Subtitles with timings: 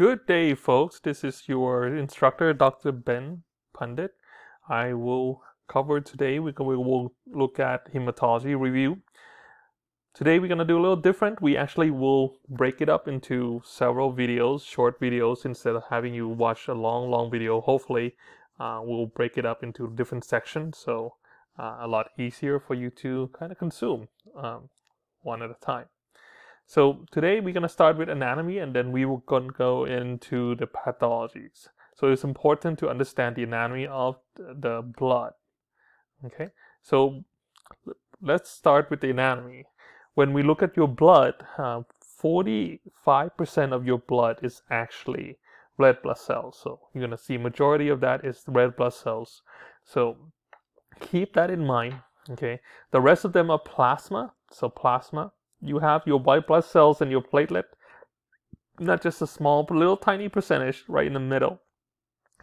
[0.00, 0.98] Good day, folks.
[0.98, 2.90] This is your instructor, Dr.
[2.90, 3.42] Ben
[3.74, 4.12] Pundit.
[4.66, 9.02] I will cover today, we will look at hematology review.
[10.14, 11.42] Today we're going to do a little different.
[11.42, 16.28] We actually will break it up into several videos, short videos, instead of having you
[16.28, 17.60] watch a long, long video.
[17.60, 18.16] Hopefully,
[18.58, 21.16] uh, we'll break it up into different sections, so
[21.58, 24.70] uh, a lot easier for you to kind of consume um,
[25.20, 25.88] one at a time.
[26.70, 30.68] So today we're going to start with anatomy and then we will go into the
[30.68, 31.66] pathologies.
[31.96, 35.32] So it's important to understand the anatomy of the blood.
[36.24, 37.24] Okay, so
[38.22, 39.64] let's start with the anatomy.
[40.14, 45.38] When we look at your blood, 45% uh, of your blood is actually
[45.76, 46.60] red blood cells.
[46.62, 49.42] So you're going to see majority of that is red blood cells.
[49.84, 50.18] So
[51.00, 51.96] keep that in mind.
[52.30, 52.60] Okay,
[52.92, 54.34] the rest of them are plasma.
[54.52, 57.64] So plasma you have your white blood cells and your platelet,
[58.78, 61.60] not just a small, little tiny percentage right in the middle.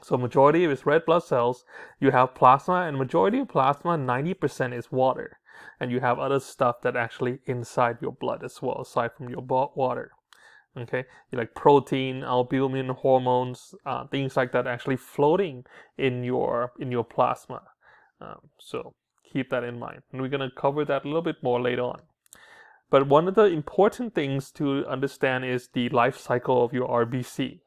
[0.03, 1.65] So majority of is red blood cells.
[1.99, 5.39] You have plasma, and majority of plasma, 90% is water.
[5.79, 9.41] And you have other stuff that actually inside your blood as well, aside from your
[9.41, 10.11] water.
[10.77, 15.65] Okay, you like protein, albumin, hormones, uh, things like that, actually floating
[15.97, 17.63] in your in your plasma.
[18.21, 21.59] Um, so keep that in mind, and we're gonna cover that a little bit more
[21.59, 22.01] later on.
[22.89, 27.59] But one of the important things to understand is the life cycle of your RBC,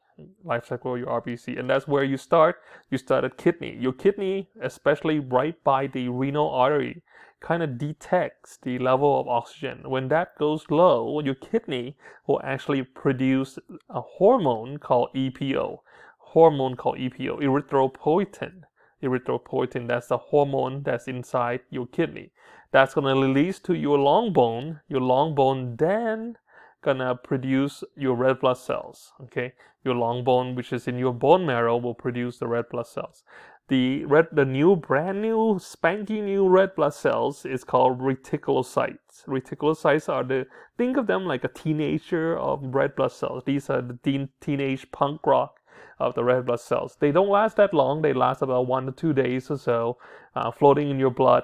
[0.43, 2.59] life cycle of your RBC, and that's where you start.
[2.89, 3.77] You start at kidney.
[3.79, 7.03] Your kidney, especially right by the renal artery,
[7.39, 9.87] kind of detects the level of oxygen.
[9.87, 15.81] When that goes low, your kidney will actually produce a hormone called EPO,
[16.17, 18.63] hormone called EPO, erythropoietin.
[19.03, 22.31] Erythropoietin, that's the hormone that's inside your kidney
[22.71, 24.81] that's going to release to your long bone.
[24.87, 26.37] Your long bone then
[26.81, 29.13] gonna produce your red blood cells.
[29.23, 32.87] Okay, your long bone, which is in your bone marrow, will produce the red blood
[32.87, 33.23] cells.
[33.67, 39.25] The red, the new, brand new, spanky new red blood cells is called reticulocytes.
[39.27, 40.47] Reticulocytes are the
[40.77, 43.43] think of them like a teenager of red blood cells.
[43.45, 45.59] These are the teen, teenage punk rock
[45.99, 46.97] of the red blood cells.
[46.99, 48.01] They don't last that long.
[48.01, 49.97] They last about one to two days or so,
[50.35, 51.43] uh, floating in your blood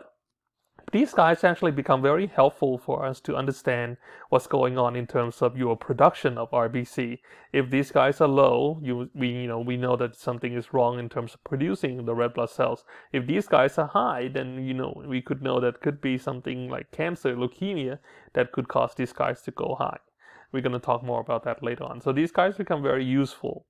[0.94, 3.98] these guys actually become very helpful for us to understand
[4.30, 7.20] what's going on in terms of your production of RBC.
[7.52, 10.98] If these guys are low, you we you know we know that something is wrong
[10.98, 12.86] in terms of producing the red blood cells.
[13.12, 16.70] If these guys are high, then you know we could know that could be something
[16.70, 18.00] like cancer, leukemia
[18.34, 20.00] that could cause these guys to go high.
[20.54, 22.00] We're going to talk more about that later on.
[22.00, 23.66] So these guys become very useful.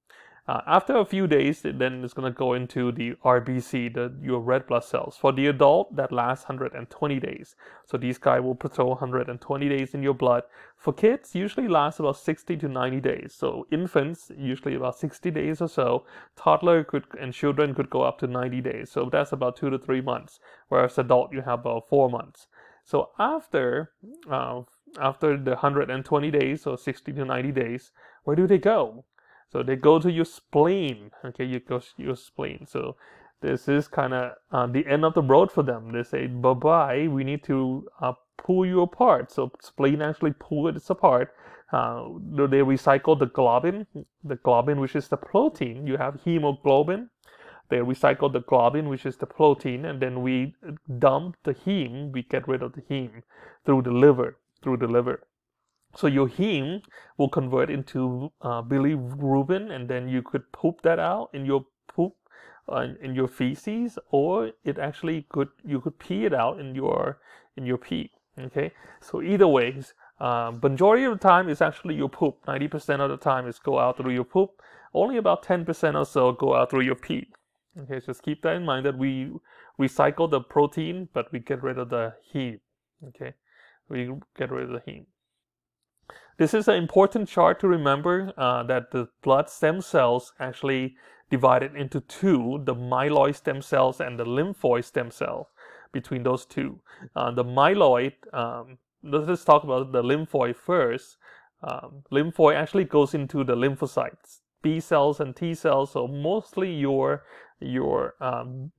[0.47, 4.13] Uh, after a few days, it then it's going to go into the RBC, the
[4.22, 5.18] your red blood cells.
[5.18, 7.56] For the adult, that lasts 120 days.
[7.85, 10.44] So these guys will patrol 120 days in your blood.
[10.78, 13.36] For kids, usually lasts about 60 to 90 days.
[13.38, 16.06] So infants, usually about 60 days or so.
[16.38, 18.90] Toddler could and children could go up to 90 days.
[18.90, 20.40] So that's about two to three months.
[20.69, 22.47] Whereas adult, you have about four months.
[22.86, 23.91] So after
[24.31, 24.62] uh,
[24.97, 27.91] after the 120 days or 60 to 90 days,
[28.24, 29.03] where do they go?
[29.52, 31.12] So they go to your spleen.
[31.24, 32.66] Okay, you go to your spleen.
[32.68, 32.96] So
[33.41, 35.91] this is kind of uh, the end of the road for them.
[35.91, 37.08] They say bye bye.
[37.08, 39.31] We need to uh, pull you apart.
[39.31, 41.34] So spleen actually pull it apart.
[41.72, 43.86] Uh, they recycle the globin,
[44.24, 45.86] the globin which is the protein.
[45.86, 47.09] You have hemoglobin.
[47.69, 50.56] They recycle the globin, which is the protein, and then we
[51.00, 52.13] dump the heme.
[52.13, 53.24] We get rid of the heme
[53.66, 55.27] through the liver, through the liver.
[55.97, 56.84] So your heme
[57.18, 62.13] will convert into uh, bilirubin, and then you could poop that out in your poop,
[62.69, 67.18] uh, in your feces, or it actually could you could pee it out in your
[67.56, 68.12] in your pee.
[68.38, 68.72] Okay,
[69.02, 72.38] so either ways, uh, majority of the time is actually your poop.
[72.46, 74.62] Ninety percent of the time is go out through your poop.
[74.94, 77.28] Only about ten percent or so go out through your pee.
[77.81, 79.31] Okay, just keep that in mind that we
[79.80, 82.59] recycle the protein, but we get rid of the heme.
[83.07, 83.34] Okay,
[83.90, 85.07] we get rid of the heme.
[86.38, 90.95] This is an important chart to remember uh, that the blood stem cells actually
[91.30, 95.50] divided into two, the myeloid stem cells and the lymphoid stem cell
[95.92, 96.80] between those two.
[97.15, 101.18] Uh, the myeloid, um, let's talk about the lymphoid first.
[101.63, 107.24] Um, lymphoid actually goes into the lymphocytes, B cells and T cells, so mostly your
[107.62, 108.72] your um,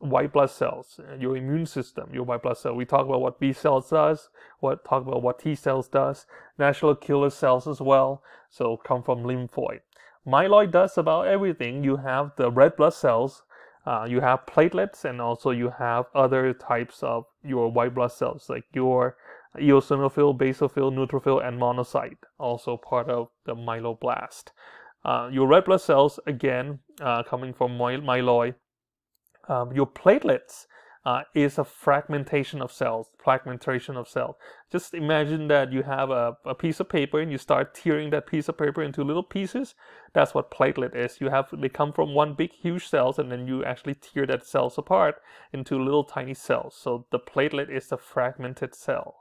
[0.00, 2.74] white blood cells, your immune system, your white blood cell.
[2.74, 6.26] We talk about what B cells does, what talk about what T cells does,
[6.58, 8.20] natural killer cells as well.
[8.50, 9.80] So come from lymphoid.
[10.26, 11.84] Myeloid does about everything.
[11.84, 13.44] You have the red blood cells,
[13.86, 18.50] uh, you have platelets, and also you have other types of your white blood cells
[18.50, 19.16] like your
[19.56, 24.50] eosinophil, basophil, neutrophil, and monocyte, also part of the myeloblast.
[25.04, 28.54] Uh, your red blood cells, again, uh, coming from my- myeloid,
[29.48, 30.66] um, your platelets
[31.08, 34.36] uh, is a fragmentation of cells, fragmentation of cells.
[34.70, 38.26] Just imagine that you have a, a piece of paper and you start tearing that
[38.26, 39.74] piece of paper into little pieces.
[40.12, 41.18] That's what platelet is.
[41.20, 44.46] You have they come from one big huge cells and then you actually tear that
[44.46, 45.22] cells apart
[45.52, 46.76] into little tiny cells.
[46.78, 49.20] So the platelet is a fragmented cell.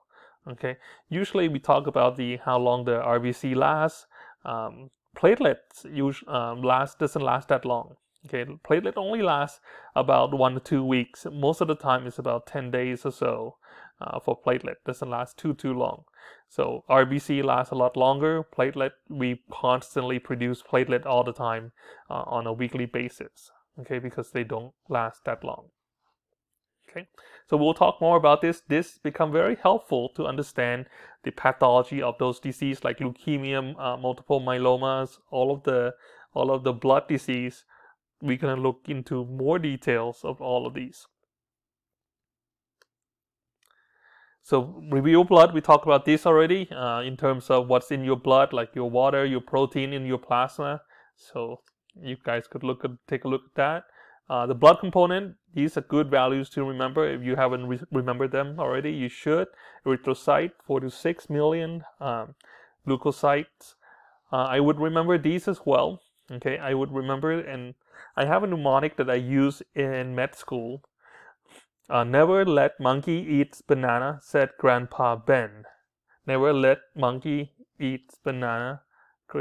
[0.50, 0.78] Okay.
[1.08, 4.08] Usually we talk about the how long the RBC lasts.
[4.44, 7.96] Um, platelets usually um, last doesn't last that long.
[8.26, 9.60] Okay, platelet only lasts
[9.96, 11.26] about one to two weeks.
[11.32, 13.56] Most of the time, it's about 10 days or so
[14.02, 14.76] uh, for platelet.
[14.86, 16.04] Doesn't last too too long.
[16.50, 18.44] So RBC lasts a lot longer.
[18.44, 21.72] Platelet, we constantly produce platelet all the time
[22.10, 23.52] uh, on a weekly basis.
[23.80, 25.70] Okay, because they don't last that long.
[26.98, 27.08] Okay,
[27.48, 28.62] so we'll talk more about this.
[28.68, 30.86] This become very helpful to understand
[31.24, 35.94] the pathology of those diseases like leukemia, uh, multiple myelomas, all of the
[36.34, 37.66] all of the blood disease
[38.22, 41.06] we're to look into more details of all of these.
[44.42, 48.16] So review blood, we talked about this already uh, in terms of what's in your
[48.16, 50.82] blood, like your water, your protein in your plasma.
[51.16, 51.62] So
[52.02, 53.84] you guys could look at, take a look at that.
[54.30, 57.08] Uh, the blood component, these are good values to remember.
[57.08, 59.48] If you haven't re remembered them already, you should.
[59.86, 61.84] Erythrocyte, 4 to 6 million.
[62.02, 62.36] Um,
[62.86, 63.76] leukocytes,
[64.32, 66.02] uh, I would remember these as well.
[66.30, 67.76] Okay, I would remember and
[68.18, 70.84] I have a mnemonic that I use in med school.
[71.90, 75.64] Uh, never let monkey eat banana, said Grandpa Ben.
[76.26, 78.82] Never let monkey eat banana,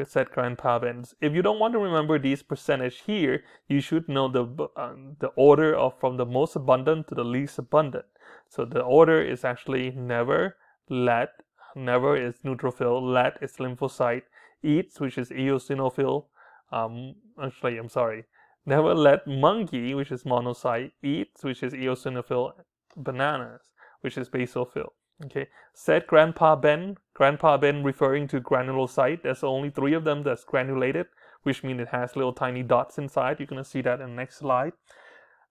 [0.04, 1.04] said Grandpa Ben.
[1.20, 5.28] If you don't want to remember these percentage here, you should know the uh, the
[5.36, 8.06] order of from the most abundant to the least abundant.
[8.48, 10.56] So the order is actually never,
[10.88, 11.30] let,
[11.74, 14.22] never is neutrophil, let is lymphocyte,
[14.62, 16.26] eats, which is eosinophil.
[16.72, 18.24] Um, actually, I'm sorry.
[18.64, 22.52] Never let monkey, which is monocyte, eat, which is eosinophil,
[22.96, 24.90] bananas, which is basophil.
[25.24, 26.96] Okay, said Grandpa Ben.
[27.16, 29.22] Grandpa Ben referring to granulocyte.
[29.22, 31.06] There's only three of them that's granulated,
[31.44, 33.40] which means it has little tiny dots inside.
[33.40, 34.74] You're gonna see that in the next slide.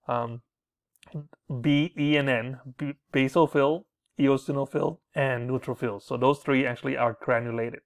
[0.06, 0.42] Um,
[1.60, 3.84] B, E, and N, B, basophil,
[4.16, 6.00] eosinophil, and neutrophil.
[6.00, 7.82] So those three actually are granulated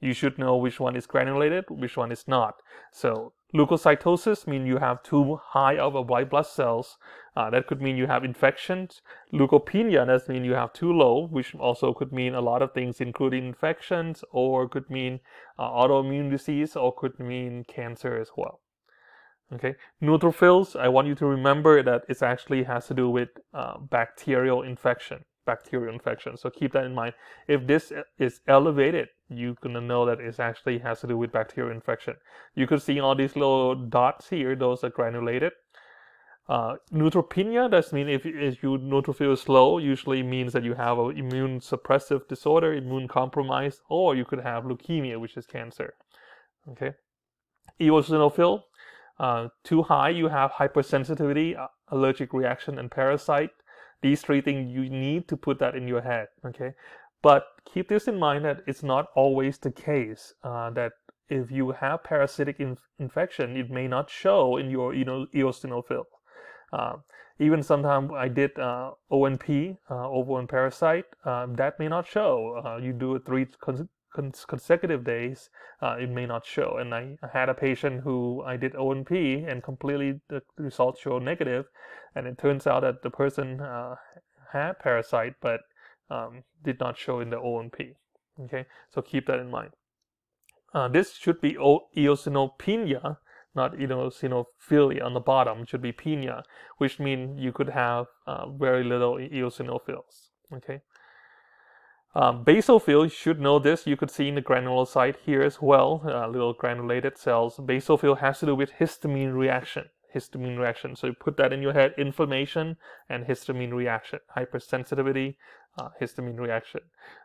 [0.00, 2.54] you should know which one is granulated, which one is not.
[2.92, 6.98] So leukocytosis means you have too high of a white blood cells.
[7.36, 9.02] Uh, that could mean you have infections.
[9.32, 13.00] Leukopenia does mean you have too low, which also could mean a lot of things,
[13.00, 15.20] including infections, or could mean
[15.58, 18.60] uh, autoimmune disease, or could mean cancer as well.
[19.52, 20.74] Okay, neutrophils.
[20.74, 25.24] I want you to remember that it actually has to do with uh, bacterial infection
[25.46, 26.36] bacterial infection.
[26.36, 27.14] So keep that in mind.
[27.48, 31.72] If this is elevated, you're gonna know that it actually has to do with bacterial
[31.72, 32.14] infection.
[32.54, 35.52] You could see all these little dots here; those are granulated.
[36.48, 40.96] Uh, neutropenia does mean if, if your neutrophil is low, usually means that you have
[40.96, 45.94] an immune suppressive disorder, immune compromise, or you could have leukemia, which is cancer.
[46.70, 46.92] Okay,
[47.80, 48.62] eosinophil.
[49.18, 51.56] Uh, too high, you have hypersensitivity,
[51.88, 53.50] allergic reaction, and parasite
[54.02, 56.72] these three things you need to put that in your head okay
[57.28, 60.92] but keep this in mind that it's not always the case uh, that
[61.28, 66.04] if you have parasitic inf- infection it may not show in your you know eosinophil
[66.72, 66.96] uh,
[67.38, 72.62] even sometimes I did uh, ONP, uh, ovo parasite, um, that may not show.
[72.64, 73.88] Uh, you do it three con-
[74.48, 75.50] consecutive days,
[75.82, 76.78] uh, it may not show.
[76.78, 81.66] And I, had a patient who I did ONP and completely the results show negative,
[82.14, 83.96] and it turns out that the person uh,
[84.52, 85.60] had parasite but
[86.10, 87.94] um, did not show in the ONP.
[88.44, 89.70] Okay, so keep that in mind.
[90.74, 93.16] Uh, this should be eosinopenia,
[93.54, 95.62] not eosinophilia on the bottom.
[95.62, 96.42] It should be penia,
[96.76, 100.30] which means you could have uh, very little eosinophils.
[100.52, 100.82] Okay.
[102.14, 103.86] Um, basophil, you should know this.
[103.86, 107.56] You could see in the granulocyte here as well, uh, little granulated cells.
[107.56, 110.96] Basophil has to do with histamine reaction histamine reaction.
[110.96, 112.76] So you put that in your head, inflammation
[113.08, 115.36] and histamine reaction, hypersensitivity,
[115.78, 116.80] uh, histamine reaction.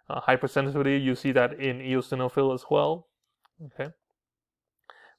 [0.10, 3.08] Uh, hypersensitivity, you see that in eosinophil as well.
[3.66, 3.92] Okay.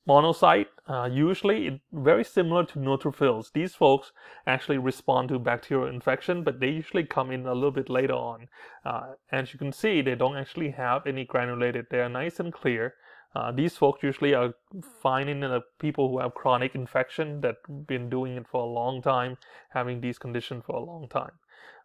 [0.09, 3.52] Monocyte, uh, usually very similar to neutrophils.
[3.52, 4.11] These folks
[4.49, 8.49] actually respond to bacterial infection, but they usually come in a little bit later on.
[8.85, 11.87] Uh, as you can see, they don't actually have any granulated.
[11.88, 12.95] They are nice and clear.
[13.35, 14.55] Uh, these folks usually are
[15.03, 15.43] finding
[15.79, 19.39] people who have chronic infection that been doing it for a long time,
[19.71, 21.33] having these conditions for a long time.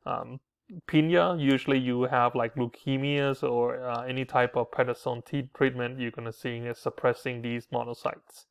[0.06, 0.40] Um,
[0.92, 5.24] usually you have like leukemias or uh, any type of prednisone
[5.54, 8.46] treatment, you're going to see is suppressing these monocytes.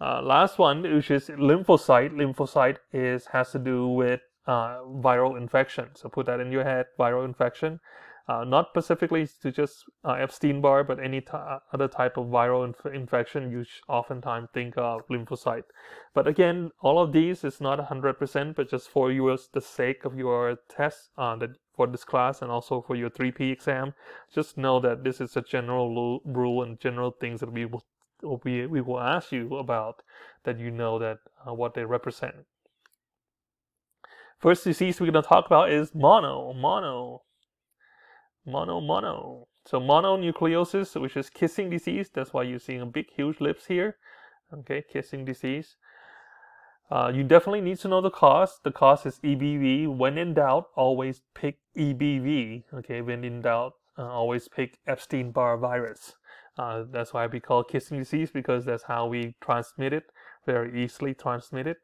[0.00, 2.12] Uh, last one, which is lymphocyte.
[2.12, 5.90] Lymphocyte is has to do with uh, viral infection.
[5.94, 7.78] So put that in your head, viral infection.
[8.28, 11.24] Uh, not specifically to just uh, Epstein-Barr, but any
[11.72, 15.64] other type of viral inf infection, you oftentimes think of lymphocyte.
[16.14, 20.16] But again, all of these is not 100%, but just for your the sake of
[20.16, 23.94] your test uh, that for this class and also for your 3P exam,
[24.32, 27.84] just know that this is a general rule and general things that we will
[28.44, 30.02] we will ask you about
[30.44, 32.46] that you know that uh, what they represent.
[34.38, 36.52] First disease we're going to talk about is mono.
[36.52, 37.22] Mono.
[38.44, 39.46] Mono, mono.
[39.64, 42.10] So mononucleosis, which is kissing disease.
[42.12, 43.96] That's why you're seeing a big, huge lips here.
[44.52, 45.76] Okay, kissing disease.
[46.90, 48.60] Uh, you definitely need to know the cause.
[48.64, 49.96] The cause is EBV.
[49.96, 52.64] When in doubt, always pick EBV.
[52.74, 56.16] Okay, when in doubt, uh, always pick Epstein-Barr virus.
[56.58, 60.04] Uh, that's why we call kissing disease because that's how we transmit it,
[60.44, 61.76] very easily transmitted.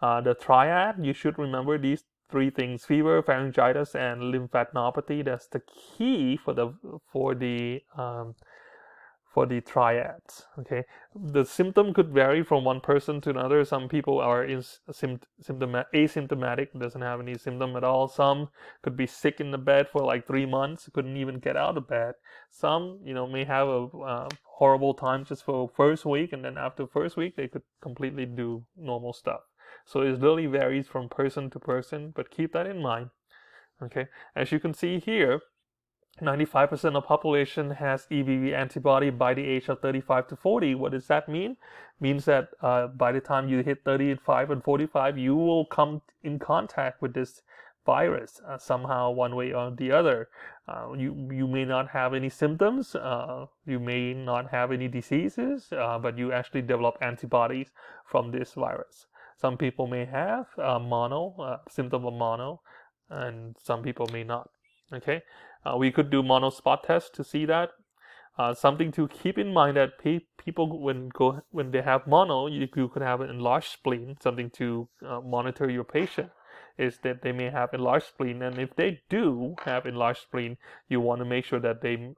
[0.00, 5.24] Uh, the triad, you should remember these three things: fever, pharyngitis, and lymphadenopathy.
[5.24, 6.72] That's the key for the
[7.12, 8.34] for the um,
[9.32, 10.46] for the triads.
[10.58, 13.64] Okay, the symptom could vary from one person to another.
[13.64, 18.08] Some people are in symptom asymptomatic, doesn't have any symptom at all.
[18.08, 18.48] Some
[18.82, 21.88] could be sick in the bed for like three months, couldn't even get out of
[21.88, 22.14] bed.
[22.50, 26.58] Some, you know, may have a uh, horrible time just for first week, and then
[26.58, 29.42] after first week they could completely do normal stuff.
[29.88, 33.08] So it really varies from person to person, but keep that in mind.
[33.82, 35.40] Okay, as you can see here,
[36.20, 40.74] 95% of population has EBV antibody by the age of 35 to 40.
[40.74, 41.56] What does that mean?
[42.00, 46.38] Means that uh, by the time you hit 35 and 45, you will come in
[46.38, 47.40] contact with this
[47.86, 50.28] virus uh, somehow, one way or the other.
[50.68, 55.72] Uh, you you may not have any symptoms, uh, you may not have any diseases,
[55.72, 57.70] uh, but you actually develop antibodies
[58.04, 59.06] from this virus.
[59.40, 62.60] Some people may have mono, uh, symptom of mono,
[63.08, 64.50] and some people may not.
[64.92, 65.22] Okay,
[65.64, 67.70] uh, we could do mono spot test to see that.
[68.36, 72.48] Uh, something to keep in mind that pe people when go when they have mono,
[72.48, 74.16] you, you could have an enlarged spleen.
[74.20, 76.30] Something to uh, monitor your patient
[76.76, 80.56] is that they may have enlarged spleen, and if they do have enlarged spleen,
[80.88, 82.14] you want to make sure that they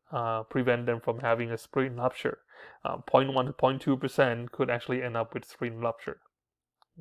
[0.48, 2.38] prevent them from having a spleen rupture.
[2.86, 6.18] 0.1 to 0.2 percent could actually end up with spleen rupture.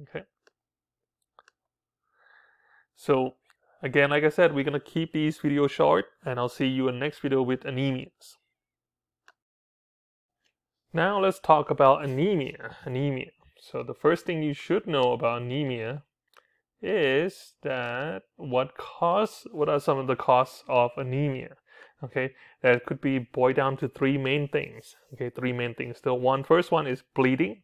[0.02, 0.24] Okay.
[2.96, 3.36] So
[3.82, 6.96] again, like I said, we're gonna keep these videos short and I'll see you in
[6.96, 8.38] the next video with anemias.
[10.94, 12.78] Now let's talk about anemia.
[12.86, 13.32] Anemia.
[13.62, 16.04] So the first thing you should know about anemia
[16.82, 21.56] is that what cause what are some of the causes of anemia?
[22.02, 24.96] Okay, that could be boiled down to three main things.
[25.14, 26.00] Okay, three main things.
[26.02, 27.64] The one first one is bleeding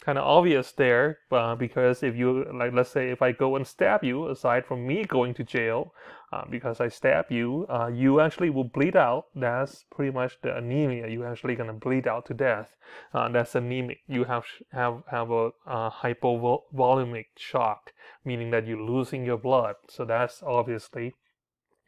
[0.00, 3.66] kind of obvious there uh, because if you like let's say if i go and
[3.66, 5.92] stab you aside from me going to jail
[6.32, 9.26] uh, because i stab you uh, you actually will bleed out.
[9.34, 11.08] That's pretty much the anemia.
[11.08, 12.76] You're actually going to bleed out to death.
[13.12, 13.98] Uh, that's anemic.
[14.06, 17.92] You have have have a, hypovolemic shock
[18.24, 19.76] meaning that you're losing your blood.
[19.88, 21.14] So that's obviously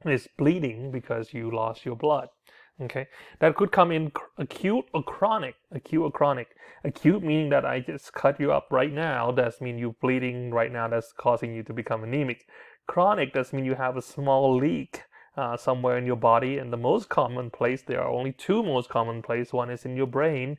[0.05, 2.29] is bleeding because you lost your blood
[2.81, 3.07] Okay,
[3.39, 5.55] that could come in acute or chronic.
[5.71, 6.49] Acute or chronic.
[6.85, 9.31] Acute meaning that I just cut you up right now.
[9.31, 10.89] that's mean you're bleeding right now.
[10.89, 12.47] That's causing you to become anemic.
[12.87, 15.03] Chronic does mean you have a small leak
[15.37, 16.59] uh, somewhere in your body.
[16.59, 19.53] And the most common place, there are only two most common place.
[19.53, 20.59] One is in your brain,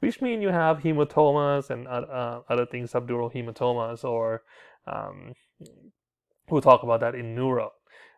[0.00, 4.42] which means you have hematomas and uh, other things, subdural hematomas, or
[4.86, 5.34] um,
[6.48, 7.72] we'll talk about that in neuro.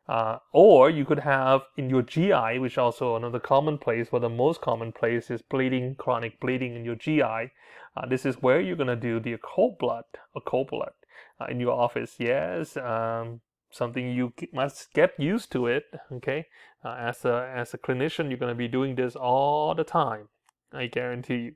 [0.09, 4.29] Uh, or you could have in your GI, which also another common place, but the
[4.29, 7.51] most common place is bleeding, chronic bleeding in your GI.
[7.97, 10.05] Uh, this is where you're to do the occult blood,
[10.37, 10.93] occult blood
[11.41, 12.15] uh, in your office.
[12.19, 15.85] Yes, um, something you must get used to it.
[16.13, 16.47] Okay,
[16.85, 20.29] uh, as a as a clinician, you're to be doing this all the time.
[20.73, 21.53] I guarantee you.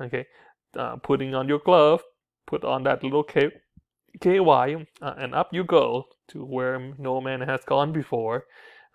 [0.00, 0.26] Okay,
[0.76, 2.02] uh, putting on your glove,
[2.46, 3.54] put on that little cape
[4.20, 8.46] KY, uh, and up you go to where no man has gone before.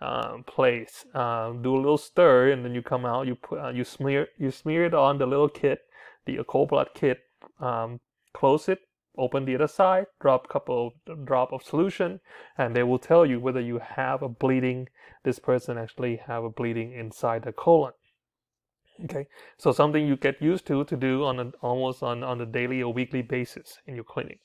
[0.02, 3.26] Um, place, uh, do a little stir, and then you come out.
[3.26, 5.80] You put, uh, you smear, you smear it on the little kit,
[6.24, 7.20] the occult blood kit.
[7.58, 8.00] Um,
[8.32, 8.80] close it,
[9.18, 12.20] open the other side, drop couple drop of solution,
[12.56, 14.88] and they will tell you whether you have a bleeding.
[15.22, 17.92] This person actually have a bleeding inside the colon.
[19.04, 19.26] Okay,
[19.58, 22.82] so something you get used to to do on a, almost on on a daily
[22.82, 24.40] or weekly basis in your clinic.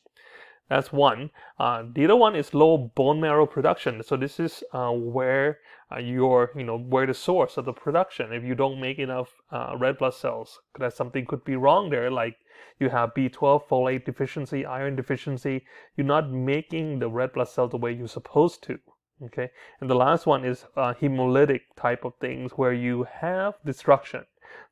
[0.69, 1.29] That's one.
[1.59, 4.01] Uh, the other one is low bone marrow production.
[4.03, 5.59] So this is uh, where
[5.91, 8.33] uh, your, you know, where the source of the production.
[8.33, 12.09] If you don't make enough uh, red blood cells, that something could be wrong there.
[12.09, 12.37] Like
[12.79, 15.63] you have B12, folate deficiency, iron deficiency.
[15.95, 18.79] You're not making the red blood cells the way you're supposed to.
[19.23, 19.49] Okay.
[19.79, 24.25] And the last one is uh, hemolytic type of things where you have destruction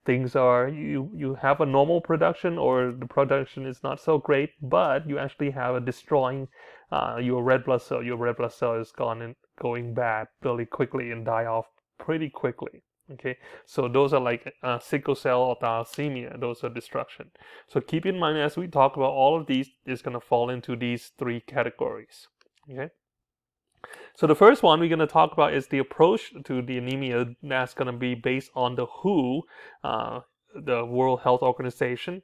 [0.06, 4.52] things are you you have a normal production or the production is not so great
[4.62, 6.48] but you actually have a destroying
[6.92, 10.66] uh, your red blood cell your red blood cell is gone and going bad really
[10.66, 11.66] quickly and die off
[11.98, 13.38] pretty quickly okay?
[13.66, 16.40] So those are like uh, sickle cell or thalassemia.
[16.40, 17.32] Those are destruction.
[17.68, 20.50] So keep in mind as we talk about all of these is going to fall
[20.50, 22.28] into these three categories
[22.70, 22.90] okay
[24.16, 27.36] so the first one we're going to talk about is the approach to the anemia
[27.42, 29.44] that's going to be based on the WHO,
[29.84, 30.20] uh,
[30.56, 32.22] the World Health Organization.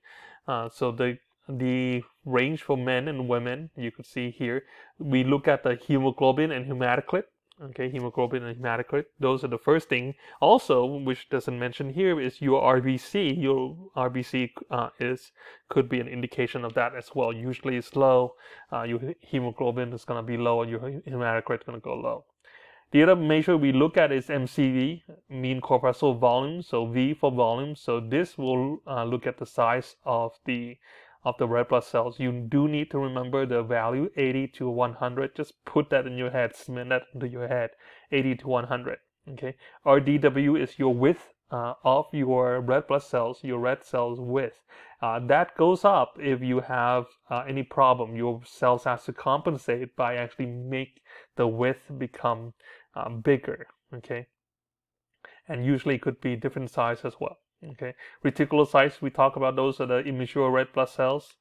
[0.48, 4.64] Uh, so the the range for men and women you could see here.
[5.00, 7.24] We look at the hemoglobin and hematocrit
[7.62, 10.16] okay hemoglobin and hematocrit those are the first thing.
[10.40, 15.32] Also which doesn't mention here is your rbc your rbc uh, is
[15.70, 17.32] could be an indication of that as well.
[17.34, 18.36] Usually it's low.
[18.72, 21.96] Uh, your hemoglobin is going to be low and your hematocrit is going to go
[21.96, 22.26] low.
[22.92, 27.76] The other measure we look at is MCV, mean corpuscle volume, so V for volume.
[27.76, 30.76] So this will uh, look at the size of the
[31.24, 32.20] of the red blood cells.
[32.20, 35.36] You do need to remember the value 80 to 100.
[35.36, 37.72] Just put that in your head, cement that into your head,
[38.12, 38.98] 80 to 100.
[39.34, 39.56] Okay.
[39.86, 44.62] RDW is your width uh, of your red blood cells, your red cells width.
[45.02, 48.16] Uh, that goes up if you have uh, any problem.
[48.16, 51.02] Your cells has to compensate by actually make
[51.36, 52.54] the width become
[52.96, 53.68] uh, bigger.
[53.94, 54.28] Okay.
[55.48, 57.38] And usually it could be different size as well.
[57.62, 61.36] Okay, reticulocytes, we talk about those are the immature red blood cells.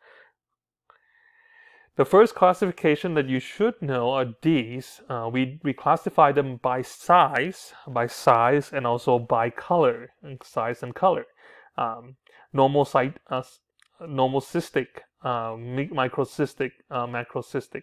[1.94, 5.00] The first classification that you should know are these.
[5.08, 10.94] Uh, we, we classify them by size, by size, and also by color, size and
[10.94, 11.26] color.
[11.76, 12.16] Um,
[12.52, 13.42] normal site, uh,
[14.00, 14.86] normal cystic,
[15.22, 17.82] uh, microcytic, uh, macrocytic.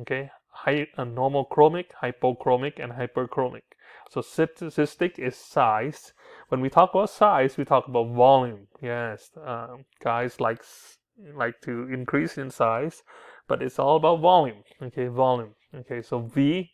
[0.00, 3.62] Okay, High, uh, normal chromic, hypochromic, and hyperchromic.
[4.10, 6.12] So cystic is size.
[6.50, 8.66] When we talk about size, we talk about volume.
[8.82, 10.64] Yes, um, guys like
[11.36, 13.04] like to increase in size,
[13.46, 14.64] but it's all about volume.
[14.82, 15.54] Okay, volume.
[15.72, 16.72] Okay, so V,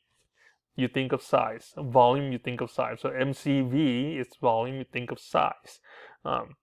[0.77, 1.75] you think of size.
[1.77, 3.01] Volume, you think of size.
[3.03, 5.81] So MCV is volume, you think of size.
[6.25, 6.57] Um,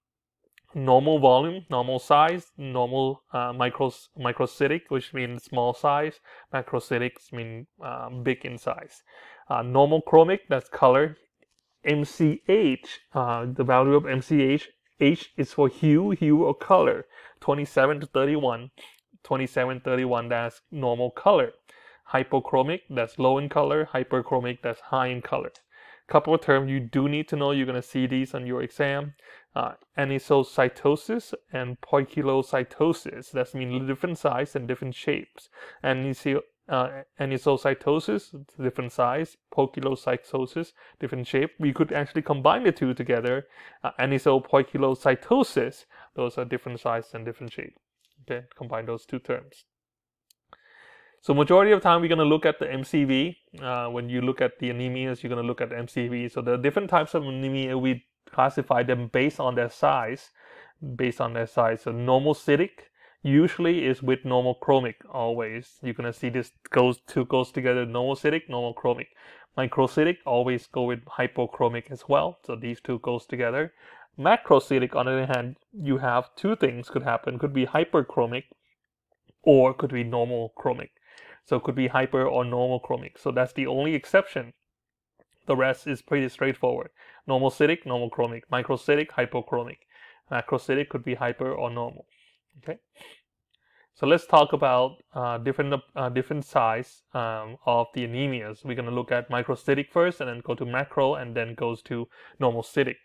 [0.73, 6.19] normal volume, normal size, normal uh, micros, microcytic, which means small size.
[6.52, 9.04] Macrocytics mean uh, big in size.
[9.52, 11.15] Uh, normal chromic, that's color.
[11.86, 14.67] MCH, uh, the value of MCH,
[15.00, 17.06] H is for hue, hue or color.
[17.41, 18.72] 27 to 31.
[19.24, 21.54] 27, 31, that's normal color.
[22.12, 23.89] Hypochromic, that's low in color.
[23.93, 25.52] Hyperchromic, that's high in color.
[26.08, 27.52] Couple of terms you do need to know.
[27.52, 29.15] You're to see these on your exam.
[29.56, 33.32] Uh, anisocytosis and poikilocytosis.
[33.32, 35.50] That's mean different size and different shapes.
[35.84, 41.52] Aniso uh, anisocytosis, different size, poikilocytosis, different shape.
[41.60, 43.45] We could actually combine the two together.
[43.84, 47.76] Uh, anisopoikilocytosis, those are different size and different shape.
[48.21, 49.65] Okay, combine those two terms.
[51.21, 53.36] So majority of time we're going to look at the MCV.
[53.62, 56.32] Uh, when you look at the anemias, you're going to look at MCV.
[56.32, 60.32] So the different types of anemia, we classify them based on their size,
[60.95, 61.82] based on their size.
[61.82, 62.91] So normocytic,
[63.23, 65.79] usually is with normal chromic always.
[65.81, 69.07] You're gonna see this goes two goes together, normocytic, normal chromic.
[69.57, 72.38] Microcytic always go with hypochromic as well.
[72.45, 73.73] So these two goes together.
[74.19, 77.39] Macrocytic, on the other hand, you have two things could happen.
[77.39, 78.43] Could be hyperchromic
[79.41, 80.89] or could be normal chromic.
[81.45, 83.17] So could be hyper or normal chromic.
[83.17, 84.53] So that's the only exception.
[85.45, 86.89] The rest is pretty straightforward.
[87.27, 88.43] Normocytic, normal chromic.
[88.51, 89.77] Microcytic, hypochromic.
[90.31, 92.05] Macrocytic could be hyper or normal.
[92.58, 92.80] Okay.
[93.96, 98.66] So let's talk about uh, different uh, different size um, of the anemias.
[98.66, 101.82] We're going to look at microcytic first, and then go to macro, and then goes
[101.84, 102.08] to
[102.42, 102.96] normocytic.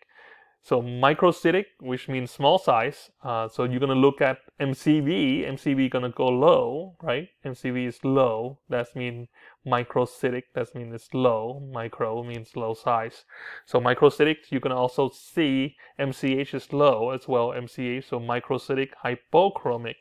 [0.61, 3.11] So microcytic, which means small size.
[3.23, 5.49] Uh, so you're going to look at MCV.
[5.49, 7.29] MCV going to go low, right?
[7.45, 8.59] MCV is low.
[8.67, 9.29] That's mean
[9.65, 10.43] microcytic.
[10.53, 11.67] That's mean it's low.
[11.73, 13.23] Micro means low size.
[13.65, 17.49] So microcytic, you can also see MCH is low as well.
[17.49, 18.09] MCH.
[18.09, 19.95] So microcytic, hypochromic.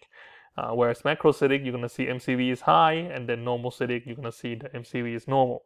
[0.59, 4.25] Uh, whereas macrocytic, you're going to see MCV is high, and then normocytic, you're going
[4.25, 5.63] to see the MCV is normal.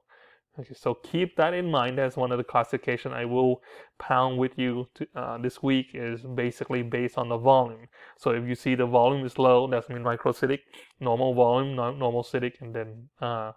[0.58, 3.62] Okay, so keep that in mind as one of the classification I will
[3.98, 7.88] pound with you to, uh, this week is basically based on the volume.
[8.18, 10.58] So if you see the volume is low, that's mean microcytic,
[11.00, 13.52] normal volume, normal cytic, and then uh,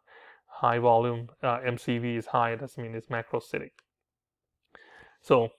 [0.47, 3.71] high volume uh, MCV is high, that's mean it's macrocytic.
[5.21, 5.49] So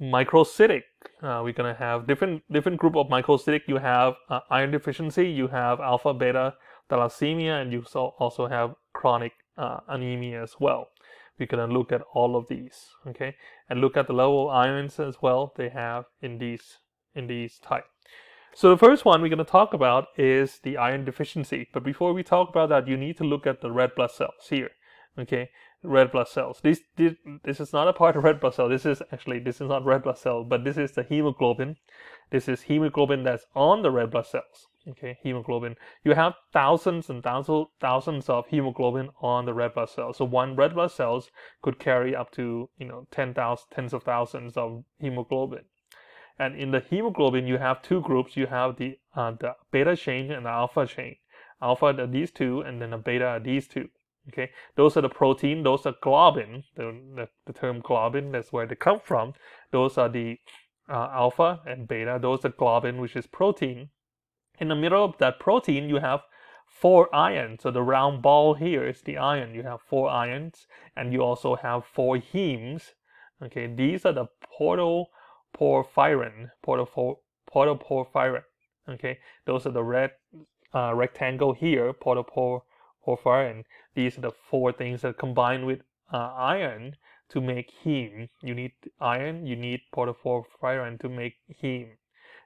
[0.00, 0.82] microcytic,
[1.22, 3.60] uh, we're gonna have different different group of microcytic.
[3.68, 6.54] You have uh, iron deficiency, you have alpha beta
[6.90, 10.88] thalassemia, and you also have chronic uh, anemia as well.
[11.36, 13.34] Going to look at all of these, okay,
[13.68, 16.78] and look at the level of ions as well they have in these
[17.12, 17.86] in these type.
[18.54, 21.68] So the first one we're going to talk about is the iron deficiency.
[21.72, 24.46] But before we talk about that, you need to look at the red blood cells
[24.48, 24.70] here,
[25.18, 25.50] okay,
[25.82, 26.60] red blood cells.
[26.62, 28.68] This, this this is not a part of red blood cell.
[28.68, 31.76] This is actually this is not red blood cell, but this is the hemoglobin.
[32.30, 35.76] This is hemoglobin that's on the red blood cells okay, hemoglobin.
[36.04, 40.18] You have thousands and thousands, thousands of hemoglobin on the red blood cells.
[40.18, 41.30] So one red blood cells
[41.62, 45.64] could carry up to, you know, 10,000, tens of thousands of hemoglobin.
[46.38, 48.36] And in the hemoglobin, you have two groups.
[48.36, 51.16] You have the, uh, the beta chain and the alpha chain.
[51.62, 53.88] Alpha are these two, and then the beta are these two.
[54.28, 55.62] Okay, those are the protein.
[55.62, 56.64] Those are globin.
[56.76, 59.34] The, the, the term globin, that's where they come from.
[59.70, 60.38] Those are the
[60.88, 62.18] uh, alpha and beta.
[62.20, 63.90] Those are globin, which is protein.
[64.60, 66.22] In the middle of that protein, you have
[66.66, 67.62] four ions.
[67.62, 69.54] So the round ball here is the ion.
[69.54, 72.94] You have four ions, and you also have four hemes.
[73.42, 74.26] Okay, these are the
[74.58, 78.44] protoporphyrin, protoporphyrin.
[78.88, 80.12] Okay, those are the red
[80.72, 83.64] uh, rectangle here, protoporphyrin.
[83.94, 85.80] These are the four things that combine with
[86.12, 86.96] uh, iron
[87.30, 88.28] to make heme.
[88.42, 91.96] You need iron, you need protoporphyrin to make heme.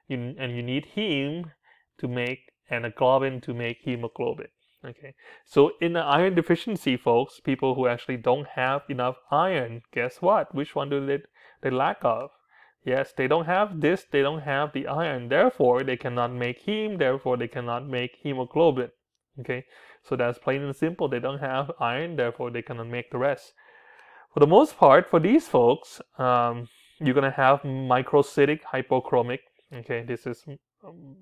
[0.07, 1.51] You, and you need heme
[1.99, 4.47] to make and a globin to make hemoglobin.
[4.85, 5.13] Okay,
[5.45, 10.55] so in the iron deficiency, folks, people who actually don't have enough iron, guess what?
[10.55, 11.19] Which one do they,
[11.61, 12.29] they lack of?
[12.85, 16.97] Yes, they don't have this, they don't have the iron, therefore they cannot make heme,
[16.97, 18.91] therefore they cannot make hemoglobin.
[19.41, 19.65] Okay,
[20.01, 21.07] so that's plain and simple.
[21.09, 23.53] They don't have iron, therefore they cannot make the rest.
[24.33, 29.39] For the most part, for these folks, um, you're gonna have microcytic hypochromic.
[29.73, 30.45] Okay, this is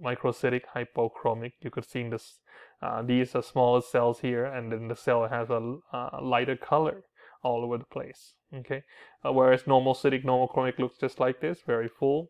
[0.04, 1.54] microcytic hypochromic.
[1.62, 2.40] You could see in this,
[2.82, 7.04] uh, these are smaller cells here, and then the cell has a uh, lighter color
[7.44, 8.34] all over the place.
[8.54, 8.84] Okay,
[9.26, 12.30] uh, whereas normal cytic, normal chromic looks just like this, very full.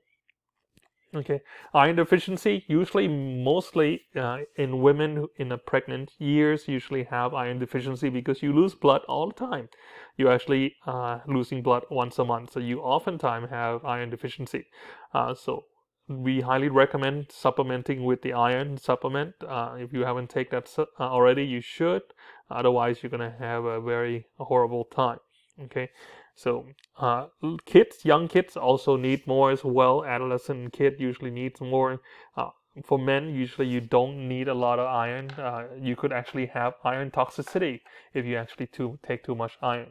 [1.16, 1.40] Okay,
[1.74, 8.10] iron deficiency usually mostly uh, in women in the pregnant years usually have iron deficiency
[8.10, 9.70] because you lose blood all the time.
[10.18, 14.66] You're actually uh, losing blood once a month, so you oftentimes have iron deficiency.
[15.14, 15.64] Uh, so
[16.08, 19.36] we highly recommend supplementing with the iron supplement.
[19.46, 22.02] Uh, if you haven't taken that su- uh, already, you should.
[22.50, 25.20] Otherwise, you're gonna have a very horrible time.
[25.66, 25.90] Okay,
[26.36, 26.68] so
[27.00, 27.28] uh,
[27.66, 30.06] kids, young kids also need more as well.
[30.06, 32.00] Adolescent kid usually needs more.
[32.36, 32.50] Uh,
[32.86, 35.32] for men, usually you don't need a lot of iron.
[35.32, 37.82] Uh, you could actually have iron toxicity
[38.14, 39.90] if you actually too, take too much iron.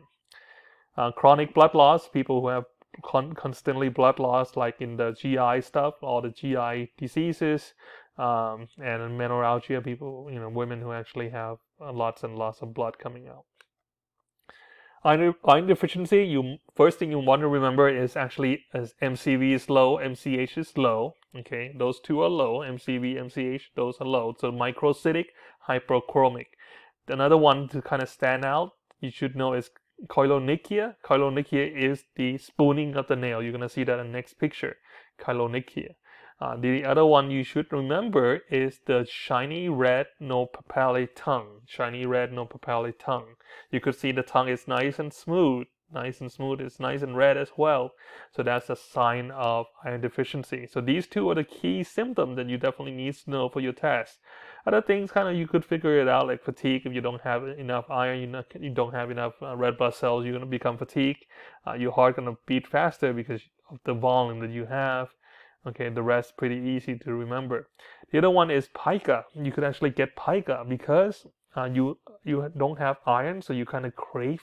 [0.97, 2.65] Uh, chronic blood loss, people who have
[3.03, 7.75] con- constantly blood loss, like in the GI stuff, all the GI diseases,
[8.19, 12.73] um, and menorrhagia, people, you know, women who actually have uh, lots and lots of
[12.73, 13.45] blood coming out.
[15.05, 19.99] Iron, deficiency, you first thing you want to remember is actually as MCV is low,
[19.99, 21.15] MCH is low.
[21.39, 22.61] Okay, those two are low.
[22.61, 24.35] MCV, MCH, those are low.
[24.41, 25.27] So microcytic,
[25.69, 26.47] hyperchromic.
[27.07, 29.71] Another one to kind of stand out, you should know is
[30.09, 30.97] Koilonychia.
[31.03, 33.43] Koilonychia is the spooning of the nail.
[33.43, 34.77] You're going to see that in the next picture.
[35.19, 35.95] Koilonychia.
[36.39, 41.63] Uh, the other one you should remember is the shiny red no papillae tongue.
[41.67, 43.37] Shiny red no papillae tongue.
[43.71, 45.67] You could see the tongue is nice and smooth.
[45.93, 46.61] Nice and smooth.
[46.61, 47.93] It's nice and red as well.
[48.35, 50.67] So that's a sign of iron deficiency.
[50.67, 53.73] So these two are the key symptoms that you definitely need to know for your
[53.73, 54.19] test.
[54.67, 56.83] Other things, kind of, you could figure it out, like fatigue.
[56.87, 59.95] If you don't have enough iron, you, not, you don't have enough uh, red blood
[59.95, 61.25] cells, you're going to become fatigued.
[61.65, 65.11] Uh, your heart going to beat faster because of the volume that you have.
[65.69, 67.69] Okay, the rest pretty easy to remember.
[68.11, 69.25] The other one is pica.
[69.35, 73.87] You could actually get pica because uh, you you don't have iron, so you kind
[73.87, 74.43] of crave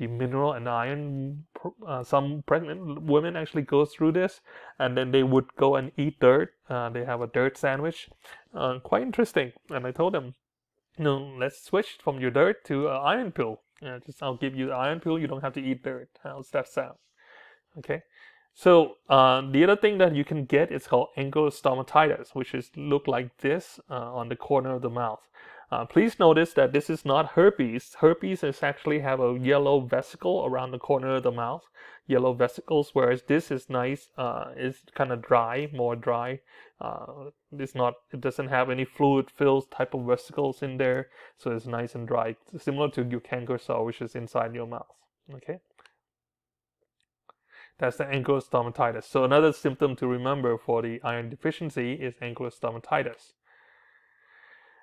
[0.00, 1.44] the mineral and iron.
[1.86, 4.40] Uh, some pregnant women actually go through this,
[4.78, 6.54] and then they would go and eat dirt.
[6.68, 8.08] Uh, they have a dirt sandwich.
[8.54, 9.52] Uh, quite interesting.
[9.68, 10.34] And I told them,
[10.98, 13.60] no, let's switch from your dirt to an iron pill.
[14.06, 15.18] just I'll give you the iron pill.
[15.18, 16.08] You don't have to eat dirt.
[16.24, 16.96] How's that sound?
[17.78, 18.02] Okay.
[18.54, 22.70] So uh, the other thing that you can get is called angular stomatitis, which is
[22.74, 25.20] look like this uh, on the corner of the mouth.
[25.72, 27.94] Uh, please notice that this is not herpes.
[28.00, 31.62] Herpes is actually have a yellow vesicle around the corner of the mouth,
[32.08, 36.40] yellow vesicles, whereas this is nice, uh, is kind of dry, more dry.
[36.80, 41.52] Uh, it's not, it doesn't have any fluid filled type of vesicles in there, so
[41.52, 44.96] it's nice and dry, similar to your canker sore, which is inside your mouth.
[45.32, 45.60] Okay.
[47.78, 49.04] That's the angular stomatitis.
[49.04, 53.34] So another symptom to remember for the iron deficiency is angular stomatitis.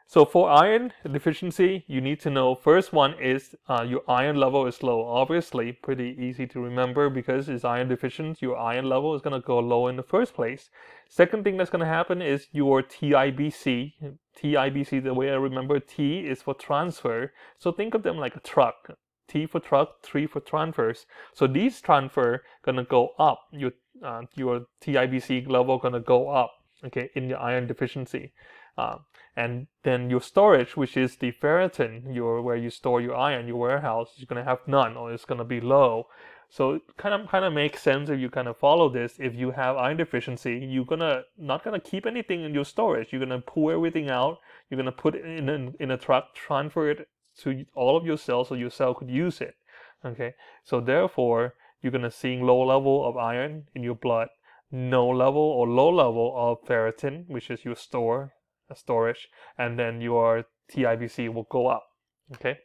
[0.09, 4.65] So for iron deficiency, you need to know first one is uh, your iron level
[4.65, 5.05] is low.
[5.05, 9.45] Obviously, pretty easy to remember because it's iron deficient, your iron level is going to
[9.45, 10.69] go low in the first place.
[11.09, 13.93] Second thing that's going to happen is your TIBC.
[14.41, 17.33] TIBC, the way I remember T is for transfer.
[17.57, 18.97] So think of them like a truck.
[19.27, 21.05] T for truck, three for transfers.
[21.33, 23.41] So these transfer gonna go up.
[23.51, 26.51] Your uh, your TIBC level gonna go up.
[26.85, 28.31] Okay, in your iron deficiency.
[28.77, 28.99] Uh,
[29.37, 33.57] and then your storage, which is the ferritin, your where you store your iron, your
[33.57, 36.07] warehouse, is gonna have none or it's gonna be low.
[36.49, 39.17] So it kind of kind of makes sense if you kind of follow this.
[39.19, 43.13] If you have iron deficiency, you're gonna not gonna keep anything in your storage.
[43.13, 44.39] You're gonna pull everything out.
[44.71, 47.07] You're gonna put it in a, in a truck, transfer it
[47.41, 49.55] to all of your cells so your cell could use it.
[50.03, 54.29] Okay, so therefore you're gonna see low level of iron in your blood,
[54.71, 58.33] no level or low level of ferritin, which is your store
[58.75, 61.87] storage, and then your TIBC will go up.
[62.35, 62.59] Okay,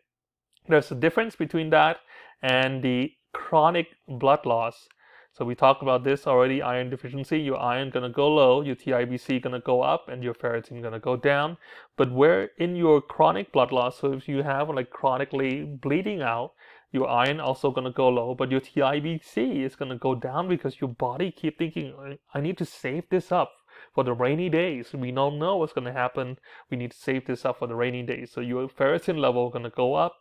[0.69, 1.99] there's a difference between that
[2.43, 4.89] and the chronic blood loss
[5.35, 9.41] so we talked about this already, iron deficiency, your iron gonna go low, your TIBC
[9.41, 11.57] gonna go up, and your ferritin gonna go down.
[11.97, 16.53] But where in your chronic blood loss, so if you have like chronically bleeding out,
[16.91, 20.91] your iron also gonna go low, but your TIBC is gonna go down because your
[20.91, 23.53] body keep thinking, I need to save this up
[23.95, 24.93] for the rainy days.
[24.93, 26.39] We don't know what's gonna happen.
[26.71, 28.33] We need to save this up for the rainy days.
[28.33, 30.17] So your ferritin level gonna go up,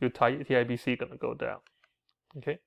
[0.00, 1.58] your TIBC gonna go down.
[2.36, 2.58] Okay.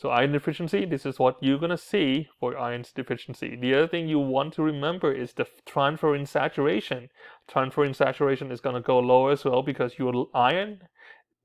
[0.00, 3.54] So iron deficiency, this is what you're going to see for iron deficiency.
[3.54, 7.10] The other thing you want to remember is the transferrin saturation.
[7.50, 10.88] Transferrin saturation is going to go lower as well because your iron,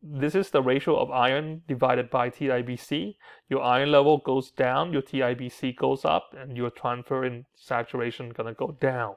[0.08, 3.16] this is the ratio of iron divided by TIBC.
[3.50, 8.78] Your iron level goes down, your TIBC goes up, and your transferrin saturation to go
[8.80, 9.16] down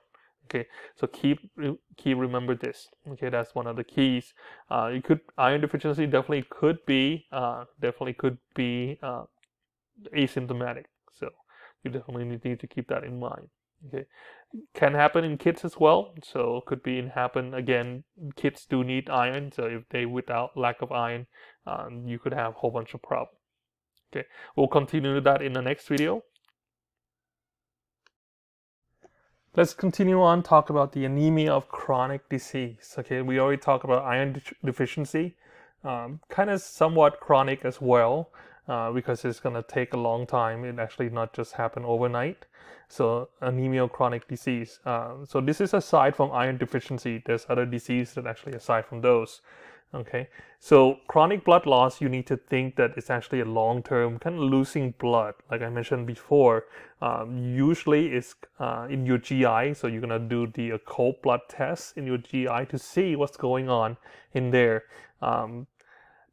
[0.48, 0.66] okay?
[0.96, 1.38] So keep
[1.96, 3.28] keep remember this okay?
[3.28, 4.32] That's one of the keys.
[4.70, 9.24] Uh, you could iron deficiency definitely could be uh, definitely could be uh,
[10.16, 10.84] asymptomatic.
[11.12, 11.28] So
[11.84, 13.48] you definitely need to keep that in mind
[13.86, 14.06] okay.
[14.74, 16.14] Can happen in kids as well.
[16.24, 18.04] So could be happen again
[18.36, 19.52] kids do need iron.
[19.52, 21.26] So if they without lack of iron
[21.66, 23.38] um, you could have a whole bunch of problems
[24.12, 24.26] okay.
[24.56, 26.22] We'll continue that in the next video.
[29.56, 32.94] Let's continue on talk about the anemia of chronic disease.
[32.98, 35.36] Okay, we already talked about iron de- deficiency,
[35.82, 38.30] um, kind of somewhat chronic as well,
[38.68, 40.64] uh, because it's gonna take a long time.
[40.64, 42.46] It actually not just happen overnight.
[42.88, 44.80] So anemia chronic disease.
[44.84, 47.22] Uh, so this is aside from iron deficiency.
[47.24, 49.40] There's other disease that actually aside from those.
[49.94, 50.28] Okay,
[50.60, 54.36] so chronic blood loss, you need to think that it's actually a long term kind
[54.36, 55.32] of losing blood.
[55.50, 56.66] Like I mentioned before,
[57.00, 61.96] um, usually it's uh, in your GI, so you're gonna do the occult blood test
[61.96, 63.96] in your GI to see what's going on
[64.34, 64.84] in there.
[65.22, 65.66] Um,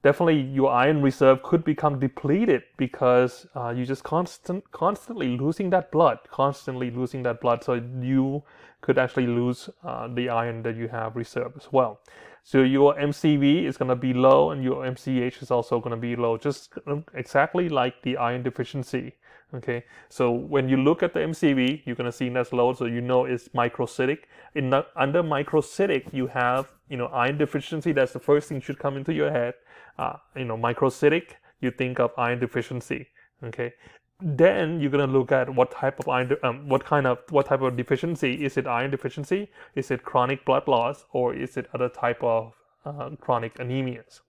[0.06, 5.92] definitely, your iron reserve could become depleted because uh, you just constant, constantly losing that
[5.92, 7.64] blood, constantly losing that blood.
[7.64, 8.44] So you
[8.82, 12.00] could actually lose uh, the iron that you have reserved as well.
[12.44, 16.02] So your MCV is going to be low and your MCH is also going to
[16.10, 16.74] be low, just
[17.16, 19.16] exactly like the iron deficiency.
[19.54, 22.86] Okay, so when you look at the MCV, you're going to see that's low, so
[22.86, 24.20] you know it's microcytic.
[24.54, 27.94] In the, under microcytic, you have you know iron deficiency.
[27.94, 29.54] That's the first thing should come into your head.
[29.98, 33.08] Uh, you know microcytic, you think of iron deficiency.
[33.44, 33.74] Okay,
[34.22, 37.62] then you're gonna look at what type of iron, um, what kind of, what type
[37.62, 38.44] of deficiency.
[38.46, 39.50] Is it iron deficiency?
[39.76, 42.54] Is it chronic blood loss, or is it other type of
[42.86, 44.22] uh, chronic anemias?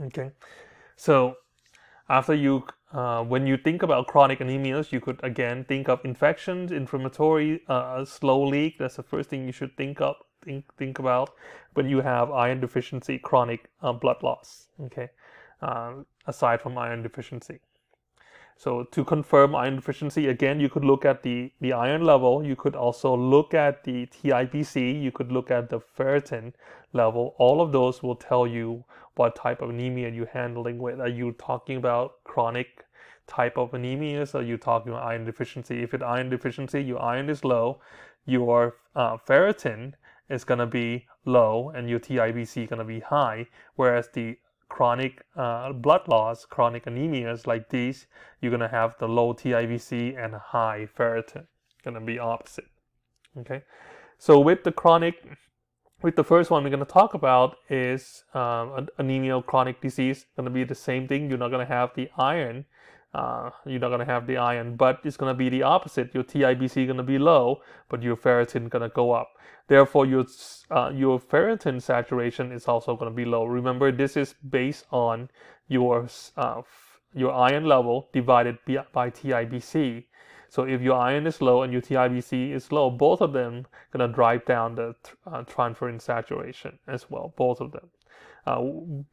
[0.00, 0.30] Okay,
[0.96, 1.36] so
[2.08, 6.72] after you, uh, when you think about chronic anemias, you could again think of infections,
[6.72, 8.78] inflammatory, uh, slow leak.
[8.78, 11.34] That's the first thing you should think of, think think about
[11.74, 14.68] when you have iron deficiency, chronic uh, blood loss.
[14.86, 15.08] Okay,
[15.62, 15.94] uh,
[16.26, 17.60] aside from iron deficiency.
[18.56, 22.44] So to confirm iron deficiency, again, you could look at the, the iron level.
[22.44, 25.02] You could also look at the TIBC.
[25.02, 26.52] You could look at the ferritin
[26.92, 27.34] level.
[27.38, 28.84] All of those will tell you
[29.16, 31.00] what type of anemia you're handling with.
[31.00, 32.84] Are you talking about chronic
[33.26, 34.34] type of anemias?
[34.34, 35.82] Are you talking about iron deficiency?
[35.82, 37.80] If it's iron deficiency, your iron is low,
[38.24, 39.94] your uh, ferritin
[40.28, 44.36] is going to be low and your TIBC going to be high, whereas the
[44.68, 48.06] chronic uh, blood loss, chronic anemias like these,
[48.40, 51.46] you're going to have the low TIBC and high ferritin.
[51.84, 52.66] Going to be opposite.
[53.38, 53.62] Okay,
[54.18, 55.16] so with the chronic,
[56.02, 60.26] with the first one we're going to talk about is um, anemia chronic disease.
[60.36, 61.28] Going to be the same thing.
[61.28, 62.64] You're not going to have the iron
[63.14, 66.12] uh, you're not going to have the iron, but it's going to be the opposite.
[66.12, 69.30] Your TIBC going to be low, but your ferritin going to go up.
[69.68, 70.26] Therefore, your
[70.70, 73.44] uh, your ferritin saturation is also going to be low.
[73.44, 75.30] Remember, this is based on
[75.68, 76.62] your uh,
[77.14, 78.58] your iron level divided
[78.92, 80.04] by TIBC.
[80.48, 84.08] So if your iron is low and your TIBC is low, both of them going
[84.08, 84.94] to drive down the
[85.26, 87.32] uh, transferrin saturation as well.
[87.36, 87.88] Both of them.
[88.46, 88.60] Uh,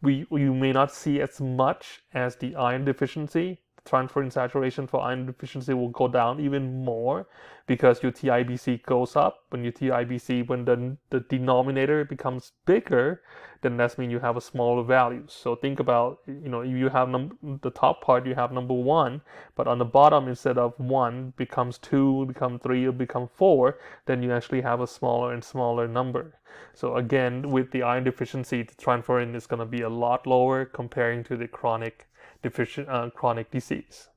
[0.02, 5.26] we you may not see as much as the iron deficiency transferrin saturation for iron
[5.26, 7.28] deficiency will go down even more
[7.68, 9.46] because your TIBC goes up.
[9.50, 13.22] When your TIBC, when the, the denominator becomes bigger,
[13.62, 15.24] then that's mean you have a smaller value.
[15.28, 19.22] So think about, you know, you have num- the top part, you have number one,
[19.56, 24.22] but on the bottom, instead of one becomes two, become three, or become four, then
[24.24, 26.40] you actually have a smaller and smaller number.
[26.74, 30.66] So again, with the iron deficiency, the transferrin is going to be a lot lower
[30.66, 32.08] comparing to the chronic
[32.42, 34.10] deficient uh, chronic disease.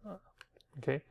[0.78, 1.02] Okay.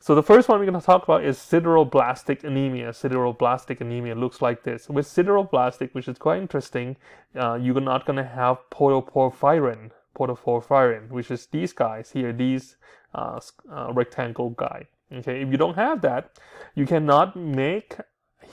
[0.00, 2.90] So the first one we're going to talk about is sideroblastic anemia.
[2.90, 4.88] Sideroblastic anemia looks like this.
[4.88, 6.96] With sideroblastic, which is quite interesting,
[7.34, 12.76] uh, you're not going to have protoporphyrin, protoporphyrin, which is these guys here, these
[13.14, 13.40] uh,
[13.72, 14.86] uh, rectangle guy.
[15.12, 16.38] Okay, if you don't have that,
[16.74, 17.96] you cannot make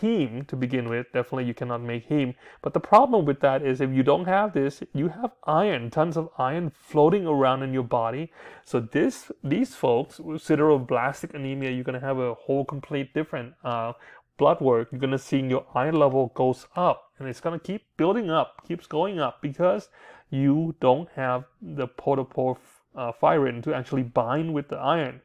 [0.02, 1.08] heme to begin with.
[1.14, 2.36] Definitely you cannot make heme.
[2.62, 6.18] But the problem with that is if you don't have this, you have iron, tons
[6.18, 8.32] of iron floating around in your body.
[8.64, 13.94] So this these folks with sideroblastic anemia, you're gonna have a whole complete different uh,
[14.38, 14.90] blood work.
[14.92, 18.88] You're gonna see your iron level goes up and it's gonna keep building up, keeps
[18.88, 19.90] going up because
[20.30, 25.22] you don't have the protoporphyrin to actually bind with the iron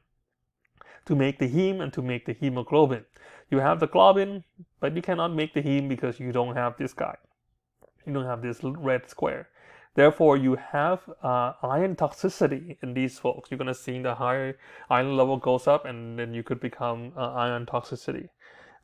[1.11, 3.05] to make the heme and to make the hemoglobin.
[3.51, 4.45] You have the globin,
[4.79, 7.17] but you cannot make the heme because you don't have this guy.
[8.07, 9.49] You don't have this red square.
[9.97, 13.51] Therefore, you have uh, iron toxicity in these folks.
[13.51, 14.57] You're going to see the higher
[14.89, 18.29] iron level goes up, and then you could become uh, iron toxicity.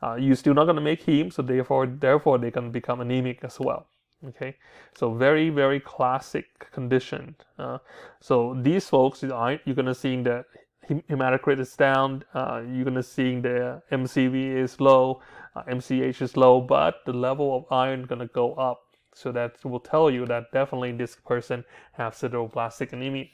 [0.03, 3.45] Uh, you're still not going to make heme, so therefore, therefore they can become anemic
[3.45, 3.87] as well.
[4.27, 4.57] Okay,
[4.99, 7.37] so very very classic condition.
[7.59, 7.79] Uh,
[8.21, 10.45] so these folks, you're going to see the
[10.89, 12.25] hematocrit is down.
[12.35, 15.21] Uh, you're gonna see the MCV is low,
[15.55, 18.83] uh, MCH is low, but the level of iron gonna go up.
[19.15, 23.27] So that will tell you that definitely this person has sideroblastic anemia.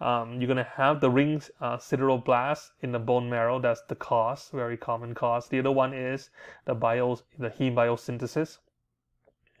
[0.00, 3.60] Um, you're gonna have the rings uh, sideroblast in the bone marrow.
[3.60, 5.48] That's the cause, very common cause.
[5.48, 6.30] The other one is
[6.64, 8.58] the bio, the heme biosynthesis.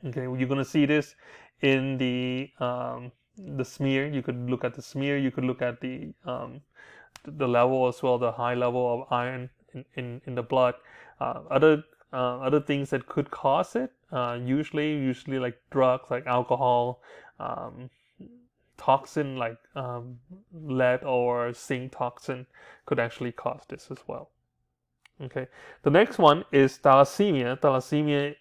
[0.04, 1.14] Okay, you're gonna see this
[1.60, 4.08] in the um, the smear.
[4.08, 5.16] You could look at the smear.
[5.16, 6.60] You could look at the um,
[7.24, 10.74] the level as well, the high level of iron in, in, in the blood.
[11.20, 16.26] Uh, other uh, other things that could cause it, uh, usually usually like drugs, like
[16.26, 17.00] alcohol,
[17.40, 17.88] um,
[18.76, 20.18] toxin like um,
[20.52, 22.46] lead or zinc toxin
[22.84, 24.30] could actually cause this as well.
[25.20, 25.46] Okay,
[25.82, 27.58] the next one is thalassemia.
[27.60, 28.34] Thalassemia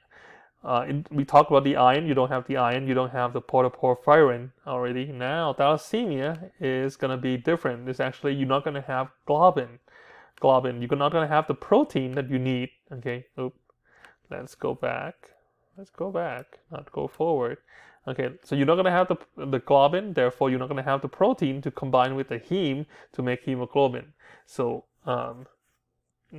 [0.64, 2.06] uh, we talked about the iron.
[2.06, 2.88] You don't have the iron.
[2.88, 5.06] You don't have the protoporphyrin already.
[5.12, 7.90] Now thalassemia is going to be different.
[7.90, 9.80] It's actually you're not going to have globin.
[10.40, 10.80] Globin.
[10.80, 12.70] You're not going to have the protein that you need.
[12.92, 13.26] Okay.
[13.40, 13.56] Oop.
[14.30, 15.32] Let's go back.
[15.78, 16.60] Let's go back.
[16.72, 17.58] Not go forward.
[18.08, 18.30] Okay.
[18.44, 20.14] So you're not going to have the the globin.
[20.14, 23.44] Therefore, you're not going to have the protein to combine with the heme to make
[23.44, 24.14] hemoglobin.
[24.46, 25.48] So um,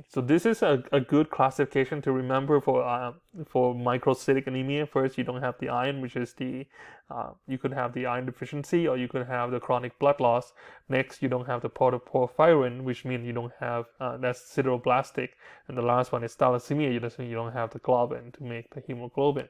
[0.09, 3.13] so this is a, a good classification to remember for uh,
[3.45, 4.87] for microcytic anemia.
[4.87, 6.65] First, you don't have the iron, which is the
[7.11, 10.53] uh, you could have the iron deficiency, or you could have the chronic blood loss.
[10.89, 15.29] Next, you don't have the protoporphyrin, which means you don't have uh, that's sideroblastic.
[15.67, 16.91] And the last one is thalassemia.
[16.91, 19.47] You don't you don't have the globin to make the hemoglobin.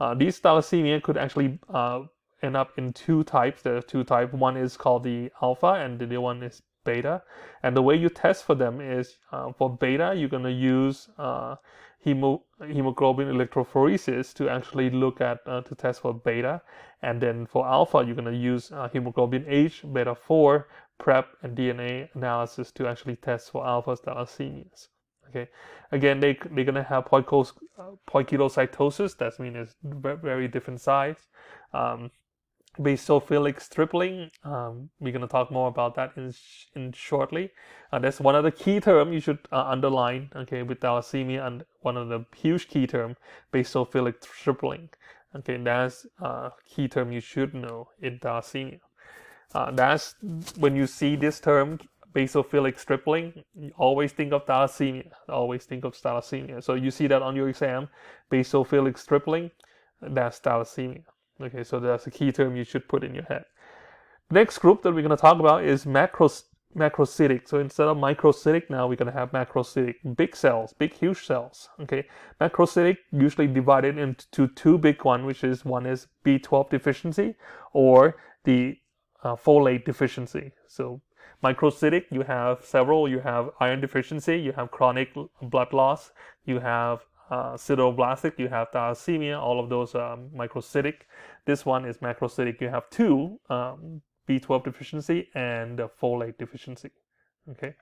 [0.00, 2.02] Uh, these thalassemia could actually uh,
[2.42, 3.62] end up in two types.
[3.62, 4.32] There are two types.
[4.32, 7.22] One is called the alpha, and the other one is beta.
[7.62, 11.08] And the way you test for them is uh, for beta, you're going to use
[11.18, 11.56] uh,
[12.04, 16.62] hemo, hemoglobin electrophoresis to actually look at uh, to test for beta.
[17.02, 21.56] And then for alpha, you're going to use uh, hemoglobin H, beta 4, prep, and
[21.56, 24.88] DNA analysis to actually test for alpha thalassemias.
[25.28, 25.48] Okay,
[25.90, 29.16] again, they, they're going to have poikilocytosis.
[29.16, 31.26] That means it's very different size.
[31.72, 32.10] Um,
[32.78, 34.30] basophilic stippling.
[34.44, 36.32] Um, we're going to talk more about that in,
[36.74, 37.50] in shortly.
[37.92, 40.30] Uh, that's one of the key term you should uh, underline.
[40.34, 43.16] Okay, with thalassemia and one of the huge key term,
[43.52, 44.88] basophilic stippling.
[45.34, 48.80] Okay, that's a key term you should know in thalassemia.
[49.54, 50.14] Uh, that's
[50.56, 51.78] when you see this term,
[52.14, 55.10] basophilic stippling, you always think of thalassemia.
[55.28, 56.62] Always think of thalassemia.
[56.62, 57.88] So you see that on your exam,
[58.30, 59.50] basophilic stippling,
[60.00, 61.04] that's thalassemia.
[61.40, 63.44] Okay, so that's a key term you should put in your head.
[64.30, 66.44] Next group that we're going to talk about is macros,
[66.76, 67.48] macrocytic.
[67.48, 71.68] So instead of microcytic, now we're going to have macrocytic, big cells, big huge cells.
[71.80, 72.06] Okay,
[72.40, 77.34] macrocytic usually divided into two big one, which is one is B12 deficiency
[77.72, 78.78] or the
[79.22, 80.52] uh, folate deficiency.
[80.66, 81.00] So
[81.42, 83.08] microcytic, you have several.
[83.08, 86.12] You have iron deficiency, you have chronic blood loss,
[86.44, 87.00] you have
[87.32, 91.06] uh, sideroblastic, you have thalassemia, all of those are um, microcytic.
[91.46, 92.60] This one is macrocytic.
[92.60, 96.90] You have two um, B12 deficiency and folate deficiency.
[97.52, 97.74] Okay.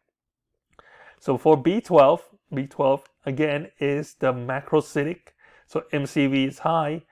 [1.19, 2.21] So for B12,
[2.55, 5.35] B12 again is the macrocytic.
[5.67, 7.03] So MCV is high.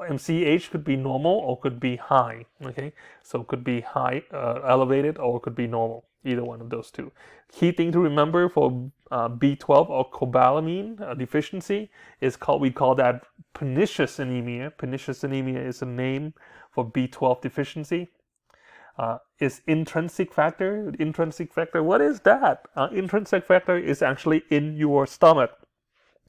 [0.00, 2.46] MCH could be normal or could be high.
[2.64, 2.92] Okay.
[3.22, 7.12] So could be high, uh, elevated, or could be normal either one of those two.
[7.52, 12.94] Key thing to remember for uh, B12 or cobalamin uh, deficiency is called, we call
[12.96, 14.70] that pernicious anemia.
[14.70, 16.34] Pernicious anemia is a name
[16.70, 18.08] for B12 deficiency.
[18.96, 20.92] Uh, is intrinsic factor.
[20.98, 22.66] Intrinsic factor, what is that?
[22.76, 25.63] Uh, intrinsic factor is actually in your stomach.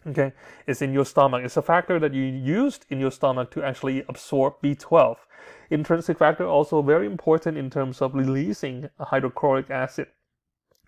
[0.08, 0.34] Okay,
[0.68, 1.44] it's in your stomach.
[1.44, 5.18] It's a factor that you used in your stomach to actually absorb B12.
[5.72, 10.08] Intrinsic factor also very important in terms of releasing hydrochloric acid.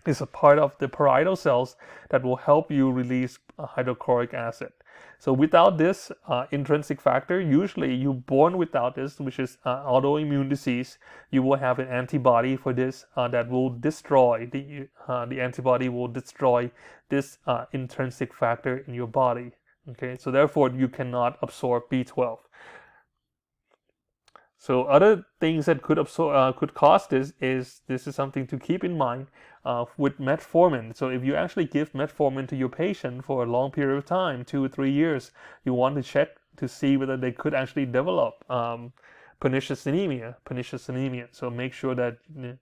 [0.06, 1.76] It's a part of the parietal cells
[2.10, 4.72] that will help you release hydrochloric acid.
[5.18, 10.48] So without this uh, intrinsic factor, usually you're born without this, which is uh, autoimmune
[10.48, 10.98] disease.
[11.30, 15.88] You will have an antibody for this uh, that will destroy the uh, the antibody
[15.88, 16.70] will destroy
[17.08, 19.50] this uh, intrinsic factor in your body.
[19.90, 22.38] Okay, so therefore you cannot absorb B12.
[24.60, 28.58] So other things that could absorb, uh, could cause this is this is something to
[28.58, 29.28] keep in mind
[29.64, 30.96] uh, with metformin.
[30.96, 34.44] So if you actually give metformin to your patient for a long period of time,
[34.44, 35.30] two or three years,
[35.64, 38.92] you want to check to see whether they could actually develop um,
[39.38, 40.36] pernicious anemia.
[40.44, 41.28] Pernicious anemia.
[41.30, 42.18] So make sure that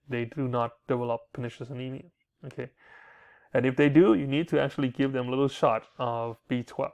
[0.07, 2.05] they do not develop pernicious anemia.
[2.45, 2.69] Okay,
[3.55, 6.91] and if they do, you need to actually give them a little shot of B12.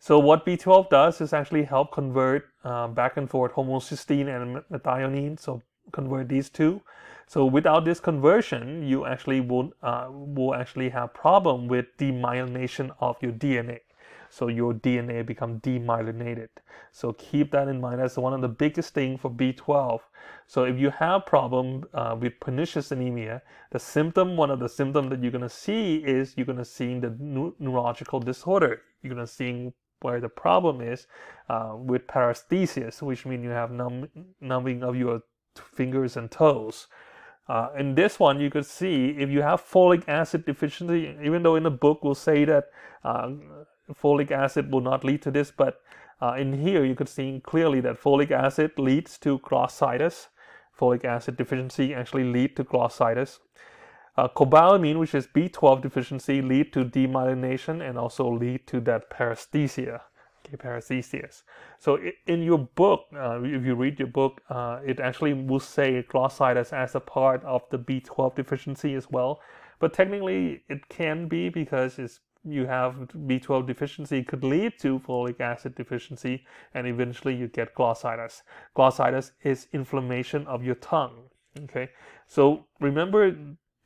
[0.00, 5.38] So what B12 does is actually help convert uh, back and forth homocysteine and methionine.
[5.38, 6.80] So convert these two.
[7.26, 13.16] So without this conversion, you actually will uh, will actually have problem with demyelination of
[13.20, 13.80] your DNA.
[14.30, 16.48] So your DNA become demyelinated.
[16.92, 18.00] So keep that in mind.
[18.00, 20.00] That's one of the biggest thing for B12.
[20.46, 23.42] So if you have problem uh, with pernicious anemia,
[23.72, 27.14] the symptom, one of the symptoms that you're gonna see is you're gonna see the
[27.58, 28.82] neurological disorder.
[29.02, 31.06] You're gonna see where the problem is
[31.48, 34.08] uh, with paresthesias, which means you have numb,
[34.40, 35.22] numbing of your
[35.54, 36.86] fingers and toes.
[37.48, 41.56] Uh, in this one, you could see if you have folic acid deficiency, even though
[41.56, 42.66] in the book we'll say that
[43.04, 43.30] uh,
[43.94, 45.80] folic acid will not lead to this, but
[46.20, 50.26] uh, in here you could see clearly that folic acid leads to glossitis.
[50.78, 53.38] Folic acid deficiency actually lead to glossitis.
[54.18, 60.00] Uh, cobalamin, which is B12 deficiency, lead to demyelination and also lead to that paresthesia.
[60.44, 61.44] Okay, paresthesias.
[61.78, 66.02] So in your book, uh, if you read your book, uh, it actually will say
[66.02, 69.40] glossitis as a part of the B12 deficiency as well.
[69.78, 74.98] But technically, it can be because it's you have B12 deficiency it could lead to
[74.98, 76.44] folic acid deficiency
[76.74, 78.42] and eventually you get glossitis.
[78.76, 81.30] Glossitis is inflammation of your tongue.
[81.64, 81.90] Okay,
[82.26, 83.36] so remember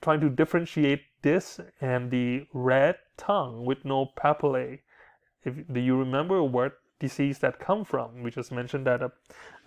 [0.02, 4.80] trying to differentiate this and the red tongue with no papillae.
[5.44, 8.22] If do you remember what disease that come from?
[8.22, 9.02] We just mentioned that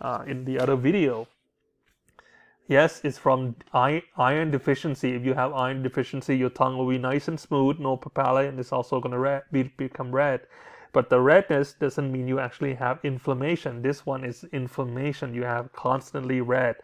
[0.02, 1.28] uh, in the other video.
[2.68, 5.14] Yes, it's from iron deficiency.
[5.14, 8.60] If you have iron deficiency, your tongue will be nice and smooth, no papillae, and
[8.60, 10.42] it's also going to be, become red.
[10.92, 13.84] But the redness doesn't mean you actually have inflammation.
[13.84, 15.36] This one is inflammation.
[15.36, 16.78] You have constantly red.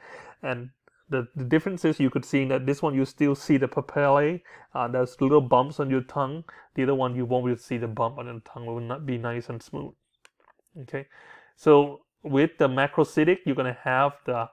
[0.44, 0.70] And
[1.12, 4.42] the, the difference is you could see that this one you still see the papillae,
[4.74, 6.46] uh, there's little bumps on your tongue.
[6.76, 9.06] The other one you won't to see the bump on the tongue, it will not
[9.06, 9.94] be nice and smooth.
[10.84, 11.06] Okay,
[11.58, 14.48] so with the macrocytic, you're gonna have the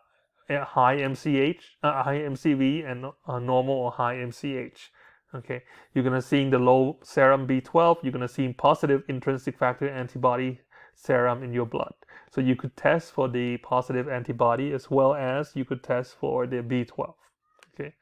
[0.50, 4.90] uh, high MCH, uh, high MCV, and uh, normal or high MCH.
[5.34, 5.62] Okay,
[5.94, 7.98] you're gonna see in the low serum B12.
[8.02, 10.60] You're gonna see positive intrinsic factor antibody
[10.98, 11.94] serum in your blood.
[12.30, 16.46] So you could test for the positive antibody as well as you could test for
[16.46, 17.14] the B12.
[17.74, 17.94] Okay.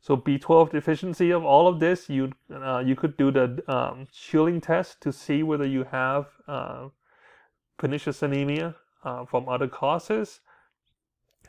[0.00, 4.60] So B12 deficiency of all of this, you uh, you could do the um, Schilling
[4.60, 6.88] test to see whether you have uh,
[7.76, 8.74] pernicious anemia
[9.04, 10.40] uh, from other causes.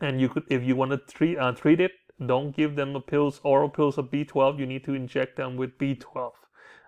[0.02, 1.92] And you could, if you want to treat uh, treat it,
[2.24, 4.60] don't give them the pills, oral pills of B12.
[4.60, 6.32] You need to inject them with B12.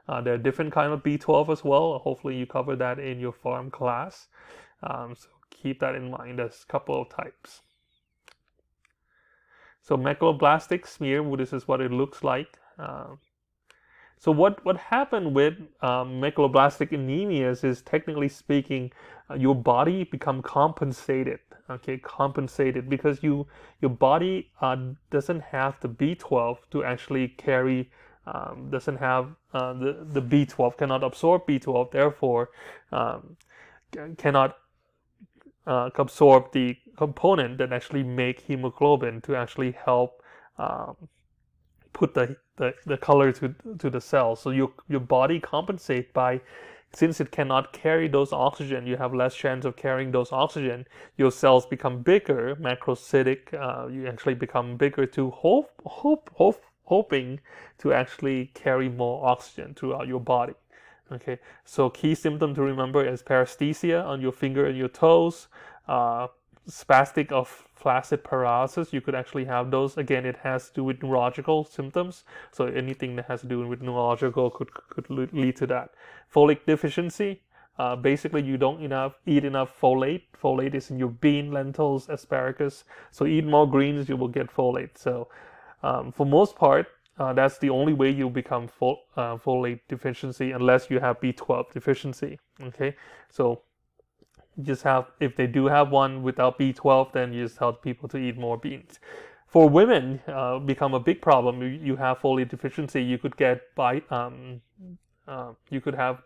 [0.10, 2.00] Uh, there are different kind of B12 as well.
[2.00, 4.28] Hopefully you cover that in your pharm class.
[4.82, 6.40] Um, so keep that in mind.
[6.40, 7.62] There's a couple of types.
[9.84, 12.58] So megaloblastic smear, this is what it looks like.
[12.80, 13.18] Uh,
[14.18, 18.92] so what, what happened with um, megaloblastic anemias is technically speaking,
[19.30, 21.40] uh, your body become compensated
[21.70, 23.46] okay compensated because you
[23.80, 24.76] your body uh,
[25.12, 27.92] doesn't have the b12 to actually carry
[28.34, 32.50] um, doesn't have uh, the the B12 cannot absorb B12, therefore
[32.92, 33.38] um,
[34.18, 34.58] cannot
[35.66, 40.22] uh, absorb the component that actually make hemoglobin to actually help
[40.58, 40.96] um,
[41.94, 44.36] put the, the, the color to to the cell.
[44.36, 46.42] So your your body compensate by
[46.94, 50.88] since it cannot carry those oxygen, you have less chance of carrying those oxygen.
[51.18, 53.54] Your cells become bigger, macrocytic.
[53.54, 57.40] Uh, you actually become bigger to hope, hope, hope, hoping
[57.78, 60.54] to actually carry more oxygen throughout your body.
[61.12, 65.48] Okay, so key symptom to remember is paresthesia on your finger and your toes,
[65.88, 66.28] uh,
[66.70, 68.94] spastic of flaccid paralysis.
[68.94, 69.98] You could actually have those.
[69.98, 72.24] Again, it has to do with neurological symptoms.
[72.52, 75.90] So anything that has to do with neurological could could lead to that.
[76.34, 77.42] Folate deficiency.
[77.80, 80.24] Uh, basically, you don't enough eat enough folate.
[80.44, 82.84] Folate is in your bean, lentils, asparagus.
[83.10, 84.98] So eat more greens, you will get folate.
[84.98, 85.30] So
[85.84, 90.90] um, for most part, uh, that's the only way you become uh, folate deficiency unless
[90.90, 92.40] you have B12 deficiency.
[92.62, 92.96] Okay,
[93.30, 93.62] so
[94.62, 98.18] just have if they do have one without B12, then you just tell people to
[98.18, 99.00] eat more beans.
[99.48, 101.62] For women, uh, become a big problem.
[101.62, 103.02] You, you, have folate deficiency.
[103.02, 104.62] You could get by um,
[105.28, 106.22] uh, you could have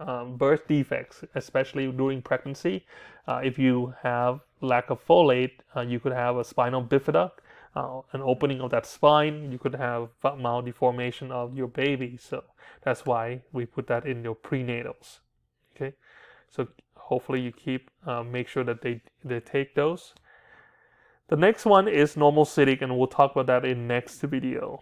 [0.00, 2.84] um, birth defects, especially during pregnancy.
[3.28, 7.30] Uh, if you have lack of folate, uh, you could have a spinal bifida
[7.76, 9.52] uh, an opening of that spine.
[9.52, 12.16] You could have maldeformation of your baby.
[12.16, 12.42] So
[12.82, 15.20] that's why we put that in your prenatals.
[15.74, 15.94] Okay,
[16.48, 20.14] so hopefully you keep uh, make sure that they they take those.
[21.28, 24.80] The next one is normocytic, and we'll talk about that in next video.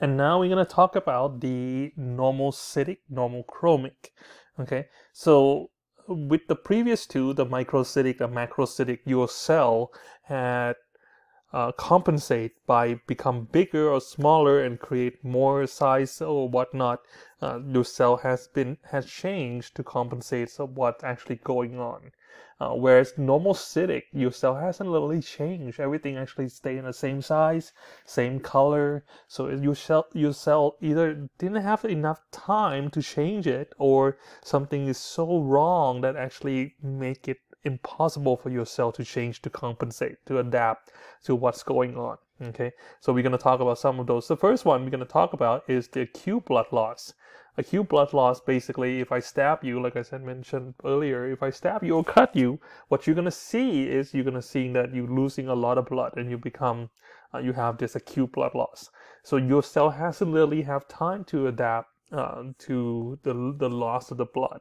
[0.00, 4.10] And now we're to talk about the normocytic, normochromic.
[4.58, 5.70] Okay, so
[6.08, 9.92] with the previous two, the microcytic and macrocytic, your cell
[10.24, 10.76] had
[11.52, 17.00] uh, compensate by become bigger or smaller and create more size or whatnot.
[17.40, 22.12] Uh, your cell has been has changed to compensate for what's actually going on.
[22.62, 25.80] Uh, whereas normocytic, your cell hasn't really changed.
[25.80, 27.72] Everything actually stay in the same size,
[28.04, 29.04] same color.
[29.26, 34.86] So your cell, your cell either didn't have enough time to change it, or something
[34.86, 40.24] is so wrong that actually make it impossible for your cell to change, to compensate,
[40.26, 40.92] to adapt
[41.24, 42.16] to what's going on.
[42.42, 44.26] Okay, so we're going to talk about some of those.
[44.26, 47.14] The first one we're going to talk about is the acute blood loss.
[47.56, 51.50] Acute blood loss basically if i stab you like i said mentioned earlier if i
[51.50, 54.72] stab you or cut you what you're going to see is you're going to see
[54.72, 56.88] that you're losing a lot of blood and you become
[57.34, 58.90] uh, you have this acute blood loss.
[59.22, 64.16] So your cell hasn't really have time to adapt uh, to the, the loss of
[64.16, 64.60] the blood.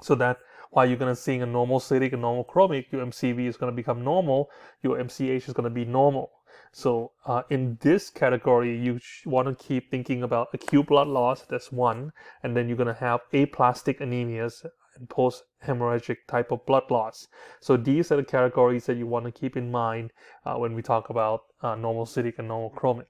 [0.00, 0.38] So that
[0.70, 4.02] while you're going to see a normocytic and normochromic your mcv is going to become
[4.02, 4.48] normal
[4.82, 6.30] your mch is going to be normal
[6.74, 11.42] so uh, in this category, you want to keep thinking about acute blood loss.
[11.42, 12.12] That's one,
[12.42, 14.64] and then you're going to have aplastic anemias
[14.96, 17.28] and post hemorrhagic type of blood loss.
[17.60, 20.12] So these are the categories that you want to keep in mind
[20.46, 23.06] uh, when we talk about uh, normocytic and normochromic.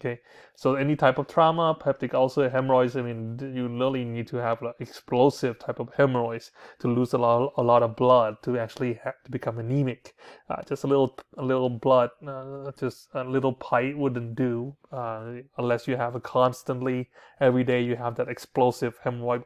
[0.00, 0.20] Okay,
[0.56, 4.60] so any type of trauma, peptic ulcer, hemorrhoids, I mean, you really need to have
[4.60, 8.94] like explosive type of hemorrhoids to lose a lot, a lot of blood to actually
[9.04, 10.16] have to become anemic.
[10.50, 15.42] Uh, just a little, a little blood, uh, just a little pite wouldn't do uh,
[15.58, 17.08] unless you have a constantly
[17.40, 19.44] every day you have that explosive hemorrhoid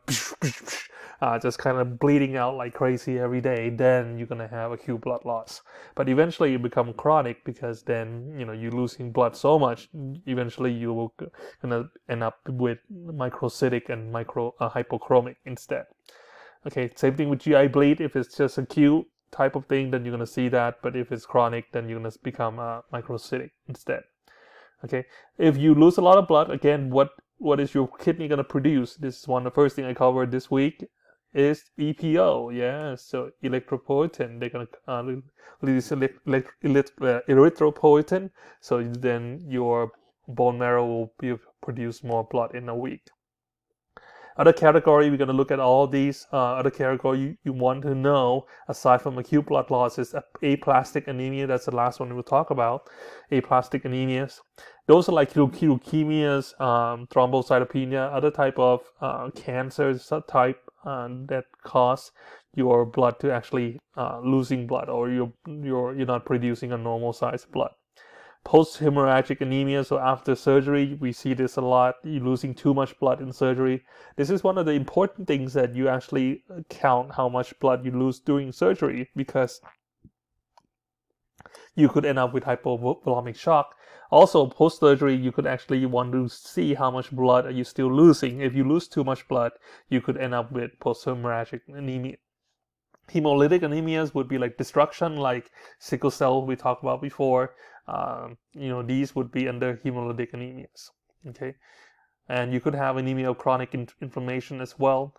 [1.20, 5.00] uh, just kind of bleeding out like crazy every day, then you're gonna have acute
[5.00, 5.62] blood loss.
[5.94, 9.88] But eventually you become chronic because then you know you're losing blood so much.
[10.26, 11.14] Eventually you will
[11.60, 15.86] gonna end up with microcytic and micro uh, hypochromic instead.
[16.66, 18.00] Okay, same thing with GI bleed.
[18.00, 20.78] If it's just acute type of thing, then you're gonna see that.
[20.82, 24.04] But if it's chronic, then you're gonna become uh, microcytic instead.
[24.84, 25.04] Okay,
[25.38, 28.44] if you lose a lot of blood, again, what what is your kidney going to
[28.44, 28.96] produce?
[28.96, 30.84] This is one of the first thing I covered this week
[31.34, 32.56] is EPO.
[32.56, 34.40] Yeah, so erythropoietin.
[34.40, 35.02] They're to uh,
[35.62, 35.90] release
[37.28, 38.30] erythropoietin.
[38.60, 39.92] So then your
[40.26, 43.08] bone marrow will be produce more blood in a week.
[44.38, 47.82] Other category, we're going to look at all these uh, other category you, you want
[47.82, 50.14] to know aside from acute blood loss is
[50.44, 51.48] aplastic anemia.
[51.48, 52.88] That's the last one we'll talk about.
[53.32, 54.38] Aplastic anemias.
[54.86, 62.12] Those are like leukemias, um, thrombocytopenia, other type of uh, cancers type uh, that cause
[62.54, 67.12] your blood to actually uh, losing blood or you're, you're, you're not producing a normal
[67.12, 67.72] size blood
[68.48, 69.84] post hemorrhagic anemia.
[69.84, 71.96] So after surgery, we see this a lot.
[72.02, 73.82] You're losing too much blood in surgery.
[74.16, 77.84] This is one of the important things that you actually uh, count how much blood
[77.84, 79.60] you lose during surgery because
[81.74, 83.74] you could end up with hypovolemic shock.
[84.10, 87.92] Also, post surgery, you could actually want to see how much blood are you still
[87.92, 88.40] losing.
[88.40, 89.52] If you lose too much blood,
[89.90, 92.16] you could end up with post hemorrhagic anemia.
[93.12, 97.54] Hemolytic anemias would be like destruction, like sickle cell we talked about before.
[97.88, 100.90] Um, you know, these would be under hemolytic anemias.
[101.26, 101.54] Okay,
[102.28, 105.14] and you could have anemia of chronic in- inflammation as well.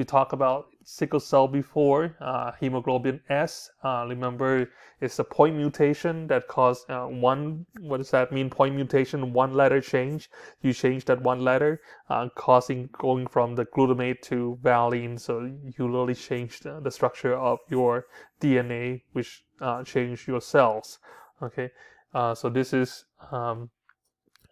[0.00, 3.70] We talked about sickle cell before, uh, hemoglobin S.
[3.84, 7.66] Uh, remember, it's a point mutation that caused uh, one.
[7.80, 8.48] What does that mean?
[8.48, 10.30] Point mutation, one letter change.
[10.62, 15.18] You change that one letter, uh, causing going from the glutamate to valine.
[15.18, 18.06] So you literally change the, the structure of your
[18.40, 20.98] DNA, which uh, changed your cells.
[21.42, 21.70] Okay,
[22.14, 23.70] uh, so this is um,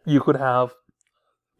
[0.06, 0.72] you could have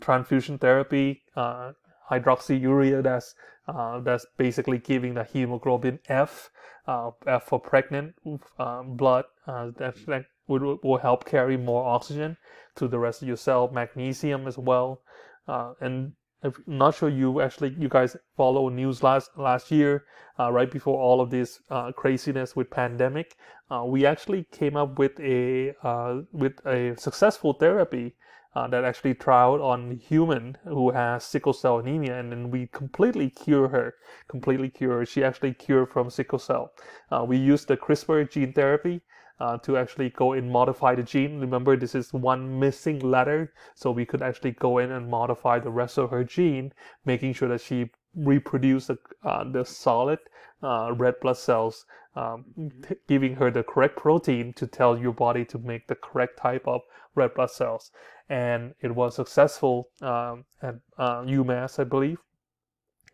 [0.01, 1.73] transfusion therapy, uh,
[2.11, 3.03] hydroxyurea.
[3.03, 3.35] That's
[3.67, 6.51] uh, that's basically giving the hemoglobin F,
[6.87, 8.15] uh, F for pregnant
[8.59, 9.25] um, blood.
[9.47, 12.37] Uh, that, that would, will help carry more oxygen
[12.77, 13.69] to the rest of your cell.
[13.69, 15.03] Magnesium as well,
[15.47, 20.05] uh, and I'm not sure you actually you guys follow news last last year,
[20.39, 23.36] uh, right before all of this uh, craziness with pandemic.
[23.70, 28.14] Uh, we actually came up with a uh, with a successful therapy
[28.55, 33.30] uh, that actually trialed on human who has sickle cell anemia, and then we completely
[33.30, 33.95] cure her,
[34.28, 35.07] completely cure her.
[35.07, 36.72] She actually cured from sickle cell.
[37.11, 39.01] Uh, we used the CRISPR gene therapy
[39.41, 41.41] uh, to actually go and modify the gene.
[41.41, 45.70] Remember, this is one missing letter, so we could actually go in and modify the
[45.70, 46.72] rest of her gene,
[47.05, 50.18] making sure that she reproduce the, uh, the solid
[50.62, 51.86] uh, red blood cells,
[52.16, 52.45] um,
[52.86, 56.66] t- giving her the correct protein to tell your body to make the correct type
[56.66, 56.80] of
[57.14, 57.91] red blood cells.
[58.28, 62.18] And it was successful um, at uh, UMass, I believe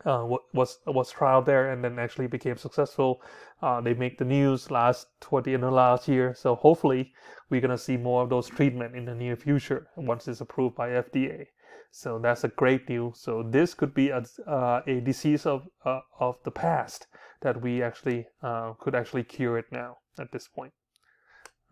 [0.05, 3.23] uh, was was trialed there and then actually became successful.
[3.63, 7.13] Uh, they make the news last toward the end of last year, so hopefully
[7.51, 10.91] we're gonna see more of those treatment in the near future once it's approved by
[10.91, 11.47] FDA.
[11.91, 13.21] So that's a great news.
[13.21, 17.07] So this could be a, uh, a disease of uh, of the past
[17.43, 20.73] that we actually uh, could actually cure it now at this point.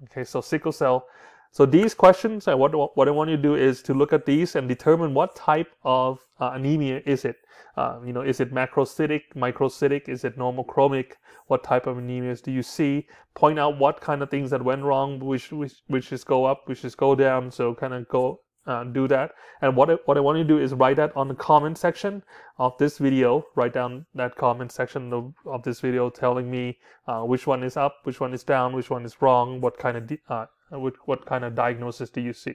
[0.04, 1.06] Okay, so sickle cell
[1.54, 4.56] so these questions, what, what I want you to do is to look at these
[4.56, 7.36] and determine what type of uh, anemia is it.
[7.76, 10.08] Uh, you know, is it macrocytic, microcytic?
[10.08, 11.12] Is it normochromic?
[11.48, 13.06] What type of anemias do you see?
[13.34, 16.62] Point out what kind of things that went wrong, which which which is go up,
[16.66, 17.50] which is go down.
[17.50, 19.32] So kind of go uh, do that.
[19.60, 21.78] And what I, what I want you to do is write that on the comment
[21.78, 22.22] section
[22.58, 23.44] of this video.
[23.54, 27.76] Write down that comment section of, of this video telling me uh, which one is
[27.76, 31.26] up, which one is down, which one is wrong, what kind of uh, what, what
[31.26, 32.54] kind of diagnosis do you see.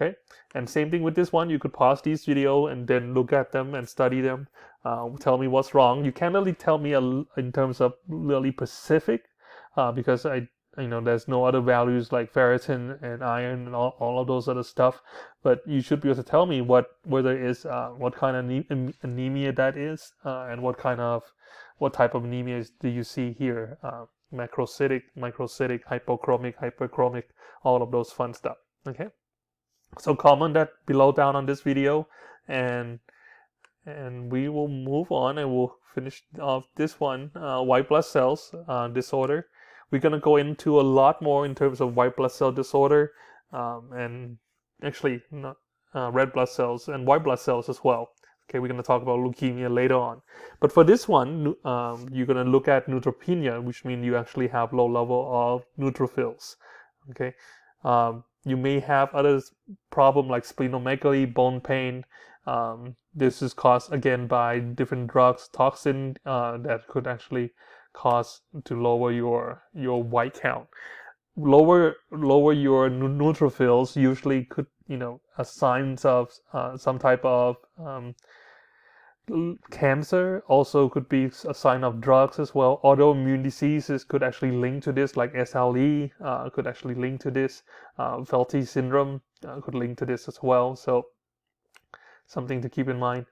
[0.00, 0.14] Okay,
[0.54, 1.50] and same thing with this one.
[1.50, 4.46] You could pause this video and then look at them and study them.
[4.84, 6.04] Uh, tell me what's wrong.
[6.04, 9.24] You can't really tell me in terms of really specific
[9.76, 10.48] uh, because I
[10.78, 14.48] you know there's no other values like ferritin and iron and all, all of those
[14.48, 15.00] other stuff.
[15.42, 18.94] But you should be able to tell me what whether it's uh, what kind of
[19.02, 21.22] anemia that is uh, and what kind of
[21.78, 23.78] what type of anemia do you see here?
[23.82, 27.24] Uh, macrocytic microcytic hypochromic hyperchromic
[27.64, 28.56] all of those fun stuff.
[28.86, 29.08] Okay?
[29.98, 32.08] So comment that below down on this video
[32.46, 33.00] and
[33.86, 38.54] and we will move on and we'll finish off this one uh, white blood cells
[38.68, 39.46] uh, disorder
[39.90, 43.12] we're going to go into a lot more in terms of white blood cell disorder
[43.52, 44.38] um, and
[44.82, 45.56] actually not,
[45.94, 48.10] uh, red blood cells and white blood cells as well.
[48.48, 50.22] Okay, we're going to talk about leukemia later on.
[50.58, 54.48] But for this one, um, you're going to look at neutropenia, which means you actually
[54.48, 56.56] have low level of neutrophils.
[57.10, 57.34] Okay,
[57.84, 59.42] um, you may have other
[59.90, 62.04] problem like splenomegaly, bone pain.
[62.46, 67.50] Um, this is caused again by different drugs, toxin uh, that could actually
[67.98, 70.68] cause to lower your your white count.
[71.36, 77.56] Lower lower your neutrophils usually could you know a signs of uh, some type of
[77.78, 78.14] um,
[79.70, 80.42] cancer.
[80.48, 82.80] Also could be a sign of drugs as well.
[82.84, 87.62] Autoimmune diseases could actually link to this like SLE uh, could actually link to this.
[87.98, 90.76] Uh, Felty syndrome uh, could link to this as well.
[90.76, 91.06] So
[92.26, 93.26] something to keep in mind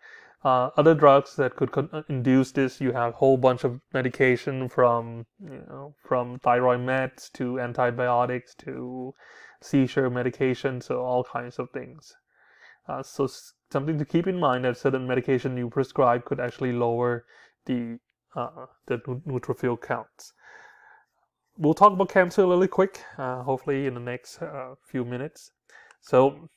[0.44, 4.68] uh, other drugs that could uh, induce this, you have a whole bunch of medication
[4.68, 9.14] from you know from thyroid meds to antibiotics to
[9.60, 12.14] seizure medication, so all kinds of things.
[12.88, 13.28] Uh, so
[13.72, 17.24] something to keep in mind that certain medication you prescribe could actually lower
[17.64, 17.98] the
[18.36, 20.32] uh, the neutrophil counts.
[21.58, 25.50] We'll talk about cancer really quick, uh, hopefully in the next uh, few minutes.
[26.02, 26.48] So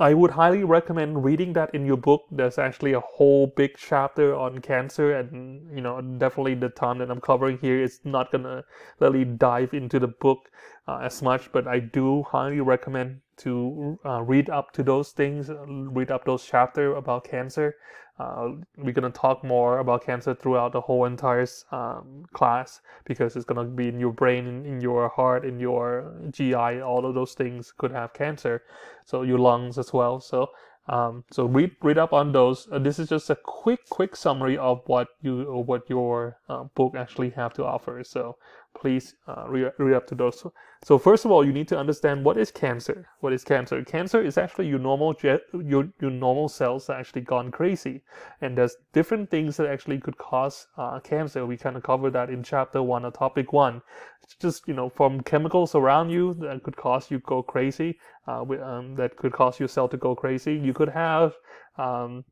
[0.00, 2.26] I would highly recommend reading that in your book.
[2.30, 7.10] There's actually a whole big chapter on cancer, and you know, definitely the time that
[7.10, 8.64] I'm covering here is not gonna
[9.00, 10.50] really dive into the book
[10.86, 15.50] uh, as much, but I do highly recommend to uh, read up to those things,
[15.66, 17.74] read up those chapter about cancer.
[18.18, 23.44] Uh, we're gonna talk more about cancer throughout the whole entire um, class because it's
[23.44, 26.80] gonna be in your brain, in, in your heart, in your GI.
[26.80, 28.62] All of those things could have cancer,
[29.04, 30.18] so your lungs as well.
[30.20, 30.50] So
[30.88, 32.66] um, so read read up on those.
[32.72, 36.94] Uh, this is just a quick quick summary of what you what your uh, book
[36.96, 38.02] actually have to offer.
[38.04, 38.38] So
[38.76, 40.44] please uh, read, read up to those.
[40.84, 43.08] So first of all, you need to understand what is cancer.
[43.20, 43.82] What is cancer?
[43.84, 48.02] Cancer is actually your normal your your normal cells actually gone crazy,
[48.40, 51.44] and there's different things that actually could cause uh, cancer.
[51.46, 53.82] We kind of covered that in chapter one or topic one.
[54.22, 57.98] It's just you know from chemicals around you that could cause you go crazy.
[58.26, 60.54] Uh, um, that could cause your cell to go crazy.
[60.54, 61.34] You could have
[61.76, 62.24] um,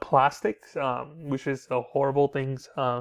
[0.00, 2.68] plastics, um, which is a horrible things.
[2.76, 3.00] Uh,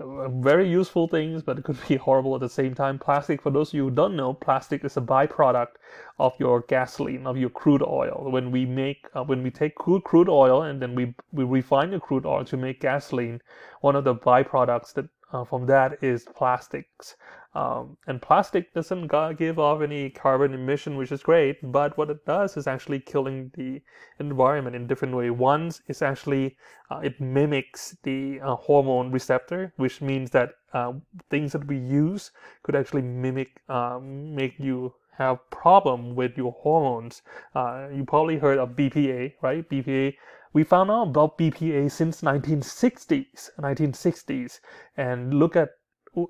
[0.00, 2.98] very useful things, but it could be horrible at the same time.
[2.98, 5.74] Plastic, for those of you who don't know, plastic is a byproduct
[6.18, 8.28] of your gasoline, of your crude oil.
[8.30, 11.90] When we make, uh, when we take crude crude oil and then we we refine
[11.90, 13.40] the crude oil to make gasoline,
[13.80, 17.16] one of the byproducts that uh, from that is plastics.
[17.54, 22.24] Um, and plastic doesn't give off any carbon emission, which is great, but what it
[22.24, 23.80] does is actually killing the
[24.20, 25.30] environment in different way.
[25.30, 26.56] One is actually
[26.90, 30.92] uh, it mimics the uh, hormone receptor, which means that uh,
[31.30, 32.30] things that we use
[32.62, 37.22] could actually mimic, um, make you have problem with your hormones.
[37.54, 39.68] Uh, you probably heard of BPA, right?
[39.68, 40.14] BPA
[40.52, 44.60] we found out about BPA since 1960s, 1960s,
[44.96, 45.70] and look at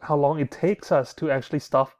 [0.03, 1.93] how long it takes us to actually stop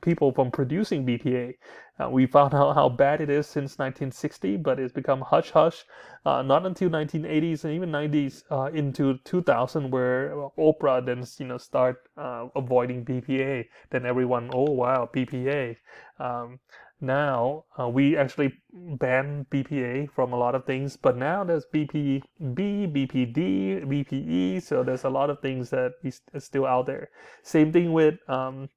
[0.00, 1.54] people from producing BPA.
[1.98, 5.84] Uh, we found out how bad it is since 1960, but it's become hush hush.
[6.24, 11.58] Uh, not until 1980s and even 90s uh, into 2000, where Oprah then you know
[11.58, 13.66] start uh, avoiding BPA.
[13.90, 15.76] Then everyone, oh wow, BPA.
[16.18, 16.58] Um,
[17.00, 22.22] now uh, we actually ban BPA from a lot of things, but now there's BPB,
[22.40, 27.10] BPD, BPE, so there's a lot of things that is still out there.
[27.42, 28.68] Same thing with um,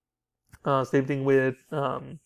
[0.65, 2.19] uh, same thing with um,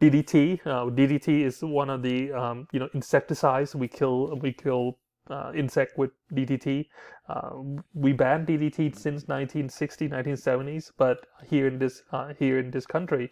[0.00, 0.60] DDT.
[0.64, 4.98] Uh, DDT is one of the um, you know insecticides we kill we kill
[5.30, 6.86] uh, insect with DDT.
[7.28, 7.50] Uh,
[7.94, 13.30] we banned DDT since 1960, 1970s, but here in this uh, here in this country,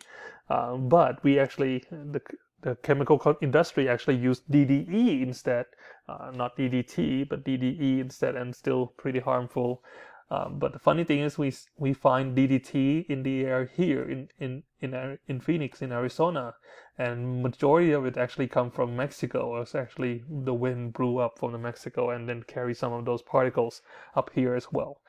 [0.49, 2.21] uh, but we actually the
[2.63, 5.67] the chemical industry actually used DDE instead,
[6.09, 9.83] uh, not DDT, but DDE instead, and still pretty harmful.
[10.33, 14.29] Um, but the funny thing is, we we find DDT in the air here in
[14.39, 16.55] in in in Phoenix, in Arizona,
[16.97, 19.61] and majority of it actually come from Mexico.
[19.61, 23.21] It's actually the wind blew up from the Mexico and then carry some of those
[23.21, 23.83] particles
[24.17, 25.03] up here as well.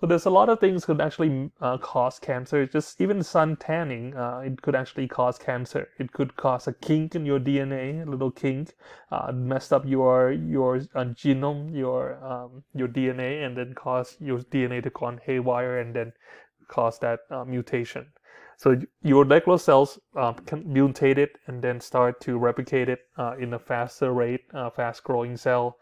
[0.00, 2.66] So there's a lot of things could actually uh, cause cancer.
[2.66, 5.88] Just even sun tanning, uh, it could actually cause cancer.
[6.00, 8.74] It could cause a kink in your DNA, a little kink,
[9.12, 14.40] uh, mess up your your uh, genome, your um, your DNA, and then cause your
[14.40, 16.12] DNA to go on haywire and then
[16.66, 18.06] cause that uh, mutation.
[18.56, 23.00] So your regular cells uh, can mutate it and then start to replicate it
[23.38, 24.42] in a faster rate,
[24.76, 25.78] fast growing cell,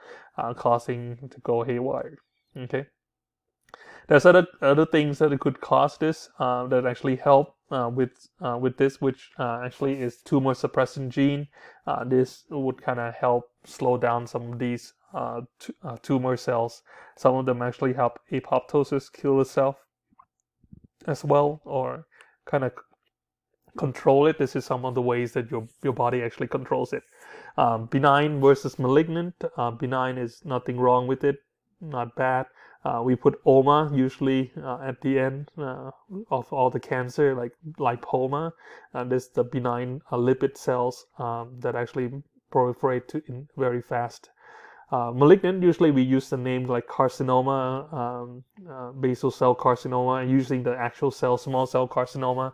[0.57, 2.19] causing to go haywire.
[2.57, 2.87] Okay.
[4.13, 8.11] There's other other things that could cause this uh, that actually help uh, with
[8.43, 11.49] uh, with this, which uh, actually is tumor suppressing gene.
[11.87, 16.83] Uh, this would kind of help slow down some of these uh, t- tumor cells.
[17.17, 19.77] Some of them actually help apoptosis kill itself
[21.07, 22.05] as well, or
[22.45, 22.73] kind of
[23.79, 24.37] control it.
[24.37, 27.03] This is some of the ways that your your body actually controls it.
[27.57, 29.43] Um, benign versus malignant.
[29.79, 31.39] benign is nothing wrong with it
[31.83, 32.47] not bad.
[32.85, 35.91] Uh, we put oma usually uh, at the end uh,
[36.31, 38.53] of all the cancer, like lipoma.
[38.93, 42.11] And this the benign uh, lipid cells um, that actually
[42.53, 44.31] proliferate to in very fast.
[44.91, 50.63] Uh, malignant, usually we use the name like carcinoma, um, uh, basal cell carcinoma, using
[50.63, 52.53] the actual cell, small cell carcinoma,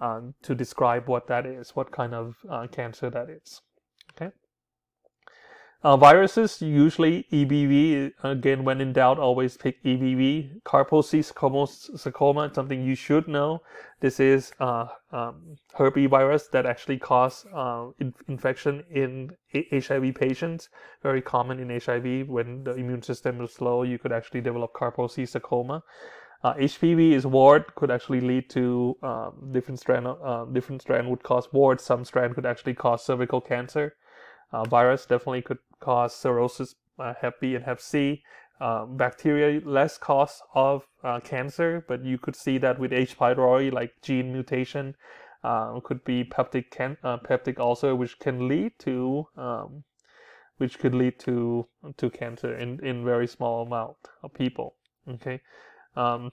[0.00, 2.36] um, to describe what that is, what kind of
[2.72, 3.62] cancer that is.
[5.80, 10.60] Uh, viruses, usually EBV, again, when in doubt, always pick EBV.
[10.64, 13.62] Kaposi sarcoma, something you should know.
[14.00, 20.16] This is uh, um, herpes virus that actually cause uh, in- infection in a- HIV
[20.16, 20.68] patients.
[21.04, 22.28] Very common in HIV.
[22.28, 25.84] When the immune system is low, you could actually develop Kaposi sarcoma.
[26.42, 30.08] Uh, HPV is wart, could actually lead to um, different strand.
[30.08, 31.80] Uh, different strand would cause wart.
[31.80, 33.94] Some strand could actually cause cervical cancer.
[34.50, 38.22] Uh, virus definitely could cause cirrhosis, uh, Hep B and Hep C.
[38.60, 43.16] Uh, bacteria less cause of uh, cancer, but you could see that with H.
[43.16, 44.96] pylori, like gene mutation,
[45.44, 49.84] uh, could be peptic can- uh, peptic ulcer, which can lead to um,
[50.56, 54.74] which could lead to to cancer in in very small amount of people.
[55.08, 55.40] Okay.
[55.94, 56.32] Um,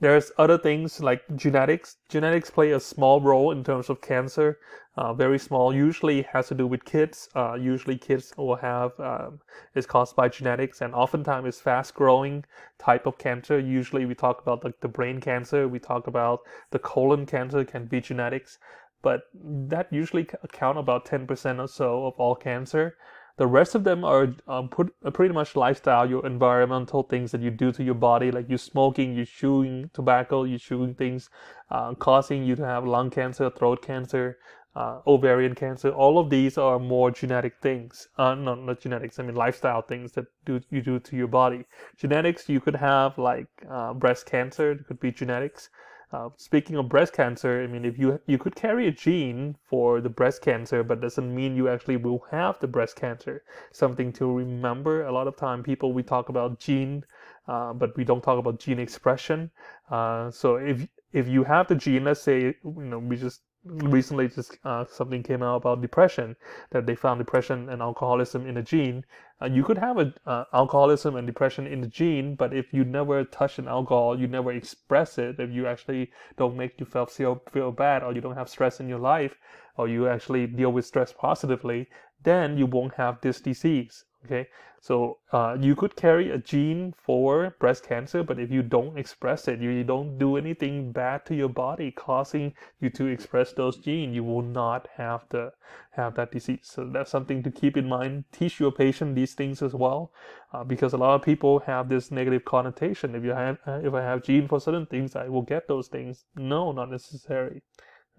[0.00, 1.96] there's other things like genetics.
[2.08, 4.58] Genetics play a small role in terms of cancer,
[4.96, 5.74] uh, very small.
[5.74, 7.28] Usually has to do with kids.
[7.34, 9.40] Uh, usually kids will have um,
[9.74, 12.44] is caused by genetics, and oftentimes it's fast growing
[12.78, 13.58] type of cancer.
[13.58, 15.66] Usually we talk about like the brain cancer.
[15.68, 16.40] We talk about
[16.70, 18.58] the colon cancer can be genetics,
[19.02, 22.96] but that usually account about 10% or so of all cancer.
[23.38, 27.40] The rest of them are um, put, uh, pretty much lifestyle, your environmental things that
[27.40, 31.30] you do to your body, like you smoking, you chewing tobacco, you chewing things,
[31.70, 34.38] uh, causing you to have lung cancer, throat cancer,
[34.76, 35.90] uh, ovarian cancer.
[35.90, 38.08] All of these are more genetic things.
[38.18, 39.18] Uh, no, not genetics.
[39.18, 41.64] I mean lifestyle things that do you do to your body.
[41.96, 44.72] Genetics, you could have like uh, breast cancer.
[44.72, 45.70] It could be genetics.
[46.10, 50.00] Uh, speaking of breast cancer, I mean, if you you could carry a gene for
[50.00, 53.42] the breast cancer, but doesn't mean you actually will have the breast cancer.
[53.72, 55.04] Something to remember.
[55.04, 57.04] A lot of time, people we talk about gene,
[57.46, 59.50] uh, but we don't talk about gene expression.
[59.90, 64.28] Uh, so if if you have the gene, let's say you know we just recently
[64.28, 66.36] just uh, something came out about depression
[66.70, 69.04] that they found depression and alcoholism in a gene.
[69.42, 72.84] Uh, you could have a uh, alcoholism and depression in the gene but if you
[72.84, 77.42] never touch an alcohol you never express it if you actually don't make yourself feel,
[77.52, 79.36] feel bad or you don't have stress in your life
[79.76, 81.88] or you actually deal with stress positively
[82.22, 84.48] then you won't have this disease okay?
[84.80, 89.48] So uh, you could carry a gene for breast cancer but if you don't express
[89.48, 94.14] it you, don't do anything bad to your body causing you to express those genes
[94.14, 95.52] you will not have the
[95.92, 96.60] have that disease.
[96.62, 98.24] So that's something to keep in mind.
[98.30, 100.12] Teach your patient these things as well
[100.52, 103.16] uh, because a lot of people have this negative connotation.
[103.16, 105.88] If you have uh, if i have gene for certain things i will get those
[105.88, 106.24] things.
[106.36, 107.62] No not necessary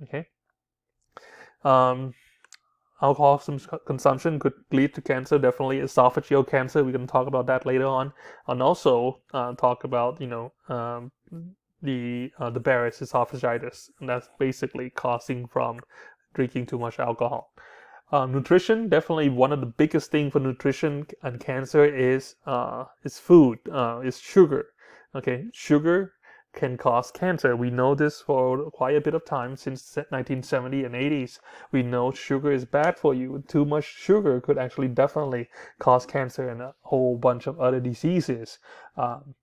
[0.04, 0.28] okay?
[1.64, 2.14] Um,
[3.02, 3.42] alcohol
[3.86, 8.12] consumption could lead to cancer definitely esophageal cancer we can talk about that later on
[8.48, 11.12] and also uh, talk about you know um,
[11.82, 15.80] the uh, the Barrett's esophagitis and that's basically causing from
[16.34, 17.54] drinking too much alcohol.
[18.12, 23.20] Uh, nutrition definitely one of the biggest thing for nutrition and cancer is uh, is
[23.20, 24.68] food uh, is sugar.
[25.16, 26.14] Okay sugar
[26.60, 27.56] can cause cancer.
[27.56, 31.40] We know this for quite a bit of time since 1970 and 80s.
[31.72, 33.44] We know sugar is bad for you.
[33.48, 35.48] Too much sugar could actually definitely
[35.80, 38.60] cause cancer and a whole bunch of other diseases.
[38.98, 39.36] Um,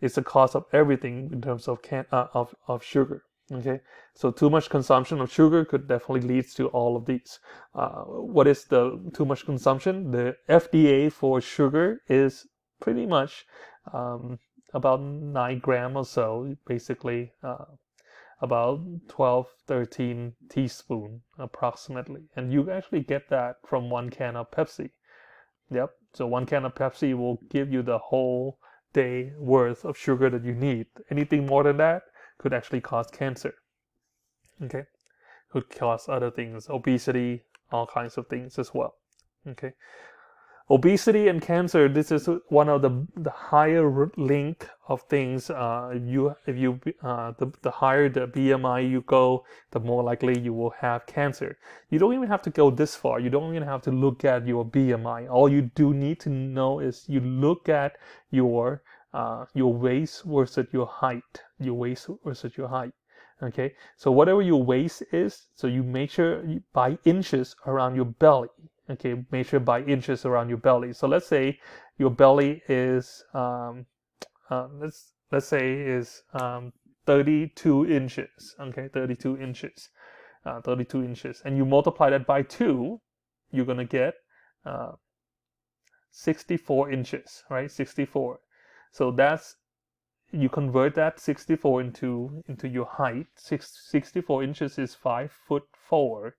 [0.00, 3.22] it's the cause of everything in terms of can uh, of of sugar.
[3.52, 3.80] Okay,
[4.14, 7.38] so too much consumption of sugar could definitely lead to all of these.
[7.74, 8.02] Uh,
[8.34, 10.10] what is the too much consumption?
[10.10, 12.48] The FDA for sugar is
[12.80, 13.46] pretty much
[13.92, 14.38] um,
[14.74, 17.64] about 9 gram or so, basically uh,
[18.40, 22.24] about 12, 13 teaspoon approximately.
[22.36, 24.90] And you actually get that from one can of Pepsi.
[25.70, 28.58] Yep, so one can of Pepsi will give you the whole
[28.92, 30.86] day worth of sugar that you need.
[31.10, 32.02] Anything more than that
[32.38, 33.54] could actually cause cancer.
[34.62, 34.84] Okay,
[35.50, 38.96] could cause other things, obesity, all kinds of things as well.
[39.46, 39.72] Okay,
[40.70, 45.50] obesity and cancer this is one of the the higher link of things.
[45.50, 50.02] Uh, if you if you uh, the, the higher the bmi you go the more
[50.02, 51.58] likely you will have cancer.
[51.90, 53.20] You don't even have to go this far.
[53.20, 56.80] You don't even have to look at your bmi all you do need to know
[56.80, 57.96] is you look at
[58.30, 61.42] your uh, your waist versus your height.
[61.58, 62.92] Your waist versus your height.
[63.42, 63.74] Okay?
[63.96, 68.48] So whatever your waist is so you make sure you, by inches around your belly
[68.90, 70.92] okay, measure by inches around your belly.
[70.92, 71.58] So let's say
[71.98, 73.86] your belly is, um,
[74.50, 76.72] uh, let's let's say is um,
[77.06, 78.54] 32 inches.
[78.60, 79.90] Okay, 32 inches,
[80.44, 83.00] uh, 32 inches, and you multiply that by two,
[83.50, 84.14] you're gonna get
[84.64, 84.92] uh,
[86.10, 87.70] 64 inches, right?
[87.70, 88.40] 64.
[88.92, 89.56] So that's
[90.30, 93.26] you convert that 64 into into your height.
[93.36, 96.36] Six, 64 inches is five foot four.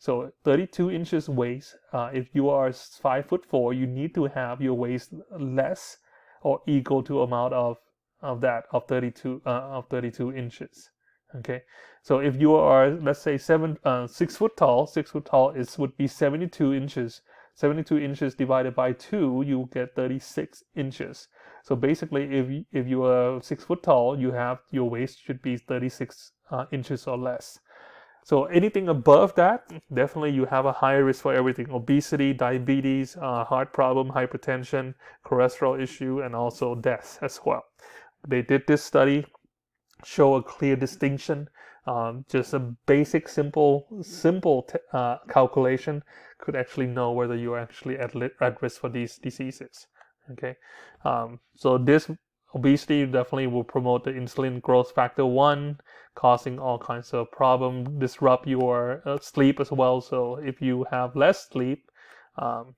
[0.00, 1.76] So 32 inches waist.
[1.92, 5.98] Uh, if you are five foot four, you need to have your waist less
[6.40, 7.76] or equal to amount of
[8.22, 10.88] of that of 32 uh, of 32 inches.
[11.36, 11.62] Okay,
[12.02, 15.76] so if you are let's say seven uh, six foot tall, six foot tall is
[15.78, 17.20] would be 72 inches.
[17.56, 21.28] 72 inches divided by 2, you get 36 inches.
[21.62, 25.58] So basically, if if you are 6 foot tall, you have your waist should be
[25.58, 27.58] 36 uh, inches or less.
[28.22, 33.44] So anything above that, definitely you have a higher risk for everything: obesity, diabetes, uh,
[33.44, 34.94] heart problem, hypertension,
[35.24, 37.64] cholesterol issue, and also death as well.
[38.28, 39.26] They did this study,
[40.04, 41.48] show a clear distinction.
[41.86, 46.04] Um, just a basic, simple, simple t- uh, calculation
[46.38, 49.86] could actually know whether you're actually at, li- at risk for these diseases.
[50.32, 50.56] Okay,
[51.04, 52.10] um, so this
[52.54, 55.80] obesity definitely will promote the insulin growth factor one
[56.14, 60.00] causing all kinds of problem, disrupt your uh, sleep as well.
[60.00, 61.90] So if you have less sleep,
[62.36, 62.74] um,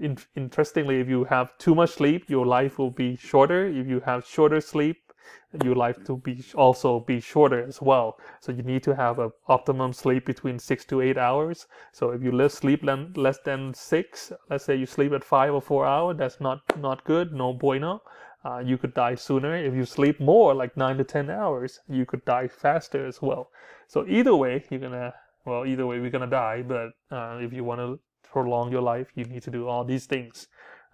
[0.00, 3.66] in, interestingly, if you have too much sleep, your life will be shorter.
[3.66, 4.98] If you have shorter sleep,
[5.64, 8.18] your life to be also be shorter as well.
[8.40, 11.66] So you need to have an optimum sleep between six to eight hours.
[11.92, 15.62] So if you live sleep less than six, let's say you sleep at five or
[15.62, 18.02] four hours, that's not not good, no bueno
[18.46, 19.56] uh, you could die sooner.
[19.56, 23.50] If you sleep more, like nine to 10 hours, you could die faster as well.
[23.88, 26.62] So either way, you're gonna, well, either way, we're gonna die.
[26.62, 30.06] But uh, if you want to prolong your life, you need to do all these
[30.06, 30.46] things.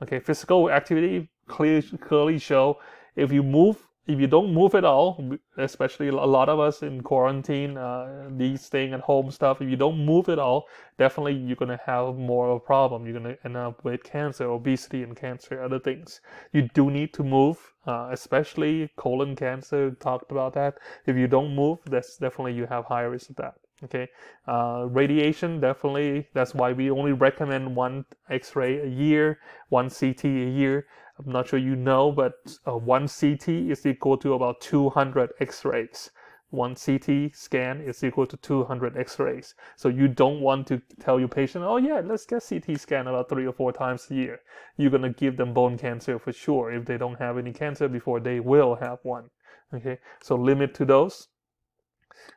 [0.02, 2.78] Okay, physical activity clearly show
[3.16, 3.76] if you move
[4.06, 8.60] if you don't move at all, especially a lot of us in quarantine, uh, these
[8.60, 10.66] staying at home stuff, if you don't move at all,
[10.98, 13.06] definitely you're to have more of a problem.
[13.06, 16.20] You're to end up with cancer, obesity, and cancer, other things.
[16.52, 20.78] You do need to move, uh, especially colon cancer, talked about that.
[21.06, 23.54] If you don't move, that's definitely you have higher risk of that.
[23.84, 24.08] Okay,
[24.46, 26.28] uh, radiation definitely.
[26.34, 29.40] That's why we only recommend one X-ray a year,
[29.70, 30.86] one CT a year
[31.24, 32.34] I'm not sure you know, but
[32.66, 36.10] uh, one CT is equal to about 200 X-rays.
[36.50, 39.54] One CT scan is equal to 200 X-rays.
[39.76, 43.28] So you don't want to tell your patient, oh yeah, let's get CT scan about
[43.28, 44.40] three or four times a year.
[44.76, 48.20] You're gonna give them bone cancer for sure if they don't have any cancer before
[48.20, 49.30] they will have one.
[49.72, 51.28] Okay, so limit to those.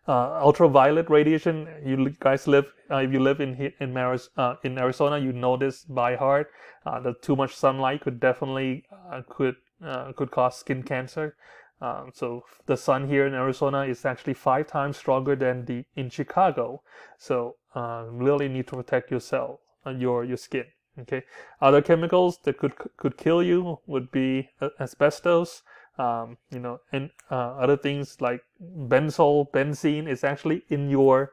[0.08, 1.68] Uh, ultraviolet radiation.
[1.84, 5.58] You guys live uh, if you live in in, Maris, uh, in Arizona, you know
[5.58, 6.52] this by heart.
[6.86, 11.36] Uh, the too much sunlight could definitely uh, could uh, could cause skin cancer.
[11.82, 16.12] Um, so the sun here in Arizona is actually five times stronger than the in
[16.12, 16.84] Chicago.
[17.18, 20.66] So really need to protect yourself, your your skin.
[21.00, 21.24] Okay.
[21.60, 25.64] Other chemicals that could could kill you would be asbestos
[25.98, 31.32] um, you know, and uh, other things like benzol, benzene is actually in your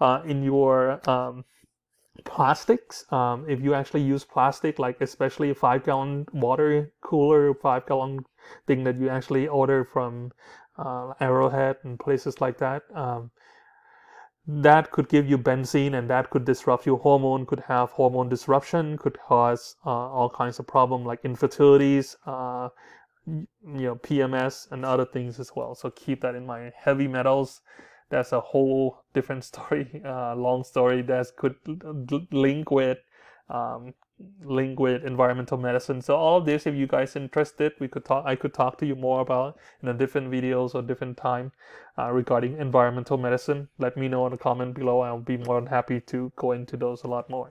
[0.00, 1.44] uh, in your um,
[2.24, 3.04] plastics.
[3.12, 8.24] Um, if you actually use plastic, like especially a five gallon water cooler, five gallon
[8.66, 10.32] thing that you actually order from
[10.76, 13.30] uh, Arrowhead and places like that, um,
[14.46, 18.98] that could give you benzene and that could disrupt your hormone, could have hormone disruption,
[18.98, 22.68] could cause uh, all kinds of problem like infertilities, uh,
[23.26, 25.74] you know PMS and other things as well.
[25.74, 26.72] So keep that in mind.
[26.76, 27.60] Heavy metals,
[28.10, 31.56] that's a whole different story, uh, long story that could
[32.32, 32.98] link with
[33.48, 33.94] um,
[34.44, 36.00] link with environmental medicine.
[36.00, 38.24] So all of this, if you guys interested, we could talk.
[38.26, 41.52] I could talk to you more about in a different videos or different time
[41.98, 43.68] uh, regarding environmental medicine.
[43.78, 45.00] Let me know in the comment below.
[45.00, 47.48] I'll be more than happy to go into those a lot more.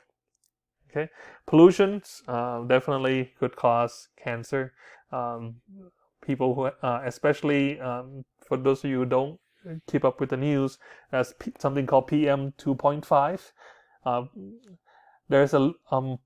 [0.92, 1.10] Okay,
[1.48, 4.74] pollutions uh, definitely could cause cancer
[5.14, 5.56] um,
[6.22, 9.40] people who, uh, especially um, for those of you who don't
[9.88, 10.78] keep up with the news,
[11.12, 13.54] there's P- something called PM 2.5.
[14.06, 14.24] Uh,
[15.30, 16.20] there's a um,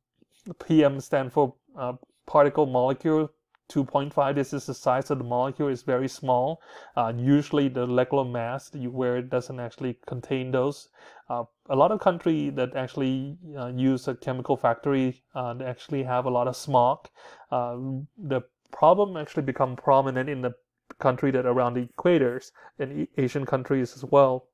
[0.65, 1.93] PM stand for uh,
[2.25, 3.29] particle molecule
[3.69, 6.61] 2.5 this is the size of the molecule is very small
[6.95, 10.89] uh, usually the molecular mass you, where it doesn't actually contain those
[11.29, 16.03] uh, a lot of country that actually uh, use a chemical factory uh, they actually
[16.03, 17.07] have a lot of smog
[17.51, 17.75] uh,
[18.17, 18.41] the
[18.71, 20.53] problem actually become prominent in the
[20.99, 24.47] country that around the equators and Asian countries as well.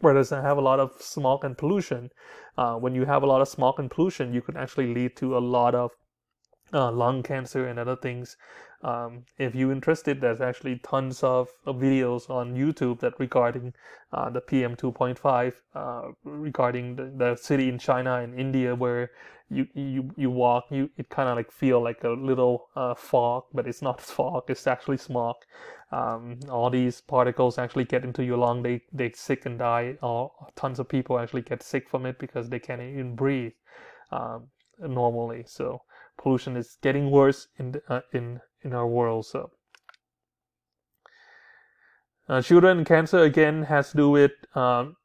[0.00, 2.10] where does it have a lot of smog and pollution.
[2.56, 5.36] Uh, when you have a lot of smog and pollution, you could actually lead to
[5.36, 5.90] a lot of
[6.72, 8.36] uh, lung cancer and other things.
[8.82, 13.74] Um, if you're interested, there's actually tons of, of videos on YouTube that regarding
[14.12, 19.10] uh, the PM 2.5, uh, regarding the, the, city in China and India where
[19.50, 23.44] you you you walk, you it kind of like feel like a little uh, fog,
[23.52, 25.36] but it's not fog, it's actually smog.
[25.92, 29.98] Um, all these particles actually get into your lung, they they sick and die.
[30.00, 33.52] All tons of people actually get sick from it because they can't even breathe
[34.12, 34.46] um,
[34.78, 35.44] normally.
[35.46, 35.82] So
[36.20, 39.26] pollution is getting worse in the, uh, in in our world.
[39.26, 39.50] So.
[42.28, 44.96] Uh, children cancer again has to do with um,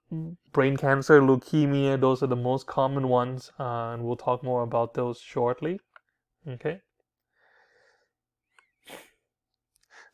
[0.52, 2.00] brain cancer, leukemia.
[2.00, 5.80] Those are the most common ones, uh, and we'll talk more about those shortly.
[6.48, 6.82] Okay.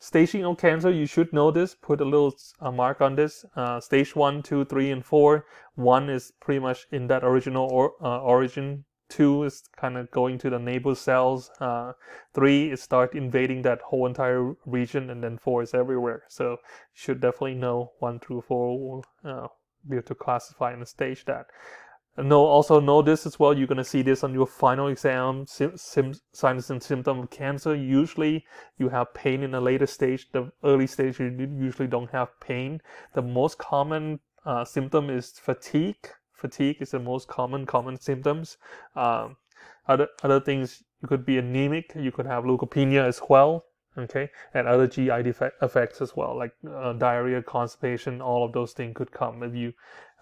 [0.00, 1.74] Staging of cancer, you should know this.
[1.74, 3.44] Put a little uh, mark on this.
[3.54, 5.44] Uh, stage one, two, three, and four.
[5.74, 10.38] One is pretty much in that original or, uh, origin Two is kind of going
[10.38, 11.50] to the neighbor cells.
[11.60, 11.92] Uh,
[12.32, 16.22] three is start invading that whole entire region, and then four is everywhere.
[16.28, 16.56] So you
[16.94, 19.02] should definitely know one through four.
[19.22, 19.48] Uh,
[19.86, 21.44] be able to classify and stage that.
[22.16, 23.52] Know also know this as well.
[23.52, 25.44] You're gonna see this on your final exam.
[25.46, 27.74] Sim, sim, signs and symptom of cancer.
[27.74, 28.46] Usually
[28.78, 30.30] you have pain in the later stage.
[30.32, 31.28] The early stage you
[31.60, 32.80] usually don't have pain.
[33.12, 36.08] The most common uh, symptom is fatigue
[36.42, 38.58] fatigue is the most common common symptoms.
[38.94, 39.36] Um,
[39.88, 43.64] other other things you could be anemic, you could have leukopenia as well.
[43.96, 48.22] Okay, and other GI defect, effects as well, like uh, diarrhea, constipation.
[48.22, 49.72] All of those things could come if you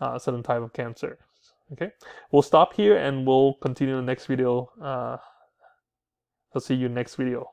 [0.01, 1.19] uh, certain type of cancer.
[1.73, 1.93] Okay,
[2.33, 4.71] we'll stop here and we'll continue the next video.
[4.83, 5.19] Uh,
[6.53, 7.53] I'll see you next video.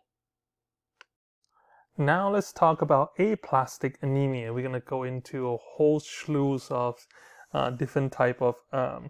[1.99, 4.53] Now let's talk about aplastic anemia.
[4.53, 7.07] We're gonna go into a whole slew of
[7.57, 9.09] uh, different type of um,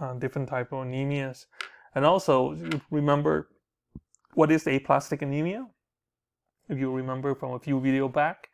[0.00, 1.46] uh, different type of anemias.
[1.94, 2.56] And also
[2.90, 3.48] remember
[4.34, 5.66] what is aplastic anemia?
[6.68, 8.48] If you remember from a few video back,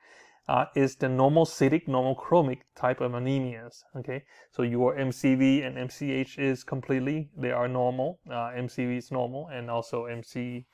[0.48, 3.84] uh, is the normocytic, normochromic type of anemias.
[3.96, 8.18] Okay, so your MCV and MCH is completely they are normal.
[8.28, 10.64] Uh, MCV is normal, and also MCH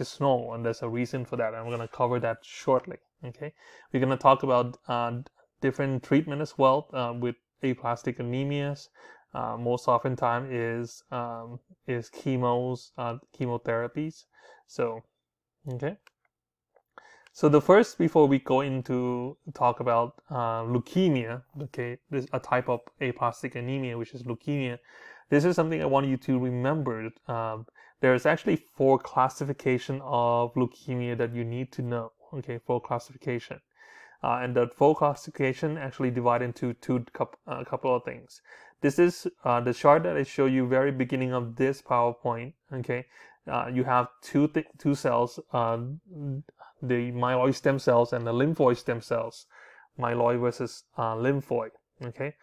[0.00, 1.54] is normal, and there's a reason for that.
[1.54, 2.98] I'm going to cover that shortly.
[3.24, 3.52] Okay,
[3.92, 5.12] we're going to talk about uh,
[5.60, 8.88] different treatment as well uh, with aplastic anemias.
[9.34, 14.24] Uh, most often time is um, is chemos, uh, chemotherapies.
[14.66, 15.02] So,
[15.72, 15.96] okay.
[17.32, 22.66] So the first, before we go into talk about uh, leukemia, okay, this a type
[22.70, 24.78] of aplastic anemia, which is leukemia.
[25.28, 27.10] This is something I want you to remember.
[27.28, 27.66] Um,
[28.00, 32.12] there's actually four classification of leukemia that you need to know.
[32.32, 33.60] Okay, four classification.
[34.22, 37.04] Uh, and the full classification actually divided into two
[37.46, 38.40] uh, couple of things.
[38.80, 42.54] This is uh, the chart that I show you very beginning of this PowerPoint.
[42.72, 43.06] Okay,
[43.50, 45.78] uh, you have two two cells, uh,
[46.82, 49.46] the myeloid stem cells and the lymphoid stem cells,
[49.98, 51.70] myeloid versus uh, lymphoid.
[52.04, 52.34] Okay,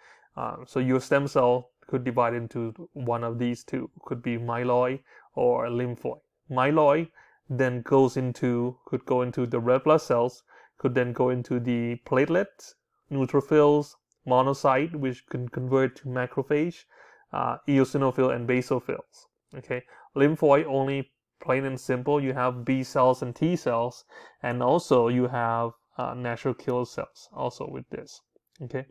[0.66, 5.00] so your stem cell could divide into one of these two, could be myeloid
[5.36, 6.22] or lymphoid.
[6.50, 7.10] Myeloid
[7.50, 10.44] then goes into could go into the red blood cells
[10.84, 12.74] could then go into the platelets,
[13.10, 13.96] neutrophils,
[14.28, 16.84] monocyte, which can convert to macrophage,
[17.32, 19.28] uh, eosinophil, and basophils.
[19.56, 21.10] Okay, lymphoid only
[21.42, 22.22] plain and simple.
[22.22, 24.04] You have B cells and T cells,
[24.42, 28.20] and also you have uh, natural killer cells also with this.
[28.64, 28.86] Okay,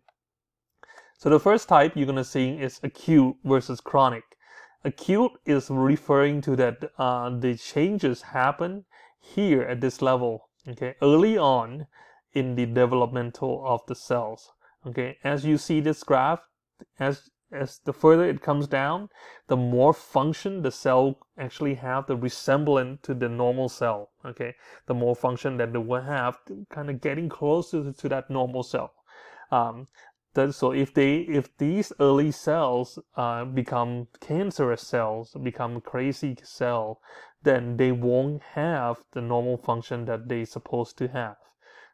[1.18, 4.24] so the first type you're gonna see is acute versus chronic.
[4.82, 8.86] Acute is referring to that uh, the changes happen
[9.20, 11.86] here at this level okay early on
[12.32, 14.52] in the developmental of the cells.
[14.86, 16.40] Okay as you see this graph
[16.98, 19.10] as as the further it comes down
[19.48, 24.10] the more function the cell actually have the resemblance to the normal cell.
[24.24, 24.54] Okay
[24.86, 26.38] the more function that they will have
[26.70, 28.92] kind of getting closer to that normal cell.
[29.50, 29.88] Um,
[30.34, 37.00] that, so if they if these early cells uh, become cancerous cells become crazy cell
[37.42, 41.36] then they won't have the normal function that they're supposed to have.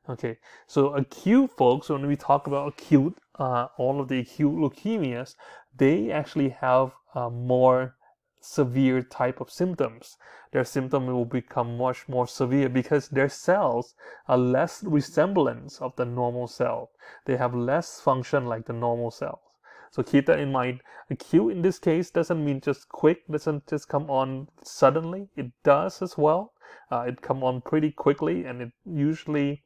[0.09, 5.35] Okay, so acute folks, when we talk about acute, uh, all of the acute leukemias,
[5.77, 7.95] they actually have a more
[8.41, 10.17] severe type of symptoms.
[10.53, 13.95] Their symptom will become much more severe because their cells
[14.27, 16.91] are less resemblance of the normal cell.
[17.27, 19.43] They have less function like the normal cell.
[19.91, 20.83] So keep that in mind.
[21.11, 25.29] Acute in this case doesn't mean just quick, doesn't just come on suddenly.
[25.37, 26.53] It does as well.
[26.91, 29.63] Uh, it come on pretty quickly and it usually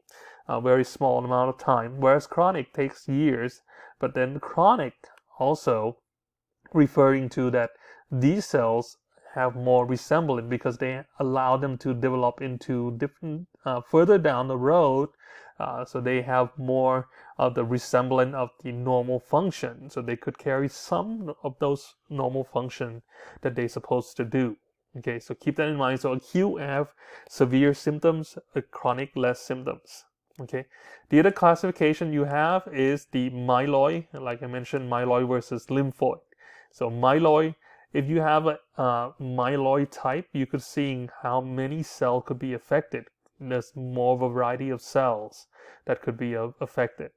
[0.48, 3.62] a very small amount of time, whereas chronic takes years.
[3.98, 4.94] But then chronic
[5.38, 5.98] also
[6.72, 7.70] referring to that
[8.12, 8.98] these cells
[9.34, 14.56] have more resemblance because they allow them to develop into different uh, further down the
[14.59, 15.09] road
[15.59, 17.09] uh, so they have more
[17.39, 19.89] of the resemblance of the normal function.
[19.90, 23.02] So they could carry some of those normal function
[23.43, 24.56] that they're supposed to do.
[24.98, 26.01] Okay so keep that in mind.
[26.01, 26.89] So acute have
[27.28, 28.36] severe symptoms
[28.70, 30.05] chronic less symptoms.
[30.40, 30.66] Okay
[31.10, 36.20] the other classification you have is the myeloid like i mentioned myeloid versus lymphoid.
[36.72, 37.55] So myeloid
[37.93, 38.59] if you have a,
[39.20, 43.06] myeloid type, you could see how many cells could be affected.
[43.40, 45.47] There's more variety of cells
[45.86, 47.10] that could be uh, affected.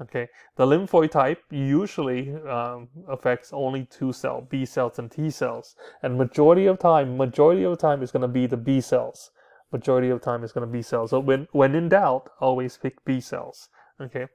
[0.00, 5.74] Okay, the lymphoid type usually um, affects only two cells, B cells and T cells,
[6.02, 9.32] and majority of time, majority of time is going to be the B cells.
[9.72, 11.10] Majority of time is going to be cells.
[11.10, 13.68] So when when in doubt, always pick B cells.
[14.00, 14.26] Okay,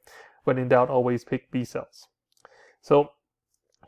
[0.44, 2.08] when in doubt, always pick B cells.
[2.82, 3.12] So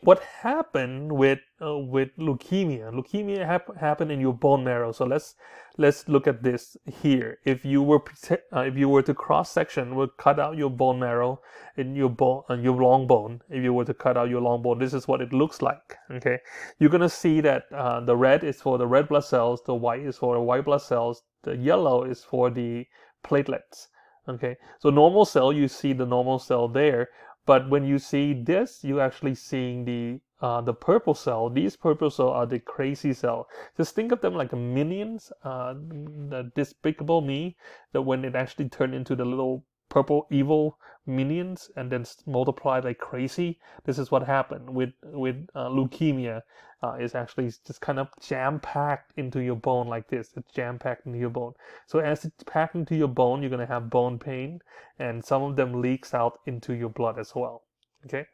[0.05, 2.91] what happened with uh, with leukemia.
[2.93, 4.91] Leukemia hap- happened in your bone marrow.
[4.91, 5.35] So let's
[5.77, 7.39] let's look at this here.
[7.43, 10.99] If you were uh, if you were to cross section would cut out your bone
[10.99, 11.41] marrow
[11.75, 14.61] in your bone uh, your long bone if you were to cut out your long
[14.61, 16.37] bone this is what it looks like okay?
[16.79, 20.01] You're gonna see that uh, the red is for the red blood cells the white
[20.01, 22.85] is for the white blood cells the yellow is for the
[23.25, 23.87] platelets
[24.29, 24.55] okay?
[24.79, 27.09] So normal cell you see the normal cell there
[27.45, 31.49] but when you see this, you're actually seeing the uh, the purple cell.
[31.49, 33.47] These purple cell are the crazy cell.
[33.77, 37.55] Just think of them like minions, uh, the despicable me.
[37.93, 42.97] That when it actually turned into the little purple evil minions and then multiply like
[42.97, 43.59] crazy.
[43.83, 46.41] This is what happened with with uh, leukemia.
[46.83, 50.31] Uh, is actually just kind of jam packed into your bone like this.
[50.35, 51.53] It's jam packed into your bone.
[51.87, 54.59] So as it's packed into your bone, you're gonna have bone pain,
[54.99, 57.63] and some of them leaks out into your blood as well.
[58.05, 58.25] Okay.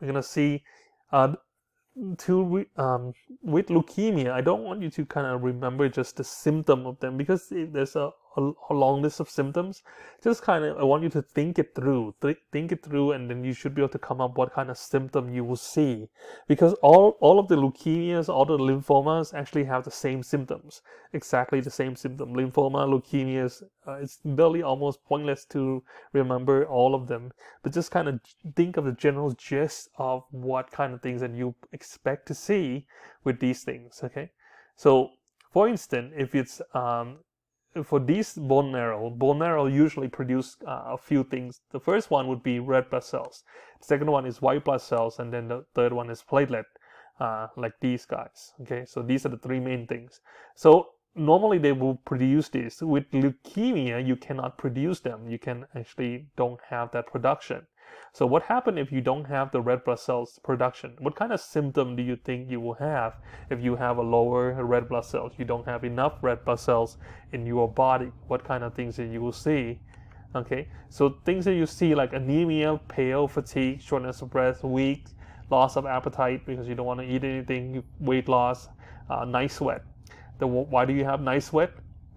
[0.00, 0.64] We're gonna see.
[1.12, 1.34] Uh,
[2.18, 3.12] to um,
[3.42, 7.16] with leukemia, I don't want you to kind of remember just the symptom of them
[7.16, 9.82] because there's a a, long list of symptoms.
[10.22, 13.28] Just kind of i want you to think it through Th- think it through and
[13.28, 16.08] then you should be able to come up what kind of symptom you will see.
[16.48, 20.82] Because all all of the leukemias all the lymphomas actually have the same symptoms
[21.12, 22.34] exactly the same symptom.
[22.34, 25.82] Lymphoma leukemias uh, it's really almost pointless to
[26.12, 27.32] remember all of them.
[27.62, 28.20] But just kind of
[28.56, 32.86] think of the general gist of what kind of things that you expect to see
[33.24, 34.30] with these things okay?
[34.76, 35.10] So
[35.52, 37.18] for instance if it's um,
[37.84, 41.60] for these bone marrow, bone marrow usually produce uh, a few things.
[41.70, 43.44] The first one would be red blood cells.
[43.80, 46.64] The second one is white blood cells, and then the third one is platelet,
[47.18, 48.52] uh, like these guys.
[48.62, 50.20] Okay, so these are the three main things.
[50.54, 52.82] So normally they will produce this.
[52.82, 55.28] With leukemia, you cannot produce them.
[55.28, 57.66] You can actually don't have that production.
[58.12, 60.96] So what happens if you don't have the red blood cells production?
[60.98, 63.14] What kind of symptom do you think you will have
[63.50, 65.32] if you have a lower red blood cells?
[65.38, 66.98] You don't have enough red blood cells
[67.32, 68.12] in your body.
[68.26, 69.80] What kind of things that you will see?
[70.34, 75.06] Okay, so things that you see like anemia, pale, fatigue, shortness of breath, weak,
[75.50, 78.68] loss of appetite because you don't want to eat anything, weight loss,
[79.10, 79.84] uh, night sweat.
[80.38, 81.72] The, why do you have night sweat?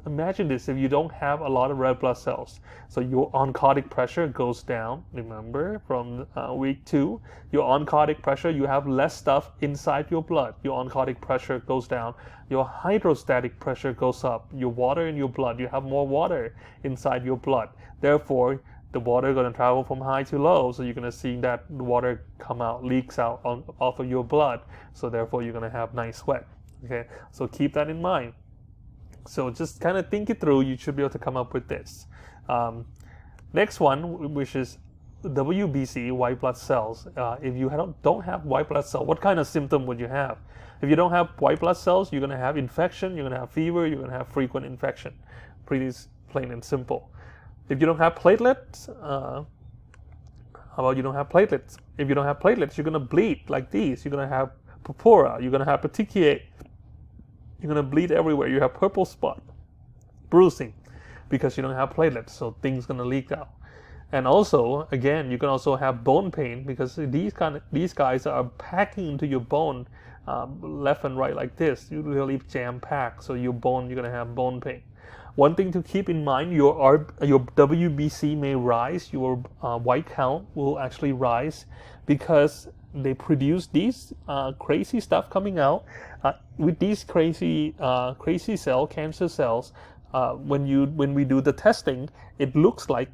[0.05, 2.59] Imagine this if you don't have a lot of red blood cells.
[2.87, 7.21] So your oncotic pressure goes down remember from uh, week two.
[7.51, 10.55] Your oncotic pressure you have less stuff inside your blood.
[10.63, 12.13] Your oncotic pressure goes down.
[12.49, 14.47] Your hydrostatic pressure goes up.
[14.53, 17.69] Your water in your blood you have more water inside your blood.
[18.01, 18.61] Therefore
[18.91, 20.71] the water going to travel from high to low.
[20.71, 24.23] So you're going to see that water come out leaks out on, off of your
[24.23, 24.61] blood.
[24.93, 26.47] So therefore you're going to have nice sweat
[26.85, 27.07] okay?
[27.31, 28.33] So keep that in mind
[29.27, 30.61] so just kind of think it through.
[30.61, 32.07] You should be able to come up with this.
[32.47, 32.85] Um,
[33.53, 34.77] next one, which is
[35.23, 37.07] WBC, white blood cells.
[37.17, 37.71] Uh, if you
[38.03, 40.37] don't have white blood cell, what kind of symptom would you have?
[40.81, 43.39] If you don't have white blood cells, you're going to have infection, you're going to
[43.39, 45.13] have fever, you're going to have frequent infection.
[45.65, 45.91] Pretty
[46.29, 47.09] plain and simple.
[47.69, 49.43] If you don't have platelets, uh,
[50.53, 51.77] how about you don't have platelets?
[51.97, 54.05] If you don't have platelets, you're going to bleed like these.
[54.05, 54.51] You're going to have
[54.83, 56.41] purpura, you're going to have petechiae,
[57.65, 58.47] you're to bleed everywhere.
[58.47, 59.41] You have purple spot,
[60.29, 60.73] bruising,
[61.29, 63.49] because you don't have platelets, so things to leak out.
[64.11, 68.25] And also, again, you can also have bone pain because these kind of these guys
[68.25, 69.87] are packing into your bone
[70.27, 71.87] um, left and right like this.
[71.91, 74.83] You really jam packed, so your bone you're gonna have bone pain.
[75.35, 80.05] One thing to keep in mind: your R, your WBC may rise, your uh, white
[80.05, 81.65] count will actually rise
[82.05, 85.83] because they produce these uh, crazy stuff coming out.
[86.25, 89.73] Uh, with these crazy uh, crazy cell cancer cells,
[90.11, 93.09] uh, when you when we do the testing, it looks like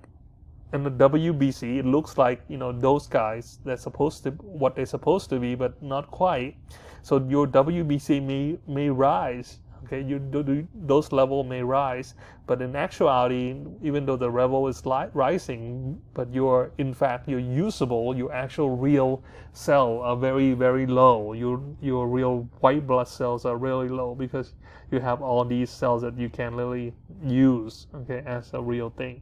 [0.72, 4.32] in the WBC, it looks like you know those guys they're supposed to
[4.62, 6.56] what they're supposed to be, but not quite.
[7.02, 9.60] So your WBC may may rise.
[9.86, 12.14] Okay, you do, those level may rise,
[12.46, 18.16] but in actuality, even though the level is rising, but your in fact your usable,
[18.16, 21.34] your actual real cell are very very low.
[21.34, 24.54] Your your real white blood cells are really low because
[24.92, 26.94] you have all these cells that you can really
[27.26, 29.22] use okay as a real thing.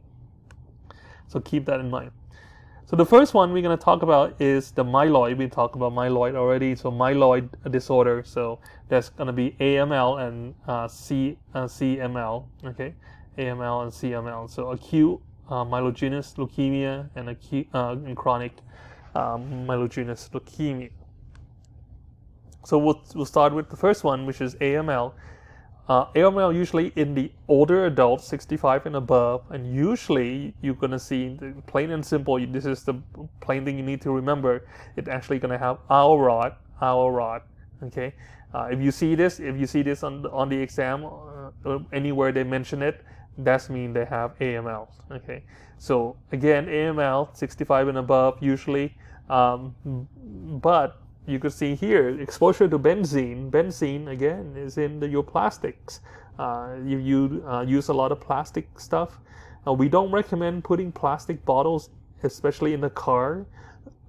[1.26, 2.10] So keep that in mind.
[2.90, 5.36] So the first one we're going to talk about is the myeloid.
[5.36, 6.74] We talked about myeloid already.
[6.74, 8.24] So myeloid disorder.
[8.26, 8.58] So
[8.88, 12.46] that's going to be AML and uh, C, uh, CML.
[12.64, 12.94] Okay,
[13.38, 14.50] AML and CML.
[14.50, 18.56] So acute uh, myelogenous leukemia and acute uh, and chronic
[19.14, 20.90] um, myelogenous leukemia.
[22.64, 25.12] So we'll, we'll start with the first one, which is AML.
[25.88, 31.36] Uh, AML usually in the older adults, 65 and above, and usually you're gonna see
[31.66, 32.38] plain and simple.
[32.46, 32.94] This is the
[33.40, 34.66] plain thing you need to remember.
[34.96, 37.42] It's actually gonna have Auer rod, Auer rod.
[37.82, 38.14] Okay,
[38.54, 41.06] uh, if you see this, if you see this on the, on the exam,
[41.64, 43.02] uh, anywhere they mention it,
[43.38, 44.88] that's mean they have AML.
[45.10, 45.42] Okay,
[45.78, 48.94] so again, AML 65 and above usually,
[49.28, 49.74] um,
[50.62, 51.00] but
[51.30, 53.50] you could see here exposure to benzene.
[53.50, 56.00] Benzene again is in the, your plastics.
[56.38, 59.18] Uh, you, you uh, use a lot of plastic stuff.
[59.66, 61.90] Uh, we don't recommend putting plastic bottles,
[62.22, 63.46] especially in the car,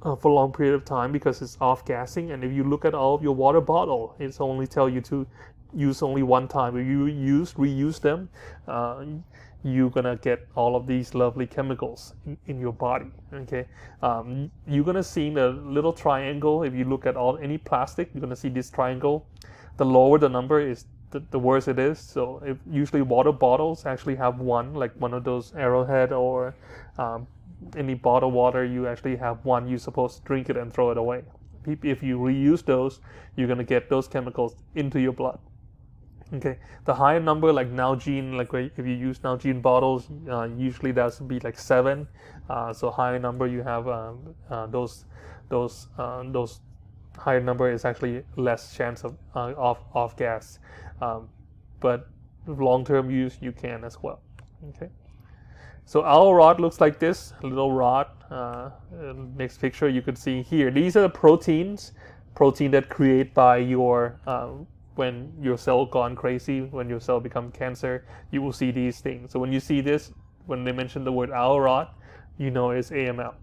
[0.04, 2.32] uh, for a long period of time because it's off gassing.
[2.32, 5.28] And if you look at all of your water bottle, it's only tell you to
[5.74, 6.78] use only one time.
[6.78, 8.30] If you use reuse them,
[8.68, 9.06] uh,
[9.64, 13.12] you're gonna get all of these lovely chemicals in, in your body.
[13.34, 13.66] Okay,
[14.02, 16.64] um, you're gonna see the little triangle.
[16.64, 19.26] If you look at all any plastic, you're gonna see this triangle.
[19.78, 22.00] The lower the number is, the, the worse it is.
[22.00, 26.56] So if usually water bottles actually have one, like one of those Arrowhead or
[26.98, 27.28] um,
[27.78, 29.68] any bottled water, you actually have one.
[29.68, 31.24] You're supposed to drink it and throw it away.
[31.66, 33.00] If you reuse those,
[33.36, 35.40] you're gonna get those chemicals into your blood.
[36.34, 41.20] Okay, the higher number like Nalgene, like if you use Nalgene bottles, uh, usually that's
[41.20, 42.08] be like seven.
[42.50, 45.06] Uh, so higher number you have um, uh, those
[45.50, 46.62] those uh, those
[47.18, 50.60] higher number is actually less chance of uh, off off gas,
[51.02, 51.28] um,
[51.82, 52.08] but
[52.48, 54.22] long term use you can as well.
[54.70, 54.90] Okay,
[55.84, 58.08] so Auer rod looks like this little rod.
[58.30, 58.70] Uh,
[59.36, 60.72] next picture you could see here.
[60.72, 61.92] These are the proteins,
[62.36, 64.18] protein that create by your
[64.96, 69.32] when your cell gone crazy, when your cell become cancer, you will see these things.
[69.32, 70.12] So when you see this,
[70.46, 71.88] when they mention the word rod,
[72.38, 73.36] you know it's AML.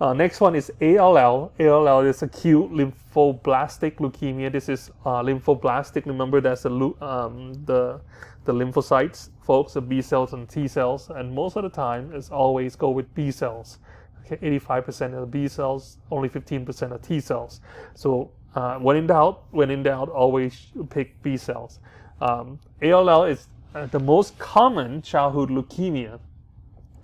[0.00, 1.52] Uh, next one is ALL.
[1.60, 4.50] ALL is acute lymphoblastic leukemia.
[4.50, 6.06] This is uh, lymphoblastic.
[6.06, 6.70] Remember, that's the
[7.00, 8.00] um, the
[8.44, 12.30] the lymphocytes, folks, the B cells and T cells, and most of the time, it's
[12.30, 13.78] always go with B cells.
[14.26, 17.60] Okay, 85% of the B cells, only 15% of T cells.
[17.94, 21.80] So uh, when in doubt, when in doubt, always pick B cells.
[22.20, 26.20] Um, ALL is uh, the most common childhood leukemia,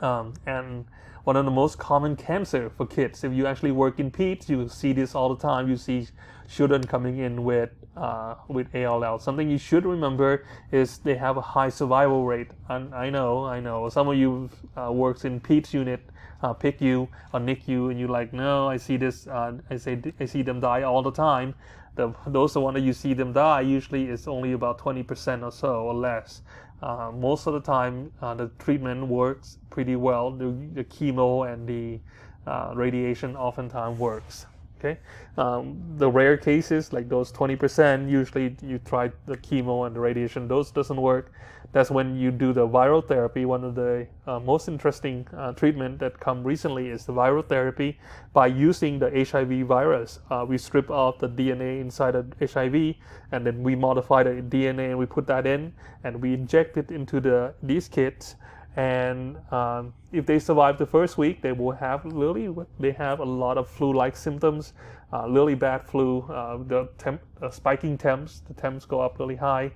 [0.01, 0.85] um, and
[1.25, 3.25] one of the most common cancer for kids.
[3.25, 5.69] If you actually work in peds, you see this all the time.
[5.69, 6.09] You see
[6.49, 9.19] children coming in with uh, with ALL.
[9.19, 12.51] Something you should remember is they have a high survival rate.
[12.69, 16.01] And I know, I know, some of you uh, works in peds unit
[16.43, 20.25] uh, PICU or NICU, and you're like, no, I see this, uh, I say, I
[20.25, 21.55] see them die all the time.
[21.97, 25.53] The, those the one that you see them die usually is only about 20% or
[25.53, 26.43] so or less.
[26.83, 30.31] Uh, most of the time, uh, the treatment works pretty well.
[30.31, 32.01] The, the chemo and the
[32.47, 34.47] uh, radiation oftentimes works.
[34.79, 34.99] Okay,
[35.37, 40.49] um, the rare cases like those 20%, usually you try the chemo and the radiation,
[40.49, 41.33] those doesn't work
[41.73, 43.45] that's when you do the viral therapy.
[43.45, 47.99] One of the uh, most interesting uh, treatment that come recently is the viral therapy
[48.33, 50.19] by using the HIV virus.
[50.31, 52.97] Uh, we strip off the DNA inside of HIV,
[53.31, 55.73] and then we modify the DNA and we put that in,
[56.03, 58.35] and we inject it into the these kids.
[58.77, 63.25] And um, if they survive the first week, they will have really they have a
[63.25, 64.73] lot of flu-like symptoms,
[65.13, 66.23] uh, really bad flu.
[66.23, 69.71] Uh, the temp, uh, spiking temps, the temps go up really high.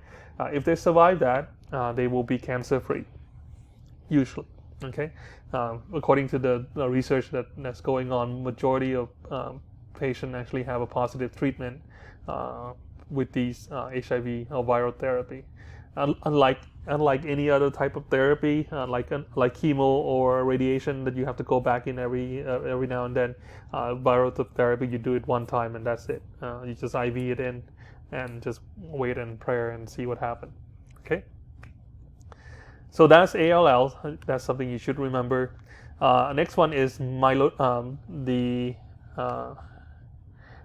[0.51, 3.05] if they survive that, uh, they will be cancer free,
[4.09, 4.47] usually.
[4.83, 5.11] Okay,
[5.53, 9.61] um, according to the, the, research that, that's going on, majority of um,
[9.97, 11.81] patients actually have a positive treatment
[12.27, 12.73] uh,
[13.09, 15.43] with these uh, HIV or viral therapy.
[15.97, 21.25] Unlike unlike any other type of therapy, uh, like like chemo or radiation that you
[21.25, 23.33] have to go back in every uh, every now and then,
[23.71, 26.21] uh, viral therapy you do it one time and that's it.
[26.65, 27.63] you just IV it in
[28.11, 30.53] and just wait and prayer and see what happens.
[30.99, 31.23] Okay.
[32.95, 33.93] So that's ALL.
[34.25, 35.51] That's something you should remember.
[35.99, 37.59] Uh, next one is myelo.
[37.59, 38.73] Um, the
[39.17, 39.55] uh,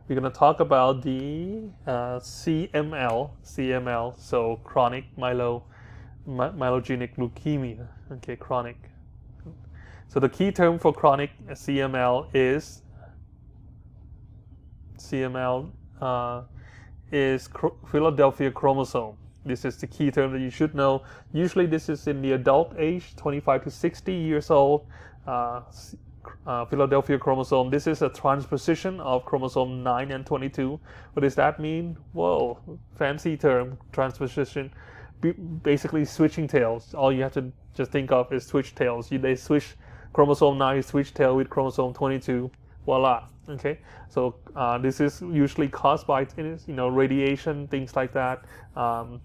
[0.07, 3.33] we're gonna talk about the uh, CML.
[3.45, 4.17] CML.
[4.17, 5.63] So chronic myelo
[6.25, 7.89] my, myelogenic leukemia.
[8.13, 8.77] Okay, chronic.
[10.07, 12.83] So the key term for chronic CML is
[14.99, 15.69] CML
[16.01, 16.43] uh,
[17.11, 17.49] is
[17.91, 19.17] Philadelphia chromosome.
[19.45, 21.03] This is the key term that you should know.
[21.33, 24.87] Usually, this is in the adult age, 25 to 60 years old.
[25.27, 25.63] Uh,
[26.47, 27.71] uh, Philadelphia chromosome.
[27.71, 30.79] This is a transposition of chromosome 9 and 22.
[31.13, 31.97] What does that mean?
[32.13, 32.59] Whoa,
[32.97, 34.71] fancy term, transposition.
[35.63, 36.95] basically, switching tails.
[36.95, 39.11] All you have to just think of is switch tails.
[39.11, 39.77] You, they switch
[40.13, 42.51] chromosome 9, switch tail with chromosome 22.
[42.85, 43.27] Voila.
[43.49, 48.45] Okay, so uh, this is usually caused by you know radiation, things like that.
[48.77, 49.21] Um,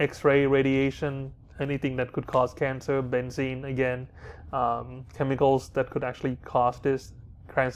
[0.00, 4.08] X-ray radiation, anything that could cause cancer, benzene again,
[4.52, 7.12] um, chemicals that could actually cause this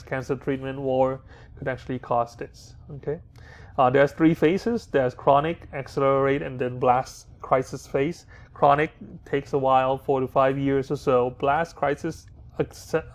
[0.05, 1.21] cancer treatment war
[1.57, 2.75] could actually cause this.
[2.91, 3.19] Okay,
[3.77, 4.87] uh, there's three phases.
[4.87, 8.25] There's chronic, accelerate, and then blast crisis phase.
[8.53, 8.91] Chronic
[9.25, 11.29] takes a while, four to five years or so.
[11.39, 12.25] Blast crisis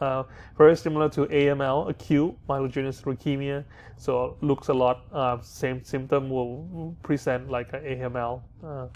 [0.00, 0.24] uh,
[0.56, 3.64] very similar to AML, acute myelogenous leukemia.
[3.96, 8.42] So looks a lot uh, same symptom will present like AML.
[8.64, 8.86] Uh,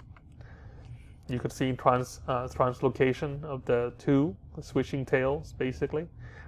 [1.27, 6.07] you could see trans uh, translocation of the two switching tails basically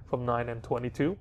[0.09, 1.17] from 9 and 22.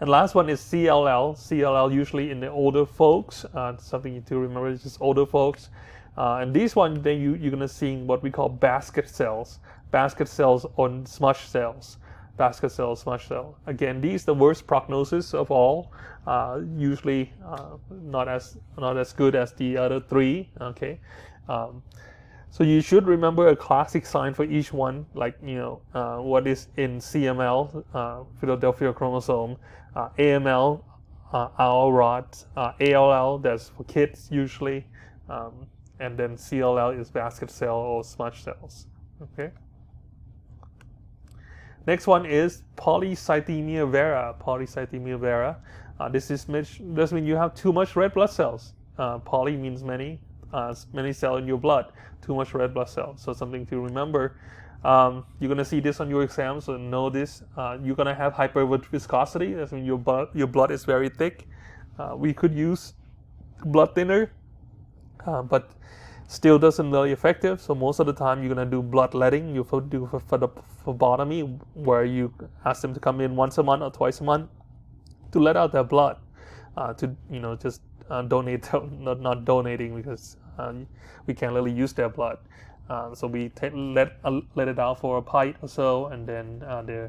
[0.00, 1.36] And last one is CLL.
[1.36, 3.46] CLL usually in the older folks.
[3.46, 5.70] Uh, something to remember is just older folks.
[6.18, 9.60] Uh, and these one, then you, you're gonna see what we call basket cells
[9.96, 11.96] basket cells or smush cells.
[12.36, 13.56] Basket cell, smush cell.
[13.66, 15.90] Again, these the worst prognosis of all.
[16.26, 17.76] Uh, usually uh,
[18.16, 20.50] not as not as good as the other three.
[20.60, 21.00] Okay,
[21.48, 21.82] um,
[22.50, 26.46] so you should remember a classic sign for each one, like you know uh, what
[26.46, 27.60] is in CML,
[27.94, 29.56] uh, Philadelphia chromosome,
[29.94, 30.82] uh, AML,
[31.32, 33.38] uh, Auer rod, uh, ALL.
[33.38, 34.84] That's for kids usually,
[35.30, 35.66] um,
[36.00, 38.88] and then CLL is basket cell or smush cells.
[39.22, 39.52] Okay.
[41.86, 44.34] Next one is polycythemia vera.
[44.40, 45.56] Polycythemia vera.
[45.98, 48.74] Uh, this is this means you have too much red blood cells.
[48.98, 50.18] Uh, poly means many,
[50.52, 51.92] uh, many cells in your blood.
[52.22, 53.22] Too much red blood cells.
[53.22, 54.36] So something to remember.
[54.84, 57.42] Um, you're gonna see this on your exam, so know this.
[57.56, 59.56] Uh, you're gonna have hyperviscosity.
[59.56, 61.46] That means your blood your blood is very thick.
[61.98, 62.94] Uh, we could use
[63.64, 64.30] blood thinner,
[65.26, 65.70] uh, but
[66.28, 67.60] still doesn't really effective.
[67.60, 69.54] So most of the time you're gonna do bloodletting.
[69.54, 70.48] You do for, for the
[70.84, 71.42] phlebotomy
[71.74, 72.32] where you
[72.64, 74.50] ask them to come in once a month or twice a month
[75.32, 76.18] to let out their blood.
[76.76, 77.80] Uh, to you know just
[78.10, 78.68] uh, donate
[79.00, 80.72] not not donating because uh,
[81.26, 82.38] we can't really use their blood.
[82.88, 86.26] Uh, so we t- let uh, let it out for a pint or so, and
[86.26, 87.08] then uh, they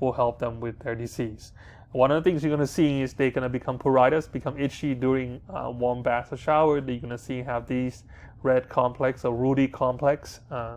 [0.00, 1.52] will help them with their disease.
[1.92, 5.40] One of the things you're gonna see is they're gonna become pruritus, become itchy during
[5.48, 6.78] warm bath or shower.
[6.78, 8.02] You're gonna see have these
[8.44, 10.40] red complex or ruddy complex.
[10.50, 10.76] Uh,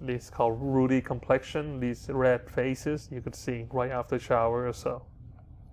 [0.00, 4.72] this is called ruddy complexion, these red faces you could see right after shower or
[4.72, 5.02] so.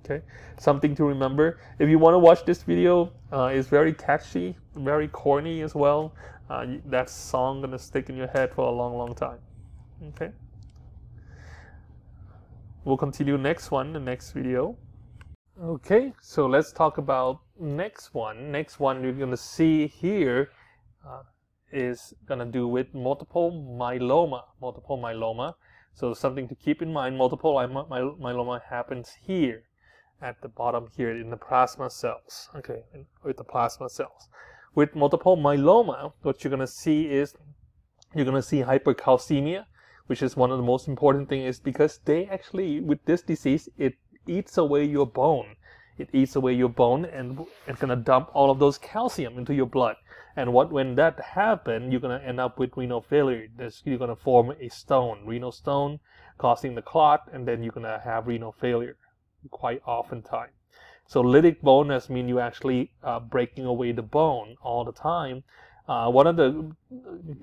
[0.04, 0.24] Okay,
[0.58, 1.60] something to remember.
[1.80, 6.14] If you want to watch this video, uh, it's very catchy, very corny as well.
[6.50, 9.40] Uh, that song gonna stick in your head for a long, long time.
[10.10, 10.32] Okay.
[12.84, 14.78] We'll continue next one, the next video.
[15.60, 18.52] Okay, so let's talk about next one.
[18.52, 20.52] Next one you're gonna see here
[21.08, 21.24] uh,
[21.72, 24.44] is going to do with multiple myeloma.
[24.62, 25.56] Multiple myeloma.
[25.94, 29.64] So something to keep in mind, multiple myeloma happens here
[30.22, 32.50] at the bottom here in the plasma cells.
[32.56, 32.84] Okay,
[33.24, 34.30] with the plasma cells.
[34.74, 37.36] With multiple myeloma, what you're going to see is
[38.14, 39.66] you're going to see hypercalcemia,
[40.08, 43.70] which is one of the most important things is because they actually, with this disease,
[43.78, 43.96] it
[44.28, 45.56] eats away your bone.
[45.98, 49.54] It eats away your bone and it's going to dump all of those calcium into
[49.54, 49.96] your blood.
[50.38, 53.48] And what when that happens, you're gonna end up with renal failure.
[53.86, 56.00] You're gonna form a stone, renal stone,
[56.38, 58.98] causing the clot, and then you're gonna have renal failure
[59.50, 60.50] quite often time.
[61.08, 65.44] So lytic bonus mean you actually uh, breaking away the bone all the time.
[65.88, 66.76] Uh, one of the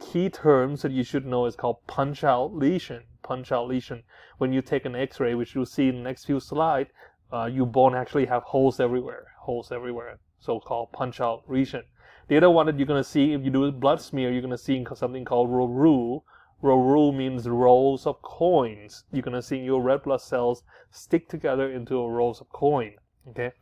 [0.01, 3.05] key terms that you should know is called punch out lesion.
[3.23, 4.03] Punch out lesion.
[4.39, 6.91] When you take an X-ray, which you'll see in the next few slides,
[7.33, 9.27] uh, bone actually have holes everywhere.
[9.41, 10.19] Holes everywhere.
[10.41, 11.85] So-called punch out lesion.
[12.29, 14.59] The other one that you're to see if you do a blood smear, you're to
[14.59, 16.23] see something called rouleaux.
[16.63, 19.05] Rouleaux means rolls of coins.
[19.13, 22.95] You're to see your red blood cells stick together into a rolls of coin.
[23.29, 23.53] Okay.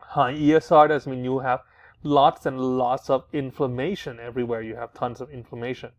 [0.00, 1.60] High ESR does mean you have
[2.02, 4.62] lots and lots of inflammation everywhere.
[4.62, 5.90] You have tons of inflammation.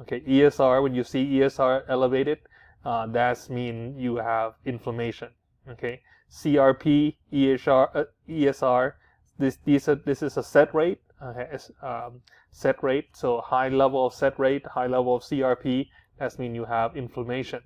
[0.00, 2.38] Okay, ESR, when you see ESR elevated,
[2.84, 5.30] uh, that's mean you have inflammation.
[5.68, 8.92] Okay, CRP, ESR, uh, ESR,
[9.38, 14.06] this, these are, this is a sed rate, okay, um, sed rate, so high level
[14.06, 15.88] of sed rate, high level of CRP,
[16.18, 17.62] that's mean you have inflammation.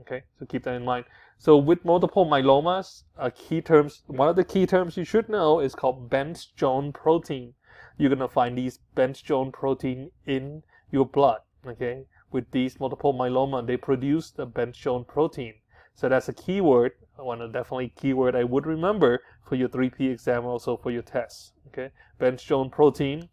[0.00, 1.06] Okay, so keep that in mind.
[1.38, 5.60] So with multiple myelomas, a key terms, one of the key terms you should know
[5.60, 7.54] is called Bence-Jones protein.
[7.96, 11.40] You're gonna find these Bence-Jones protein in your blood.
[11.66, 15.54] Okay, with these multiple myeloma, they produce the Bence-Jones protein.
[15.96, 20.44] So that's a keyword, one of definitely keyword I would remember for your 3P exam,
[20.44, 21.52] also for your tests.
[21.68, 23.28] Okay, Bence-Jones protein,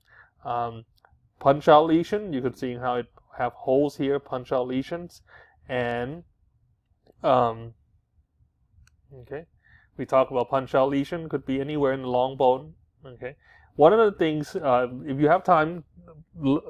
[0.45, 0.85] um,
[1.39, 2.31] punch out lesion.
[2.31, 3.07] You can see how it
[3.37, 5.21] have holes here, punch out lesions,
[5.67, 6.23] and
[7.21, 7.73] um,
[9.21, 9.45] Okay,
[9.97, 12.73] we talk about punch out lesion could be anywhere in the long bone.
[13.05, 13.35] Okay,
[13.75, 15.83] one of the things uh, if you have time,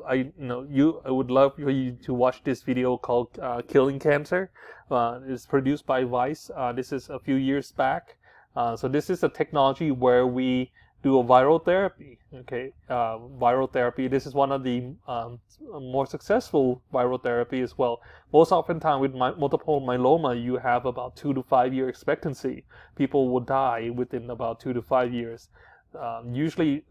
[0.07, 3.61] I you know you I would love for you to watch this video called uh,
[3.67, 4.51] "Killing Cancer."
[4.91, 6.51] Uh, it's produced by Vice.
[6.55, 8.17] Uh, this is a few years back.
[8.55, 10.71] Uh, so this is a technology where we
[11.01, 12.19] do a viral therapy.
[12.33, 14.07] Okay, uh, viral therapy.
[14.07, 15.39] This is one of the um,
[15.71, 18.01] more successful viral therapy as well.
[18.31, 22.65] Most often time with my, multiple myeloma, you have about two to five year expectancy.
[22.95, 25.49] People will die within about two to five years.
[25.95, 26.83] Um, usually,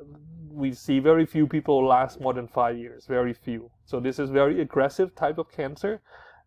[0.51, 3.07] we see very few people last more than five years.
[3.07, 3.71] Very few.
[3.85, 6.01] So this is very aggressive type of cancer.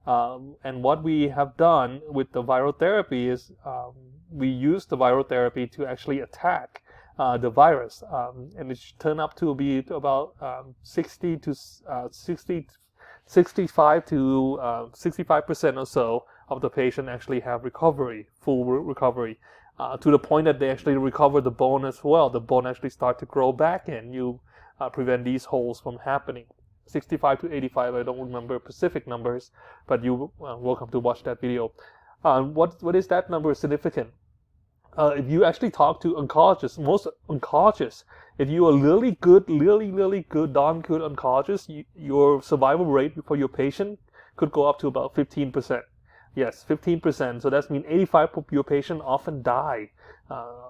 [0.06, 3.94] Um, and what we have done with the viral therapy is um,
[4.32, 6.84] we use the viral therapy to actually attack
[7.18, 11.56] uh, the virus, um, and it turned up to be about um, 60 to
[11.90, 12.68] uh, 60,
[13.26, 18.80] 65 to uh, 65 percent or so of the patient actually have recovery, full re
[18.80, 19.40] recovery,
[19.80, 22.30] uh, to the point that they actually recover the bone as well.
[22.30, 24.40] The bone actually start to grow back, and you
[24.80, 26.46] uh, prevent these holes from happening.
[26.88, 29.52] 65 to 85, I don't remember specific numbers,
[29.88, 31.72] but you uh, welcome to watch that video.
[32.22, 34.12] what what is that number significant?
[34.98, 38.04] uh, if you actually talk to oncologists, most oncologists,
[38.38, 43.14] if you are really good, really, really good, darn good oncologist, you, your survival rate
[43.26, 44.00] for your patient
[44.36, 45.82] could go up to about 15%.
[46.36, 47.42] Yes, 15%.
[47.42, 49.92] So that means 85 of your patient often die.
[50.30, 50.70] Uh,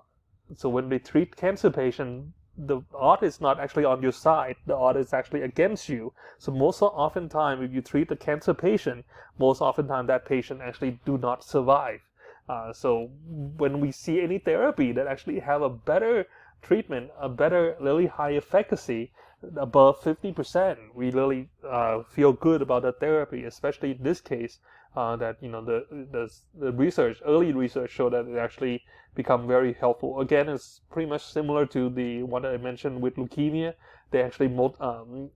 [0.55, 4.55] so when they treat cancer patient, the odds is not actually on your side.
[4.67, 6.13] The odds is actually against you.
[6.37, 9.05] So most often time, if you treat a cancer patient,
[9.39, 12.01] most often time that patient actually do not survive.
[12.47, 13.09] Uh, so
[13.57, 16.27] when we see any therapy that actually have a better
[16.61, 19.11] treatment, a better really high efficacy
[19.57, 24.59] above 50%, we really uh, feel good about the therapy, especially in this case
[24.95, 28.83] uh, that, you know, the, the, the research, early research showed that it actually
[29.15, 30.19] become very helpful.
[30.19, 33.73] Again, it's pretty much similar to the one that I mentioned with leukemia.
[34.11, 35.29] They actually um,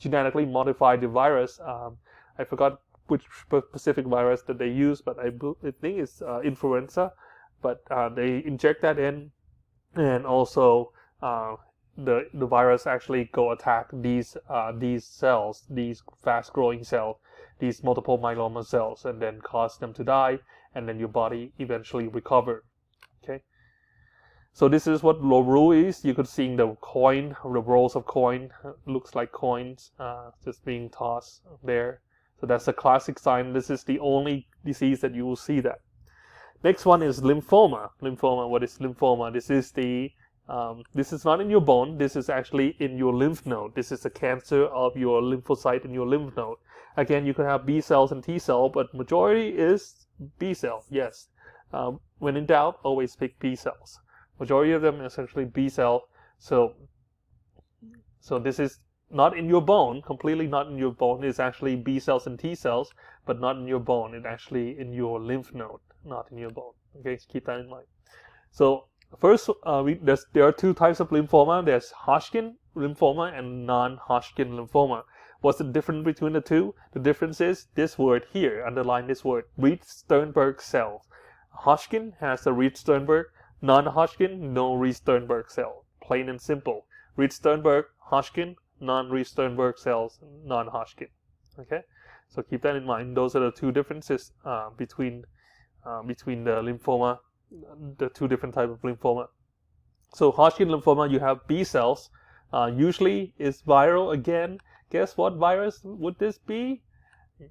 [0.00, 1.60] genetically modified the virus.
[1.60, 1.98] Um,
[2.38, 7.12] I forgot which specific virus that they use, but I, I think it's uh, influenza.
[7.60, 9.32] But uh, they inject that in,
[9.94, 11.56] and also uh,
[11.96, 17.16] the the virus actually go attack these uh, these cells, these fast growing cells,
[17.58, 20.38] these multiple myeloma cells, and then cause them to die,
[20.74, 22.64] and then your body eventually recover.
[23.22, 23.42] Okay.
[24.52, 26.04] So this is what rouleaux is.
[26.04, 28.50] You could see the coin, the rolls of coin,
[28.86, 32.00] looks like coins uh, just being tossed there.
[32.40, 33.52] So that's a classic sign.
[33.52, 35.80] This is the only disease that you will see that.
[36.64, 37.90] Next one is lymphoma.
[38.02, 39.32] Lymphoma, what is lymphoma?
[39.32, 40.10] This is the
[40.48, 41.98] um, this is not in your bone.
[41.98, 43.74] This is actually in your lymph node.
[43.74, 46.56] This is a cancer of your lymphocyte in your lymph node.
[46.98, 50.06] Again, you can have B cells and T cell, but majority is
[50.40, 50.84] B cell.
[50.90, 51.28] Yes.
[51.72, 54.00] Um, when in doubt, always pick B cells.
[54.40, 56.08] Majority of them is actually B cell.
[56.40, 56.74] So,
[58.18, 58.80] so this is
[59.12, 61.22] not in your bone, completely not in your bone.
[61.22, 62.92] It's actually B cells and T cells,
[63.26, 64.14] but not in your bone.
[64.14, 66.72] It's actually in your lymph node, not in your bone.
[66.98, 67.86] Okay, so keep that in mind.
[68.50, 68.86] So
[69.20, 70.00] first, uh, we,
[70.32, 71.64] there are two types of lymphoma.
[71.64, 75.04] There's Hodgkin lymphoma and non-Hodgkin lymphoma.
[75.40, 76.74] What's the difference between the two?
[76.92, 81.02] The difference is this word here, underline this word, Reed-Sternberg cells.
[81.50, 83.26] Hodgkin has a Reed-Sternberg,
[83.62, 85.84] non-Hodgkin, no Reed-Sternberg cell.
[86.02, 86.86] Plain and simple.
[87.16, 91.08] Reed-Sternberg, Hodgkin, non-Reed-Sternberg cells, non-Hodgkin.
[91.58, 91.82] Okay,
[92.28, 93.16] so keep that in mind.
[93.16, 95.24] Those are the two differences uh, between
[95.84, 97.18] uh, between the lymphoma,
[97.98, 99.26] the two different type of lymphoma.
[100.14, 102.10] So Hodgkin lymphoma, you have B cells.
[102.52, 104.58] Uh, usually is viral again.
[104.90, 106.82] Guess what virus would this be?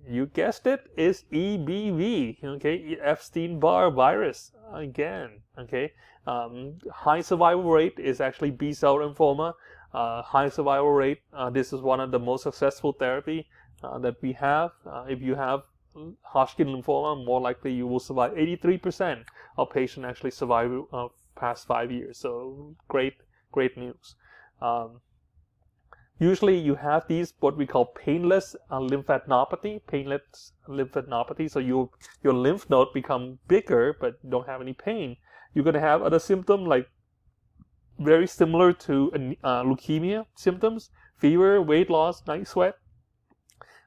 [0.08, 5.94] you guessed it, is EBV, okay, Epstein-Barr virus again, okay.
[6.26, 9.54] Um, high survival rate is actually B-cell lymphoma.
[9.94, 13.48] Uh, high survival rate, uh, this is one of the most successful therapy
[13.84, 14.72] uh, that we have.
[14.86, 15.62] Uh, if you have
[16.22, 18.34] Hodgkin lymphoma, more likely you will survive.
[18.34, 19.24] 83%
[19.58, 22.18] of patients actually survive uh, past five years.
[22.18, 23.14] So great,
[23.54, 24.16] great news.
[24.62, 25.00] Um,
[26.20, 31.50] usually you have these what we call painless uh, lymphadenopathy painless lymphadenopathy.
[31.50, 31.92] So you
[32.24, 35.18] your lymph node become bigger but don't have any pain.
[35.54, 36.90] You're going to have other symptoms like
[38.00, 39.12] very similar to
[39.44, 40.90] uh, leukemia symptoms.
[41.18, 42.76] Fever weight loss night sweat.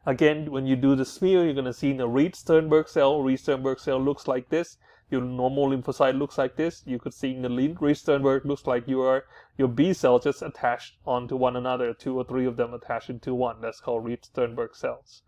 [0.06, 3.22] Again when you do the smear you're going to see the reed sternberg cell.
[3.22, 4.78] Reed sternberg cell looks like this
[5.10, 6.82] your normal lymphocyte looks like this.
[6.86, 9.24] You could see in the Reed-Sternberg looks like your
[9.58, 13.34] your B cells just attached onto one another, two or three of them attached into
[13.34, 13.60] one.
[13.60, 15.22] That's called Reed-Sternberg cells.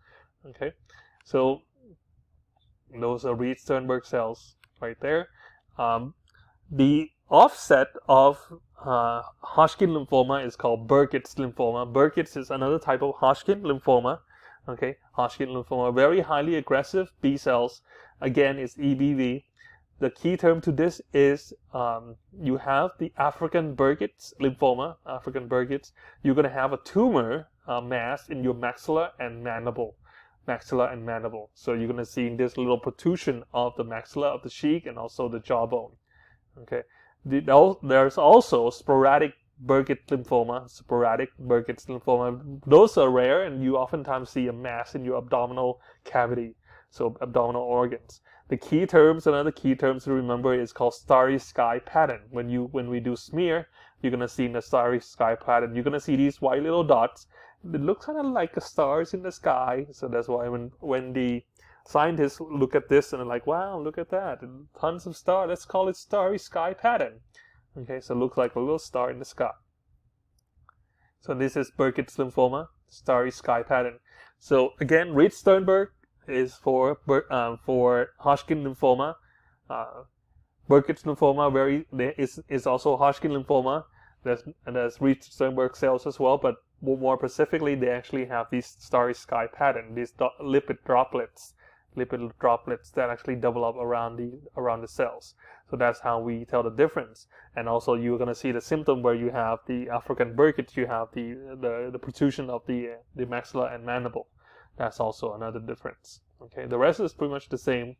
[0.45, 0.71] Okay,
[1.25, 1.61] so
[2.97, 5.27] those are Reed-Sternberg cells right there.
[5.77, 6.13] Um,
[6.71, 8.39] the offset of
[8.85, 11.91] uh, Hodgkin lymphoma is called Burkitt's lymphoma.
[11.91, 14.19] Burkitt's is another type of Hodgkin lymphoma.
[14.67, 17.81] Okay, Hodgkin lymphoma, very highly aggressive B cells.
[18.21, 19.43] Again, it's EBV
[19.99, 25.93] the key term to this is um, you have the African Burkitt's lymphoma, African Burkitt's.
[26.23, 29.95] You're going to have a tumor uh, mass in your maxilla and mandible,
[30.47, 31.49] maxilla and mandible.
[31.53, 34.97] So you're going to see this little protrusion of the maxilla of the cheek and
[34.97, 35.91] also the jawbone.
[36.63, 36.81] Okay.
[37.25, 39.33] The, there's also sporadic
[39.65, 42.59] Burkitt lymphoma, sporadic Burkitt's lymphoma.
[42.65, 46.55] Those are rare, and you oftentimes see a mass in your abdominal cavity,
[46.89, 48.19] so abdominal organs.
[48.53, 52.27] The key terms, another key terms to remember is called starry sky pattern.
[52.29, 53.67] When you when we do smear,
[53.99, 57.25] you're gonna see in the starry sky pattern, you're gonna see these white little dots.
[57.63, 59.87] It looks kind of like stars in the sky.
[59.91, 61.43] So that's why when when the
[61.87, 64.41] scientists look at this and they're like, wow, look at that,
[64.79, 65.49] tons of stars.
[65.49, 67.21] Let's call it starry sky pattern.
[67.75, 69.53] Okay, so it looks like a little star in the sky.
[71.21, 73.97] So this is Burkitt's lymphoma, starry sky pattern.
[74.37, 75.89] So again, Reed Sternberg
[76.27, 76.97] is for
[77.31, 79.15] um, for Hodgkin lymphoma.
[79.69, 80.03] Uh,
[80.69, 81.85] Burkitt's lymphoma very
[82.17, 83.85] is is also Hodgkin lymphoma.
[84.23, 89.13] There's there's Reed Sternberg cells as well, but more specifically, they actually have these starry
[89.13, 91.53] sky pattern, these do- lipid droplets,
[91.95, 95.35] lipid droplets that actually develop around the around the cells.
[95.69, 97.27] So that's how we tell the difference.
[97.55, 101.07] And also, you're to see the symptom where you have the African Burkitt, you have
[101.13, 104.27] the the, the protrusion of the the maxilla and mandible.
[104.77, 106.21] That's also another difference.
[106.41, 107.95] Okay, the rest is pretty much the same.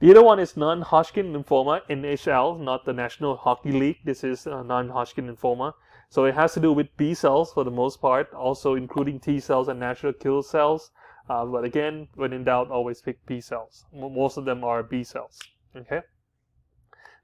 [0.00, 3.98] The other one is non-Hodgkin lymphoma, NHL, not the National Hockey League.
[4.04, 5.74] This is non-Hodgkin lymphoma.
[6.08, 9.40] So it has to do with B cells for the most part, also including T
[9.40, 10.92] cells and natural killer cells.
[11.28, 13.84] Uh, but again, when in doubt, always pick B cells.
[13.92, 15.38] Most of them are B cells.
[15.76, 16.00] Okay.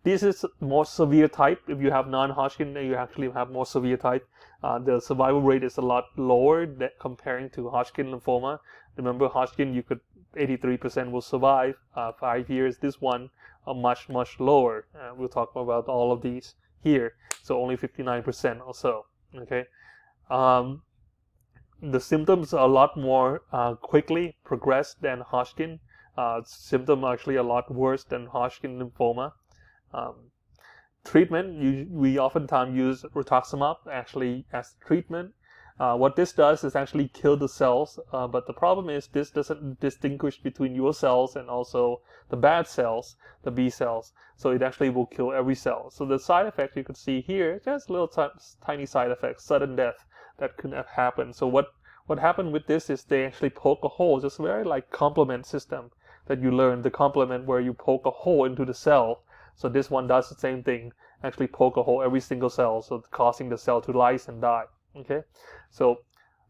[0.03, 1.63] This is more severe type.
[1.67, 4.29] If you have non-Hodgkin, you actually have more severe type.
[4.65, 8.59] Uh, the survival rate is a lot lower that comparing to Hodgkin lymphoma.
[8.97, 10.01] Remember, Hodgkin, you could
[10.37, 12.79] 83% will survive uh, five years.
[12.79, 13.29] This one,
[13.67, 14.87] uh, much much lower.
[14.99, 17.13] Uh, we'll talk about all of these here.
[17.43, 19.05] So only 59% or so.
[19.37, 19.67] Okay.
[20.31, 20.83] Um,
[21.83, 25.81] the symptoms are a lot more uh, quickly progressed than Hodgkin.
[26.17, 29.33] Uh, symptom actually a lot worse than Hodgkin lymphoma.
[29.93, 30.31] Um,
[31.05, 35.33] treatment, you, we oftentimes use rituximab actually as treatment.
[35.79, 39.31] Uh, what this does is actually kill the cells, uh, but the problem is this
[39.31, 42.01] doesn't distinguish between your cells and also
[42.31, 44.13] the bad cells, the B cells.
[44.37, 45.91] So it actually will kill every cell.
[45.91, 48.11] So the side effect you could see here, just little
[48.65, 50.07] tiny side effects, sudden death
[50.39, 51.37] that could have happened.
[51.37, 51.75] So what
[52.07, 55.91] what happened with this is they actually poke a hole, just very like complement system
[56.27, 59.23] that you learned, the complement where you poke a hole into the cell
[59.55, 63.03] so this one does the same thing, actually poke a hole every single cell, so
[63.11, 64.65] causing the cell to lyse and die.
[64.97, 65.23] Okay,
[65.71, 65.99] so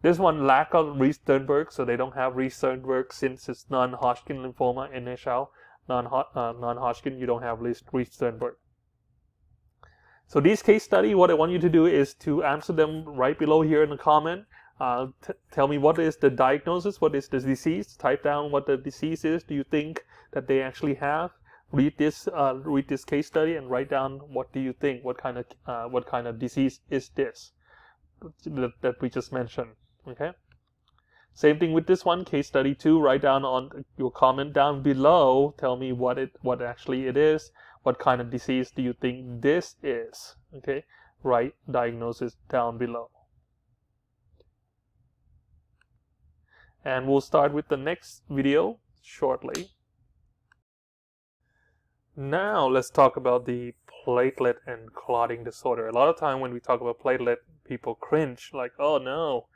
[0.02, 5.48] this one lack of Reed-Sternberg, so they don't have Reed-Sternberg since it's non-Hodgkin lymphoma NHL.
[5.89, 8.56] Non uh, non-Hodgkin, you don't have Reed-Sternberg.
[10.26, 13.39] So this case study, what I want you to do is to answer them right
[13.39, 14.47] below here in the comment.
[14.81, 15.06] Uh,
[15.52, 17.94] tell me what is the diagnosis, what is the disease.
[17.97, 19.44] Type down what the disease is.
[19.44, 21.31] Do you think that they actually have?
[21.74, 25.18] Read this uh, read this case study and write down what do you think what
[25.18, 27.52] kind of uh, what kind of disease is this
[28.44, 29.70] that, that we just mentioned
[30.09, 30.30] okay?
[31.36, 35.55] Same thing with this one case study too write down on your comment down below
[35.59, 37.51] tell me what it what actually it is
[37.84, 40.84] what kind of disease do you think this is okay?
[41.22, 43.10] Write diagnosis down below.
[46.84, 49.70] And we'll start with the next video shortly.
[52.16, 53.74] Now let's talk about the
[54.07, 55.89] platelet and clotting disorder.
[55.89, 59.49] A lot of time when we talk about platelet, people cringe like, "Oh no!"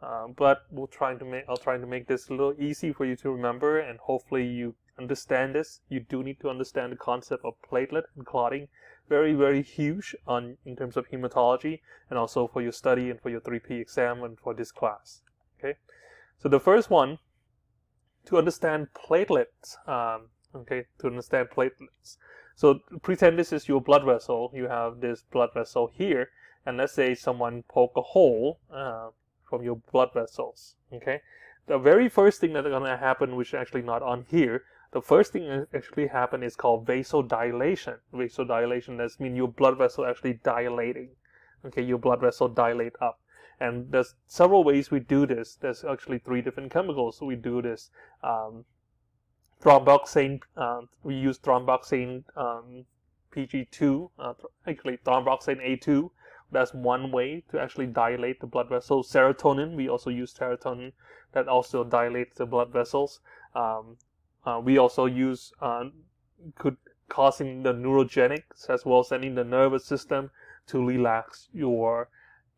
[0.00, 3.04] Uh, but we'll trying to make I'll try to make this a little easy for
[3.04, 5.82] you to remember, and hopefully you understand this.
[5.90, 8.68] You do need to understand the concept of platelet and clotting.
[9.10, 13.28] Very very huge on in terms of hematology, and also for your study and for
[13.28, 15.20] your 3P exam and for this class.
[15.58, 15.76] Okay,
[16.38, 17.18] so the first one
[18.24, 19.76] to understand platelets.
[19.86, 20.30] Um,
[20.62, 22.16] okay, to understand platelets.
[22.54, 24.50] So pretend this is your blood vessel.
[24.54, 26.30] You have this blood vessel here,
[26.64, 29.10] and let's say someone poke a hole uh,
[29.44, 30.76] from your blood vessels.
[30.92, 31.20] Okay,
[31.66, 35.32] the very first thing that's gonna happen, which is actually not on here, the first
[35.32, 37.98] thing that actually happen is called vasodilation.
[38.14, 41.10] Vasodilation does mean your blood vessel actually dilating.
[41.64, 43.20] Okay, your blood vessel dilate up.
[43.58, 45.56] And there's several ways we do this.
[45.56, 47.90] There's actually three different chemicals we do this.
[48.22, 48.64] Um,
[49.62, 52.84] thromboxane, uh, we use thromboxane um,
[53.34, 54.34] PG2, uh,
[54.66, 56.10] actually thromboxane A2.
[56.52, 59.10] That's one way to actually dilate the blood vessels.
[59.10, 60.92] Serotonin, we also use serotonin
[61.32, 63.20] that also dilates the blood vessels.
[63.54, 63.96] Um,
[64.44, 65.84] uh, we also use uh,
[66.56, 66.76] could
[67.08, 70.30] causing the neurogenics as well as sending the nervous system
[70.66, 72.08] to relax your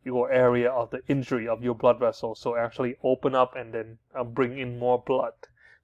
[0.03, 2.35] your area of the injury of your blood vessel.
[2.35, 5.33] So actually open up and then uh, bring in more blood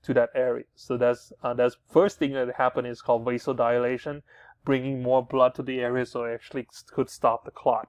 [0.05, 0.65] to that area.
[0.75, 4.21] So that's uh, that's first thing that happened is called vasodilation,
[4.63, 7.87] bringing more blood to the area so it actually could stop the clot.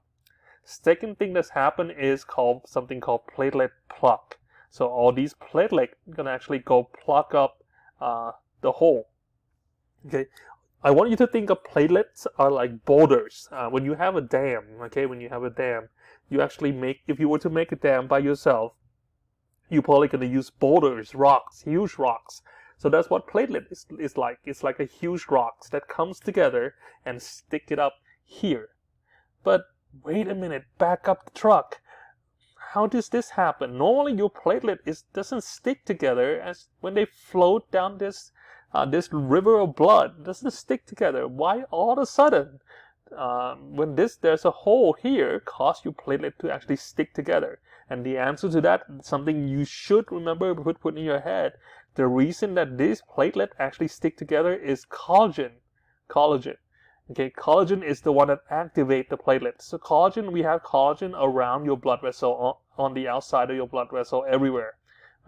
[0.65, 4.37] Second thing that's happened is called something called platelet plug.
[4.71, 7.63] So all these platelets gonna actually go pluck up
[8.01, 8.33] uh,
[8.63, 9.09] the hole.
[10.07, 10.27] Okay,
[10.83, 13.49] I want you to think of platelets are like boulders.
[13.53, 15.89] Uh, when you have a dam, okay, when you have a dam,
[16.29, 18.73] you actually make if you were to make a dam by yourself,
[19.69, 22.43] you're probably going to use boulders, rocks, huge rocks.
[22.79, 24.39] So that's what platelet is, is like.
[24.45, 26.75] It's like a huge rocks that comes together
[27.05, 28.69] and stick it up here.
[29.43, 29.65] But
[30.05, 31.81] wait a minute, back up the truck.
[32.73, 33.79] How does this happen?
[33.79, 38.33] Normally your platelet is doesn't stick together as when they float down this
[38.75, 40.17] uh, this river of blood.
[40.19, 41.27] It doesn't stick together.
[41.27, 42.61] Why all of a sudden
[43.17, 47.61] um, when this there's a hole here cause your platelet to actually stick together?
[47.89, 51.53] And the answer to that, something you should remember, put, put in your head,
[51.95, 55.53] the reason that these platelet actually stick together is collagen.
[56.11, 56.57] Collagen.
[57.09, 59.63] Okay, collagen is the one that activate the platelets.
[59.63, 63.69] So collagen, we have collagen around your blood vessel, on, on the outside of your
[63.69, 64.75] blood vessel, everywhere.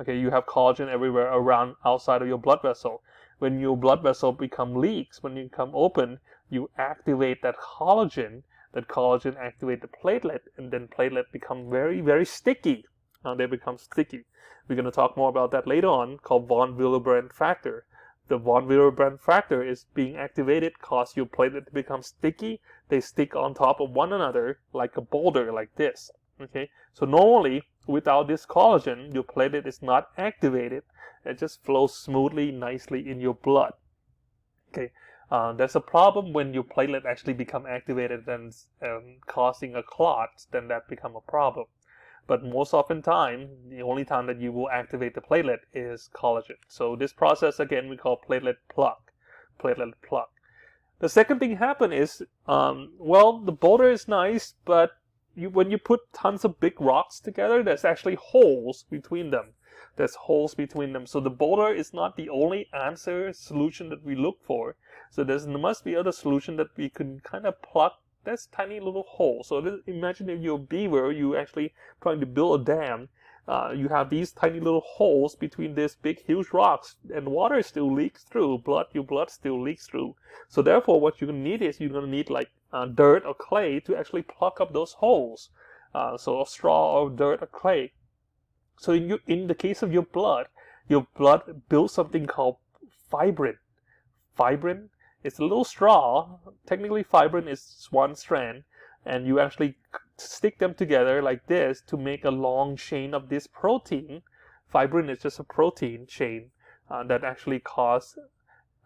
[0.00, 3.02] Okay, you have collagen everywhere around outside of your blood vessel.
[3.38, 6.18] When your blood vessel become leaks, when you come open,
[6.50, 12.24] you activate that collagen that collagen activate the platelet and then platelet become very, very
[12.24, 12.84] sticky.
[13.24, 14.24] Uh, they become sticky.
[14.68, 17.86] We're going to talk more about that later on called von Willebrand factor.
[18.28, 22.60] The von Willebrand factor is being activated, cause your platelet to become sticky.
[22.88, 26.10] They stick on top of one another like a boulder like this.
[26.40, 30.82] Okay, so normally without this collagen, your platelet is not activated.
[31.24, 33.72] It just flows smoothly, nicely in your blood.
[34.70, 34.92] Okay,
[35.30, 40.46] uh, there's a problem when your platelet actually become activated and um, causing a clot,
[40.50, 41.66] then that become a problem.
[42.26, 46.56] But most often time, the only time that you will activate the platelet is collagen.
[46.68, 48.98] So this process again we call platelet plug,
[49.58, 50.28] platelet plug.
[51.00, 54.90] The second thing happen is, um, well, the boulder is nice, but
[55.36, 59.52] you, when you put tons of big rocks together, there's actually holes between them.
[59.96, 61.06] There's holes between them.
[61.06, 64.76] So the boulder is not the only answer solution that we look for.
[65.10, 67.92] So there must be other solution that we can kind of plug
[68.24, 69.42] this tiny little hole.
[69.42, 71.72] So this, imagine if you're a beaver, you actually
[72.02, 73.08] trying to build a dam.
[73.48, 77.90] Uh, you have these tiny little holes between these big huge rocks and water still
[77.90, 80.14] leaks through blood your blood still leaks through
[80.48, 83.80] so therefore what you're gonna need is you're gonna need like uh, dirt or clay
[83.80, 85.48] to actually plug up those holes
[85.94, 87.90] uh, so straw or dirt or clay
[88.78, 90.46] so in, you, in the case of your blood
[90.88, 92.56] your blood builds something called
[93.10, 93.58] fibrin
[94.36, 94.88] fibrin
[95.24, 96.38] it's a little straw.
[96.64, 98.62] Technically, fibrin is one strand,
[99.04, 99.76] and you actually
[100.16, 104.22] stick them together like this to make a long chain of this protein.
[104.72, 106.50] Fibrin is just a protein chain
[106.90, 108.16] uh, that actually cause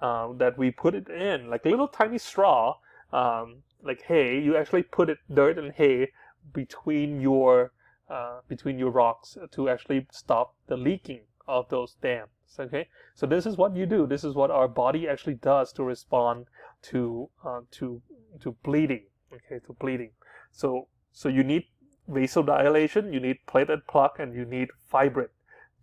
[0.00, 2.78] uh, that we put it in like a little tiny straw,
[3.12, 4.40] um, like hay.
[4.40, 6.12] You actually put it dirt and hay
[6.52, 7.72] between your
[8.12, 12.30] uh, between your rocks to actually stop the leaking of those dams
[12.60, 15.82] okay so this is what you do this is what our body actually does to
[15.82, 16.46] respond
[16.82, 18.00] to uh, to
[18.40, 20.10] to bleeding okay to bleeding
[20.50, 21.64] so so you need
[22.08, 25.28] vasodilation you need platelet plug and you need fibrin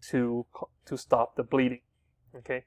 [0.01, 0.45] to
[0.85, 1.81] to stop the bleeding.
[2.35, 2.63] Okay,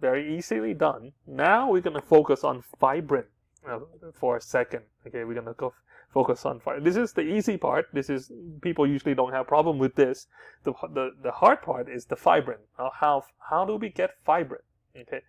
[0.00, 1.12] very easily done.
[1.26, 3.26] Now we're gonna focus on fibrin
[3.68, 3.80] uh,
[4.12, 4.82] for a second.
[5.06, 5.74] Okay, we're gonna go
[6.14, 6.84] focus on fibrin.
[6.84, 7.88] This is the easy part.
[7.92, 8.30] This is
[8.62, 10.26] people usually don't have problem with this.
[10.62, 12.60] The the, the hard part is the fibrin.
[12.78, 14.62] Now how how do we get fibrin?
[14.96, 15.22] Okay,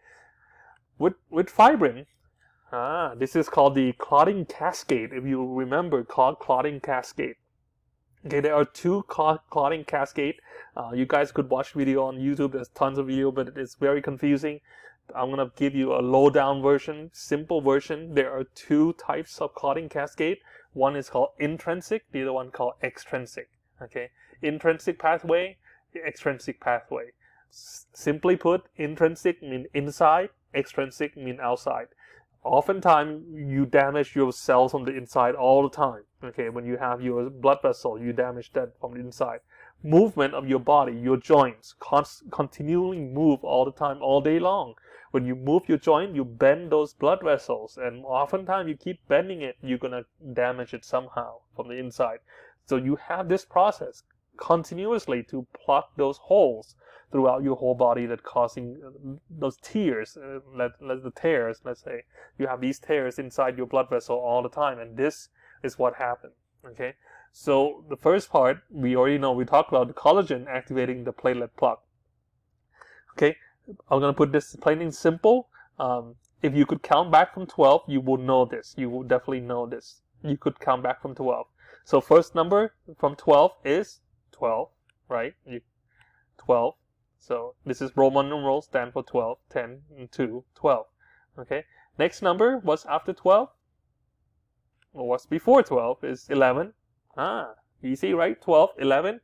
[1.00, 2.06] with with fibrin,
[2.72, 5.12] ah, this is called the clotting cascade.
[5.12, 7.36] If you remember, called clotting cascade.
[8.26, 10.36] Okay, there are two clotting cascade.
[10.76, 12.54] Uh, you guys could watch video on YouTube.
[12.54, 14.60] There's tons of video, but it's very confusing.
[15.14, 18.16] I'm gonna give you a low-down version, simple version.
[18.16, 20.40] There are two types of clotting cascade.
[20.76, 23.50] One is called intrinsic, the other one called extrinsic.
[23.82, 24.12] Okay,
[24.42, 25.58] intrinsic pathway,
[25.96, 27.14] extrinsic pathway.
[27.50, 31.88] S simply put, intrinsic mean inside, extrinsic mean outside
[32.46, 36.04] oftentimes you damage your cells from the inside all the time.
[36.24, 39.40] Okay, when you have your blood vessel, you damage that from the inside.
[39.84, 41.76] Movement of your body, your joints,
[42.32, 44.76] continually move all the time, all day long.
[45.16, 49.44] When you move your joint, you bend those blood vessels, and oftentimes you keep bending
[49.44, 52.20] it, you're gonna damage it somehow from the inside.
[52.66, 54.04] So you have this process
[54.36, 56.76] continuously to plug those holes
[57.14, 61.82] throughout your whole body that causing uh, those tears, uh, let, let the tears, let's
[61.82, 62.04] say,
[62.38, 65.30] you have these tears inside your blood vessel all the time, and this
[65.64, 66.34] is what happened.
[66.66, 66.96] Okay,
[67.32, 71.56] so the first part we already know we talked about the collagen activating the platelet
[71.56, 71.78] plug.
[73.14, 73.38] Okay,
[73.68, 75.50] I'm gonna put this plain and simple.
[75.80, 78.76] Um, if you could count back from 12, you will know this.
[78.78, 80.02] You will definitely know this.
[80.24, 81.48] You could count back from 12.
[81.84, 84.02] So first number from 12 is
[84.32, 84.70] 12,
[85.10, 85.36] right?
[85.46, 85.62] You,
[86.38, 86.76] 12.
[87.20, 90.86] So this is Roman numerals, stand for 12, 10, and 2, 12.
[91.40, 91.64] Okay.
[91.98, 93.50] Next number, what's after 12?
[94.94, 96.74] Well, what's before 12 is 11.
[97.18, 98.40] Ah, easy, right?
[98.42, 99.22] 12, 11.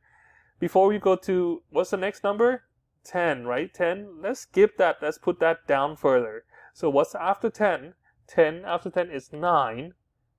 [0.58, 2.64] Before we go to, what's the next number?
[3.04, 3.72] 10, right?
[3.72, 4.20] 10.
[4.20, 4.96] Let's skip that.
[5.02, 6.44] Let's put that down further.
[6.72, 7.94] So what's after 10?
[8.28, 9.94] 10 after 10 is 9,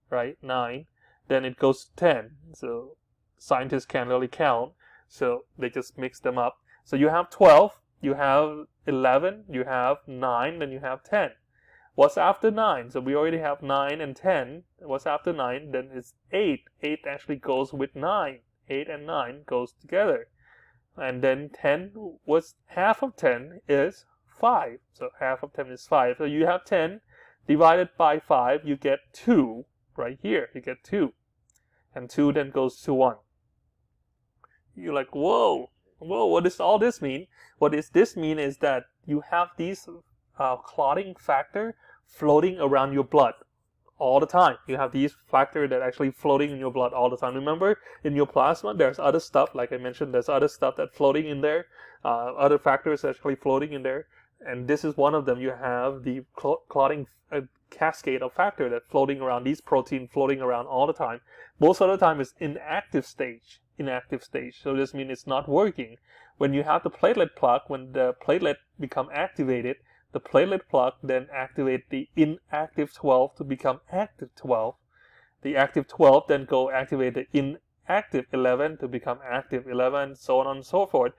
[0.09, 0.37] right?
[0.41, 0.85] 9.
[1.27, 2.31] Then it goes to 10.
[2.53, 2.97] So
[3.37, 4.73] scientists can't really count.
[5.07, 6.57] So they just mix them up.
[6.83, 11.31] So you have 12, you have 11, you have 9, then you have 10.
[11.95, 12.89] What's after 9?
[12.89, 14.63] So we already have 9 and 10.
[14.79, 15.71] What's after 9?
[15.71, 16.63] Then it's 8.
[16.81, 18.39] 8 actually goes with 9.
[18.69, 20.27] 8 and 9 goes together.
[20.95, 21.91] And then 10,
[22.25, 24.05] what's half of 10 is
[24.39, 24.79] 5.
[24.93, 26.17] So half of 10 is 5.
[26.17, 27.01] So you have 10
[27.47, 29.65] divided by 5, you get 2
[29.95, 30.49] right here.
[30.53, 31.13] You get 2.
[31.95, 33.15] And 2 then goes to 1.
[34.75, 37.27] You're like, whoa, whoa, what does all this mean?
[37.57, 39.87] What does this mean is that you have these
[40.39, 41.75] uh, clotting factor
[42.05, 43.33] floating around your blood
[44.03, 44.57] all the time.
[44.67, 47.35] You have these factor that actually floating in your blood all the time.
[47.35, 51.25] Remember, in your plasma, there's other stuff, like I mentioned, there's other stuff that floating
[51.27, 51.67] in there,
[52.03, 54.07] uh, other factors actually floating in there,
[54.45, 55.39] and this is one of them.
[55.39, 60.41] You have the cl- clotting uh, cascade of factor that floating around, these protein floating
[60.41, 61.21] around all the time.
[61.59, 64.61] Most of the time is inactive stage inactive stage.
[64.61, 65.97] So this means it's not working.
[66.37, 69.77] When you have the platelet plug, when the platelet become activated,
[70.13, 74.75] the platelet plug then activate the inactive 12 to become active 12.
[75.41, 80.57] The active 12 then go activate the inactive 11 to become active 11, so on
[80.57, 81.13] and so forth.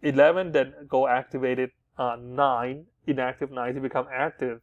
[0.00, 4.62] 11 then go activated uh, 9, inactive 9 to become active.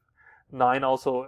[0.52, 1.28] 9 also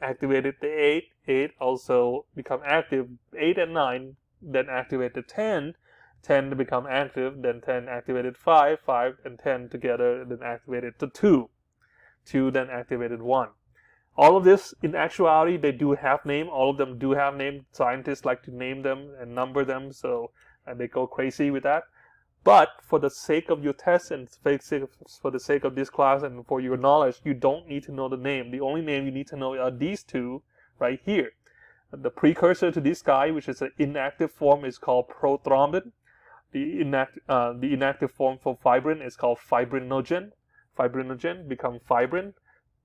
[0.00, 3.08] activated the 8, 8 also become active.
[3.36, 5.74] 8 and 9 then activate the 10,
[6.22, 11.08] 10 to become active, then 10 activated 5, 5 and 10 together, then activated to
[11.08, 11.50] 2.
[12.28, 13.48] 2 then activated 1.
[14.16, 16.48] All of this, in actuality, they do have name.
[16.48, 17.66] All of them do have name.
[17.72, 20.32] Scientists like to name them and number them, so
[20.66, 21.84] and they go crazy with that.
[22.44, 26.46] But for the sake of your test and for the sake of this class and
[26.46, 28.50] for your knowledge, you don't need to know the name.
[28.50, 30.42] The only name you need to know are these two
[30.78, 31.32] right here.
[31.90, 35.92] The precursor to this guy, which is an inactive form, is called prothrombin.
[36.52, 40.32] The, inact, uh, the inactive form for fibrin is called fibrinogen.
[40.78, 42.34] Fibrinogen become fibrin.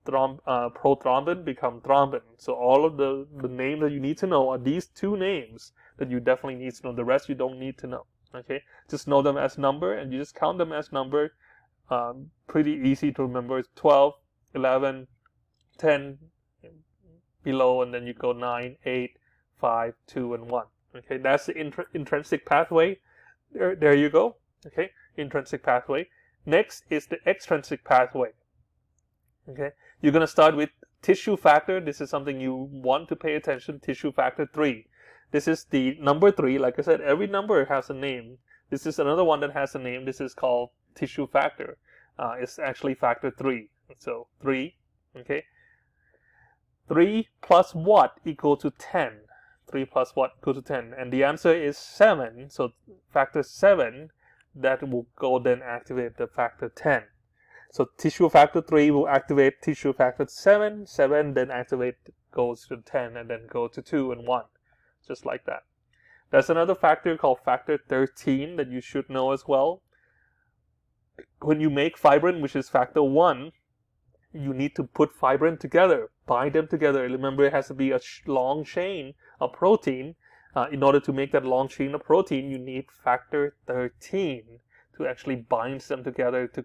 [0.06, 2.22] Throm, uh, prothrombin become thrombin.
[2.38, 5.72] So all of the, the names that you need to know are these two names
[5.98, 6.94] that you definitely need to know.
[6.94, 8.06] The rest you don't need to know.
[8.36, 11.34] Okay, just know them as number and you just count them as number.
[11.90, 13.60] Um, pretty easy to remember.
[13.60, 14.14] It's 12,
[14.56, 15.08] 11,
[15.78, 16.18] 10,
[17.44, 19.12] below, and then you go 9, 8,
[19.60, 20.66] 5, 2, and 1.
[20.96, 22.98] Okay, that's the intr intrinsic pathway.
[23.52, 24.38] There, there you go.
[24.66, 26.08] Okay, intrinsic pathway.
[26.46, 28.32] Next is the extrinsic pathway.
[29.50, 29.72] Okay,
[30.02, 30.70] you're going to start with
[31.02, 31.80] tissue factor.
[31.80, 33.80] This is something you want to pay attention.
[33.80, 34.86] Tissue factor 3.
[35.32, 36.58] This is the number 3.
[36.60, 38.38] Like I said, every number has a name.
[38.70, 40.06] This is another one that has a name.
[40.06, 41.78] This is called tissue factor.
[42.18, 43.70] Uh, it's actually factor 3.
[44.00, 44.76] So 3,
[45.18, 45.44] okay.
[46.88, 49.22] 3 plus what equal to 10?
[49.70, 50.94] 3 plus what equal to 10?
[50.98, 52.50] And the answer is 7.
[52.50, 52.74] So
[53.12, 54.12] factor 7,
[54.56, 57.04] that will go then activate the factor 10.
[57.72, 60.86] So tissue factor 3 will activate tissue factor 7.
[60.86, 61.96] 7 then activate
[62.32, 64.44] goes to 10 and then go to 2 and 1.
[65.08, 65.64] Just like that.
[66.30, 69.82] There's another factor called factor 13 that you should know as well.
[71.42, 73.52] When you make fibrin, which is factor 1,
[74.34, 77.04] you need to put fibrin together, bind them together.
[77.04, 80.16] Remember, it has to be a long chain of protein.
[80.56, 84.44] Uh, in order to make that long chain of protein, you need factor 13
[84.96, 86.64] to actually bind them together to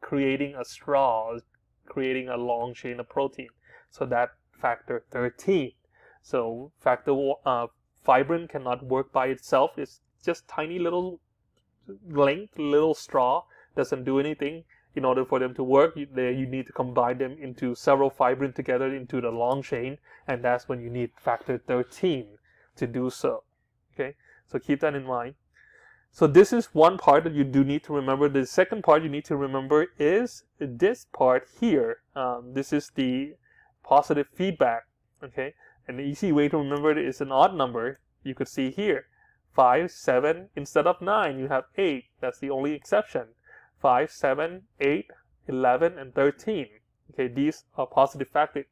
[0.00, 1.36] creating a straw,
[1.84, 3.48] creating a long chain of protein.
[3.90, 5.72] So that factor 13.
[6.22, 7.12] So factor
[7.44, 7.66] uh,
[8.02, 9.72] fibrin cannot work by itself.
[9.76, 11.20] It's just tiny little
[12.08, 13.44] length, little straw,
[13.76, 14.64] doesn't do anything
[14.94, 18.10] in order for them to work, you, they, you need to combine them into several
[18.10, 22.37] fibrin together into the long chain, and that's when you need factor 13
[22.78, 23.44] to do so.
[23.94, 24.14] Okay,
[24.46, 25.34] so keep that in mind.
[26.10, 28.28] So this is one part that you do need to remember.
[28.28, 31.98] The second part you need to remember is this part here.
[32.16, 33.34] Um, this is the
[33.84, 34.86] positive feedback.
[35.22, 35.54] Okay,
[35.86, 38.00] and the easy way to remember it is an odd number.
[38.22, 39.06] You could see here,
[39.54, 42.04] 5, 7, instead of 9, you have 8.
[42.20, 43.28] That's the only exception.
[43.80, 45.10] 5, 7, 8,
[45.48, 46.66] 11, and 13.
[47.12, 48.66] Okay, these are positive factor,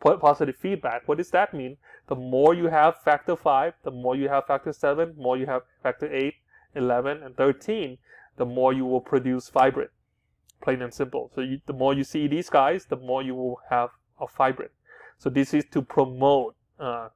[0.00, 1.06] positive feedback.
[1.06, 1.76] What does that mean?
[2.08, 5.62] The more you have factor 5, the more you have factor 7, more you have
[5.82, 6.34] factor 8,
[6.74, 7.98] 11, and 13,
[8.36, 9.88] the more you will produce fibrin.
[10.60, 11.30] Plain and simple.
[11.34, 13.90] So you, the more you see these guys, the more you will have
[14.20, 14.70] a fibrin.
[15.18, 17.08] So this is to promote, uh,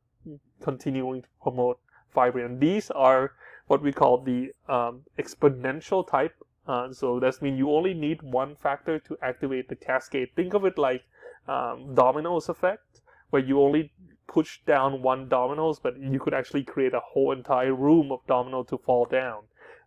[0.62, 1.78] continuing to promote
[2.14, 2.46] fibrin.
[2.46, 3.32] And these are
[3.66, 6.34] what we call the um, exponential type
[6.70, 10.28] uh, so that means you only need one factor to activate the cascade.
[10.36, 11.02] Think of it like
[11.50, 13.00] um, dominoes effect,
[13.30, 13.92] where you only
[14.26, 18.62] push down one dominoes, but you could actually create a whole entire room of domino
[18.62, 19.42] to fall down.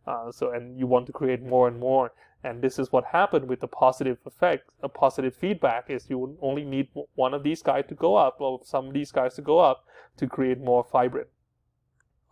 [0.05, 2.11] Uh, so and you want to create more and more.
[2.43, 6.65] And this is what happened with the positive effect, a positive feedback is you only
[6.65, 9.59] need one of these guys to go up or some of these guys to go
[9.59, 9.85] up
[10.17, 11.27] to create more fibrin.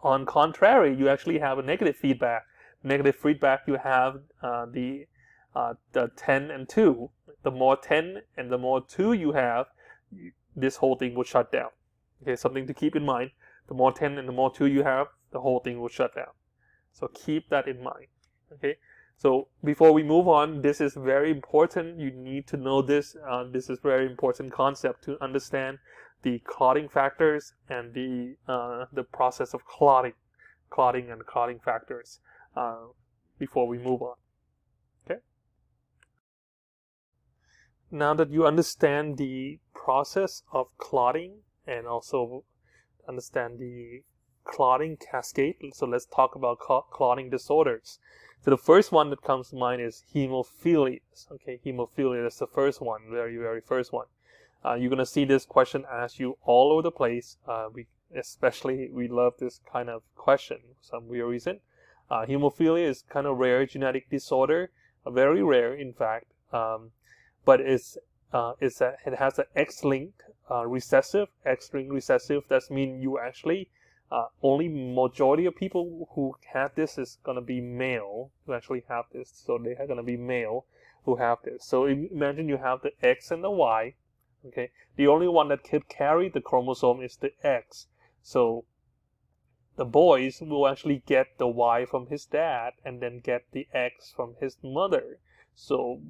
[0.01, 2.43] On contrary, you actually have a negative feedback
[2.83, 5.05] negative feedback, you have uh, the
[5.53, 7.09] uh, the 10 and 2.
[7.43, 9.67] The more 10 and the more 2 you have,
[10.55, 11.69] this whole thing will shut down.
[12.21, 13.31] Okay, something to keep in mind.
[13.67, 16.33] The more 10 and the more 2 you have, the whole thing will shut down.
[16.91, 18.07] So keep that in mind.
[18.53, 18.75] Okay,
[19.17, 21.99] so before we move on, this is very important.
[21.99, 23.15] You need to know this.
[23.27, 25.77] Uh, this is very important concept to understand
[26.23, 30.13] the clotting factors and the uh, the process of clotting,
[30.69, 32.19] clotting and clotting factors
[32.55, 32.87] uh,
[33.39, 34.15] before we move on.
[35.05, 35.19] Okay.
[37.93, 42.45] Now that you understand the process of clotting and also
[43.05, 44.03] understand the
[44.45, 47.99] clotting cascade, so let's talk about clotting disorders.
[48.43, 51.01] So the first one that comes to mind is hemophilia.
[51.31, 54.07] Okay, hemophilia is the first one, very very first one.
[54.63, 57.37] Uh, you're gonna see this question asked you all over the place.
[57.45, 61.59] Uh, we especially we love this kind of question for some weird reason.
[62.09, 64.71] Uh, hemophilia is kind of rare genetic disorder,
[65.05, 66.91] very rare in fact, um,
[67.45, 67.97] but it's
[68.33, 72.43] uh, it's a, it has an X-linked uh, recessive, X-linked recessive.
[72.49, 73.69] That means you actually
[74.11, 79.05] uh, only majority of people who have this is gonna be male who actually have
[79.11, 79.31] this.
[79.33, 80.65] So they are gonna be male
[81.05, 81.65] who have this.
[81.65, 83.95] So imagine you have the X and the Y.
[84.47, 87.87] Okay, the only one that could carry the chromosome is the X.
[88.23, 88.65] So
[89.77, 94.11] the boys will actually get the Y from his dad and then get the X
[94.15, 95.19] from his mother.
[95.55, 96.01] So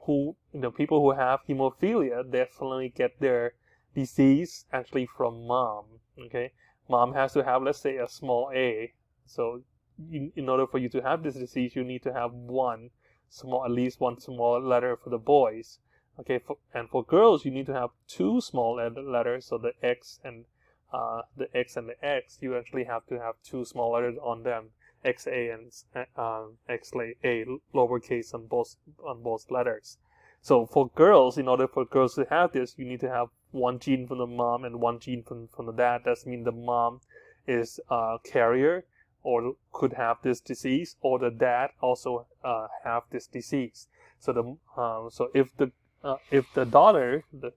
[0.00, 3.54] who know people who have hemophilia definitely get their
[3.94, 5.84] disease actually from mom.
[6.18, 6.52] Okay,
[6.88, 8.92] mom has to have let's say a small a.
[9.26, 9.62] So
[10.10, 12.90] in, in order for you to have this disease, you need to have one
[13.28, 15.78] small, at least one small letter for the boys.
[16.18, 20.20] Okay, for, and for girls, you need to have two small letters, so the X
[20.22, 20.44] and
[20.92, 24.42] uh, the X and the X, you actually have to have two small letters on
[24.42, 24.70] them,
[25.04, 25.72] XA and
[26.16, 27.44] uh, XA
[27.74, 29.98] lowercase on both on both letters.
[30.42, 33.78] So for girls, in order for girls to have this, you need to have one
[33.78, 36.02] gene from the mom and one gene from, from the dad.
[36.04, 37.00] That means the mom
[37.46, 38.84] is a carrier
[39.22, 43.88] or could have this disease, or the dad also uh, have this disease.
[44.18, 45.72] So the um, so if the
[46.02, 47.52] uh, if the daughter, the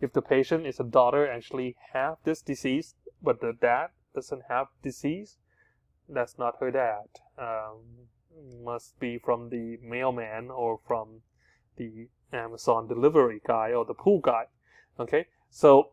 [0.00, 4.66] if the patient is a daughter actually have this disease, but the dad doesn't have
[4.82, 5.36] disease,
[6.08, 7.06] that's not her dad.
[7.38, 8.08] Um,
[8.62, 11.22] must be from the mailman or from
[11.76, 14.46] the Amazon delivery guy or the pool guy.
[14.98, 15.90] Okay, so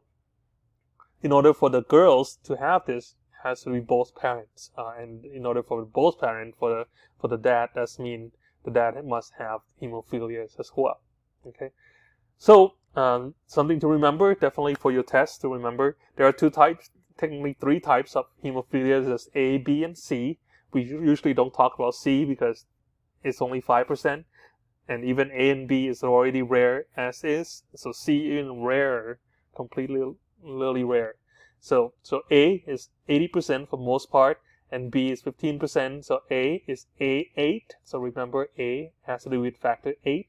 [1.21, 5.25] in order for the girls to have this, has to be both parents, uh, and
[5.25, 6.87] in order for both parents, for the
[7.19, 8.31] for the dad, that's mean
[8.63, 11.01] the dad must have hemophilia as well.
[11.45, 11.71] Okay,
[12.37, 15.97] so um, something to remember, definitely for your test to remember.
[16.15, 19.05] There are two types, technically three types of hemophilia.
[19.05, 20.39] There's A, B, and C.
[20.71, 22.65] We usually don't talk about C because
[23.23, 24.25] it's only five percent,
[24.87, 27.63] and even A and B is already rare as is.
[27.75, 29.19] So C even rarer,
[29.55, 31.15] completely really rare.
[31.59, 36.03] So so A is 80% for most part, and B is 15%.
[36.03, 37.63] So A is A8.
[37.83, 40.27] So remember A has to do with factor 8,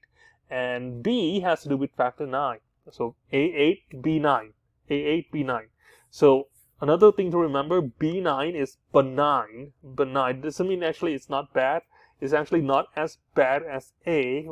[0.51, 2.59] and B has to do with factor 9.
[2.91, 4.53] So A8, B9,
[4.91, 5.63] A8, B9.
[6.11, 6.49] So
[6.81, 9.73] another thing to remember, B9 is benign.
[9.83, 11.83] Benign doesn't mean actually it's not bad.
[12.21, 14.49] It's actually not as bad as A.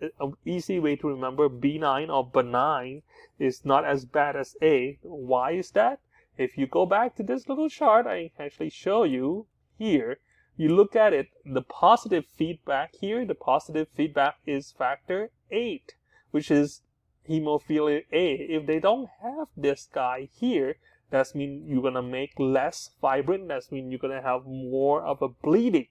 [0.00, 3.02] An easy way to remember B9 or benign
[3.38, 4.98] is not as bad as A.
[5.02, 6.00] Why is that?
[6.38, 9.46] If you go back to this little chart, I actually show you
[9.78, 10.18] here,
[10.56, 15.94] you look at it, the positive feedback here, the positive feedback is factor 8,
[16.30, 16.82] which is
[17.28, 18.34] hemophilia A.
[18.34, 20.76] If they don't have this guy here,
[21.12, 25.28] that's mean you're gonna make less fibrin, that's mean you're gonna have more of a
[25.28, 25.86] bleeding.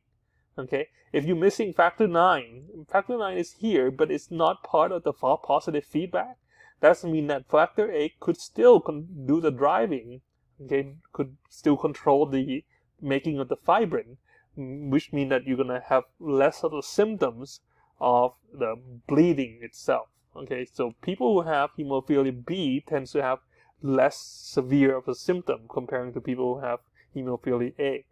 [0.58, 5.04] Okay, if you're missing factor 9, factor 9 is here, but it's not part of
[5.04, 6.38] the positive feedback.
[6.82, 10.22] That's mean that factor 8 could still do the driving
[10.66, 12.64] okay, could still control the
[13.02, 14.18] making of the fibrin,
[14.56, 17.62] which means that you're gonna have less of the symptoms
[18.00, 18.76] of the
[19.08, 20.08] bleeding itself.
[20.36, 23.40] Okay, so people who have hemophilia B tends to have
[23.82, 26.80] less severe of a symptom comparing to people who have
[27.16, 28.06] hemophilia A.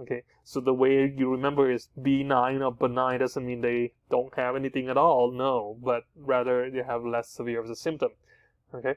[0.00, 4.56] Okay, so the way you remember is B9 or benign doesn't mean they don't have
[4.56, 8.12] anything at all, no, but rather they have less severe of a symptom.
[8.74, 8.94] Okay,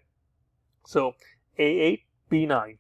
[0.86, 1.14] so
[1.60, 2.78] A8, B9.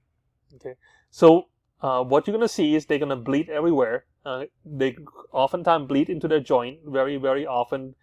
[0.56, 0.76] Okay,
[1.10, 1.48] so
[1.82, 4.06] uh, what you're gonna see is they're gonna bleed everywhere.
[4.26, 4.96] Uh, they
[5.34, 7.96] oftentimes bleed into their joint very, very often.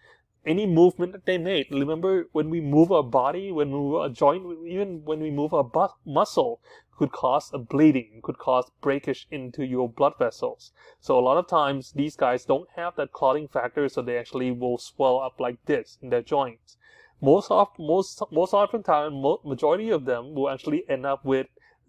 [0.44, 1.70] Any movement that they make.
[1.70, 5.52] Remember when we move our body, when we move a joint, even when we move
[5.54, 6.60] a bu- muscle,
[6.96, 10.72] could cause a bleeding, could cause breakage into your blood vessels.
[11.00, 14.50] So a lot of times these guys don't have that clotting factor, so they actually
[14.50, 16.76] will swell up like this in their joints.
[17.22, 21.46] Most of most most often time, majority of them will actually end up with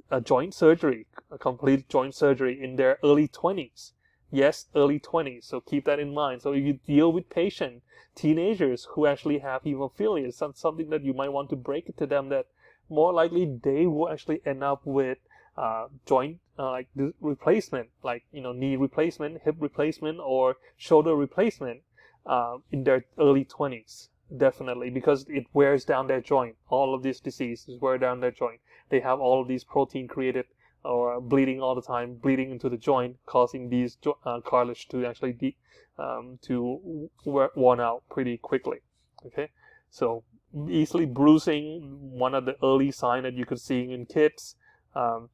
[0.09, 3.93] a joint surgery, a complete joint surgery in their early 20s.
[4.31, 5.45] Yes, early 20s.
[5.45, 6.41] So keep that in mind.
[6.41, 7.83] So if you deal with patient
[8.15, 12.07] teenagers who actually have hemophilia, it's something that you might want to break it to
[12.07, 12.47] them that
[12.89, 15.19] more likely they will actually end up with
[15.57, 16.87] uh, joint uh, like
[17.19, 21.81] replacement, like you know knee replacement, hip replacement, or shoulder replacement
[22.25, 24.09] uh, in their early 20s.
[24.35, 26.55] Definitely, because it wears down their joint.
[26.69, 30.45] All of these diseases wear down their joint they have all of these protein created
[30.83, 35.33] or bleeding all the time, bleeding into the joint, causing these uh, cartilage to actually
[35.33, 35.57] de-
[35.99, 38.79] um, to worn out pretty quickly.
[39.25, 39.49] Okay,
[39.89, 40.23] so
[40.67, 44.55] easily bruising, one of the early sign that you could see in kids.
[44.95, 45.29] Um,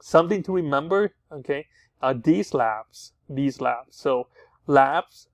[0.00, 1.66] something to remember, okay,
[2.02, 3.12] are these labs.
[3.28, 3.96] These labs.
[3.96, 4.28] So
[4.66, 5.28] labs,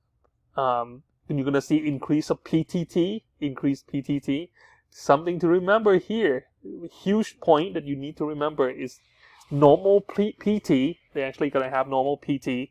[0.56, 4.50] um, you're gonna see increase of PTT, increased PTT.
[4.90, 6.46] Something to remember here
[7.02, 9.00] huge point that you need to remember is
[9.50, 10.98] normal PT.
[11.12, 12.70] They're actually going to have normal PT,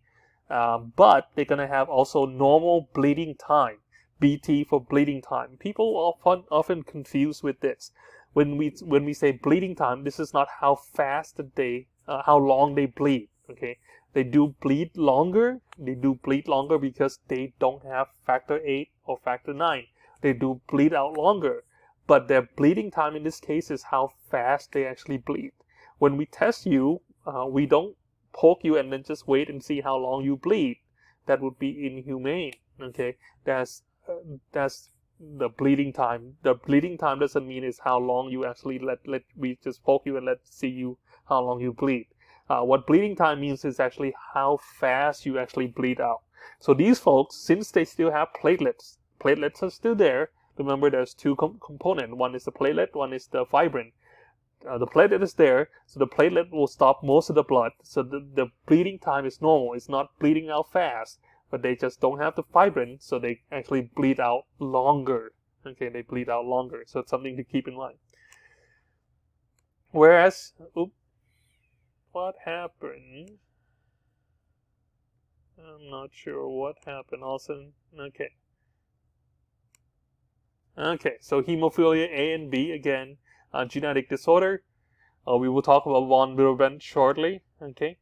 [0.49, 3.77] um, but they're going to have also normal bleeding time.
[4.19, 5.57] BT for bleeding time.
[5.59, 7.91] People often often confuse with this.
[8.33, 12.37] When we when we say bleeding time, this is not how fast they uh, how
[12.37, 13.29] long they bleed.
[13.49, 13.77] Okay,
[14.13, 15.61] they do bleed longer.
[15.77, 19.87] They do bleed longer because they don't have factor eight or factor nine.
[20.21, 21.63] They do bleed out longer
[22.09, 25.51] but their bleeding time in this case is how fast they actually bleed.
[25.99, 27.95] When we test you, uh, we don't
[28.33, 30.79] poke you and then just wait and see how long you bleed.
[31.27, 32.53] That would be inhumane.
[32.81, 34.15] Okay, that's uh,
[34.51, 34.89] that's
[35.19, 36.37] the bleeding time.
[36.43, 40.05] The bleeding time doesn't mean is how long you actually let let we just poke
[40.05, 40.97] you and let see you
[41.27, 42.07] how long you bleed.
[42.49, 46.21] Uh, what bleeding time means is actually how fast you actually bleed out.
[46.59, 51.37] So these folks, since they still have platelets, platelets are still there, Remember, there's two
[51.37, 52.13] com components.
[52.13, 53.93] One is the platelet, one is the fibrin.
[54.67, 57.71] Uh, the platelet is there, so the platelet will stop most of the blood.
[57.81, 59.73] So the, the bleeding time is normal.
[59.73, 61.19] It's not bleeding out fast,
[61.49, 65.31] but they just don't have the fibrin, so they actually bleed out longer.
[65.65, 66.83] Okay, they bleed out longer.
[66.85, 67.97] So it's something to keep in mind.
[69.91, 70.91] Whereas, oop,
[72.11, 73.39] what happened?
[75.57, 77.23] I'm not sure what happened.
[77.23, 77.67] Also,
[77.99, 78.31] okay.
[80.77, 83.17] Okay, so hemophilia A and B again,
[83.53, 84.63] uh, genetic disorder.
[85.27, 87.41] Uh, we will talk about von Willebrand shortly.
[87.61, 87.97] Okay,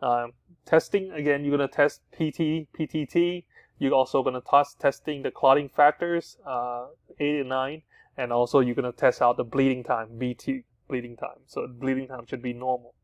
[0.00, 0.32] um,
[0.64, 1.44] testing again.
[1.44, 3.44] You're gonna test PT, PTT.
[3.78, 6.86] You're also gonna test testing the clotting factors, uh,
[7.18, 7.82] eight and nine,
[8.16, 11.40] and also you're gonna test out the bleeding time, BT bleeding time.
[11.46, 12.94] So bleeding time should be normal.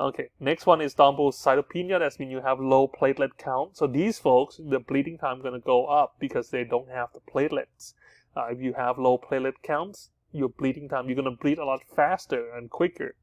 [0.00, 1.98] Okay, next one is thrombocytopenia.
[1.98, 3.76] That means you have low platelet count.
[3.76, 7.92] So these folks, the bleeding time to go up because they don't have the platelets.
[8.34, 11.64] Uh, if you have low platelet counts, your bleeding time, you're going to bleed a
[11.64, 13.14] lot faster and quicker.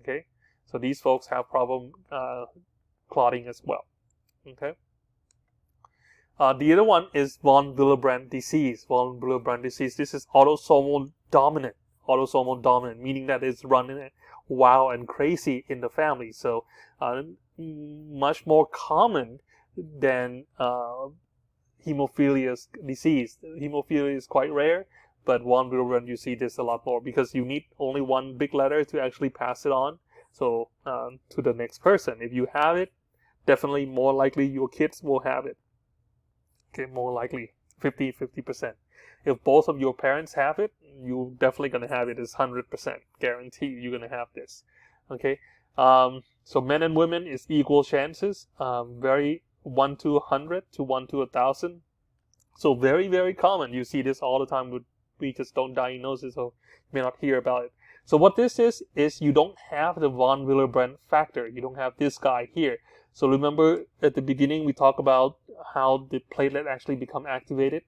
[0.00, 0.26] Okay,
[0.64, 2.44] so these folks have problem uh,
[3.08, 3.86] clotting as well.
[4.46, 4.72] Okay.
[6.38, 8.84] Uh, the other one is von Willebrand disease.
[8.88, 9.96] Von Willebrand disease.
[9.96, 11.76] This is autosomal dominant.
[12.08, 14.10] Autosomal dominant, meaning that it's running
[14.48, 16.32] wild and crazy in the family.
[16.32, 16.64] So
[17.00, 17.22] uh,
[17.56, 19.38] much more common
[19.76, 21.08] than uh,
[21.86, 23.38] hemophilia disease.
[23.42, 24.86] Hemophilia is quite rare,
[25.24, 28.54] but von run you see this a lot more because you need only one big
[28.54, 29.98] letter to actually pass it on.
[30.32, 32.92] So um, to the next person, if you have it,
[33.46, 35.56] definitely more likely your kids will have it.
[36.72, 38.76] Okay, more likely 50 50 percent.
[39.24, 40.72] If both of your parents have it,
[41.02, 42.18] you're definitely going to have it.
[42.18, 44.64] It's 100% guarantee you're going to have this.
[45.10, 45.38] Okay.
[45.78, 48.48] Um, so men and women is equal chances.
[48.60, 51.80] Um, very 1 to 100 to 1 to 1000.
[52.56, 53.72] So very, very common.
[53.72, 54.70] You see this all the time.
[54.70, 54.84] With,
[55.18, 56.54] we just don't diagnose it, so
[56.92, 57.72] may not hear about it.
[58.04, 61.46] So what this is, is you don't have the von Willebrand factor.
[61.48, 62.78] You don't have this guy here.
[63.12, 65.38] So remember at the beginning we talked about
[65.72, 67.82] how the platelet actually become activated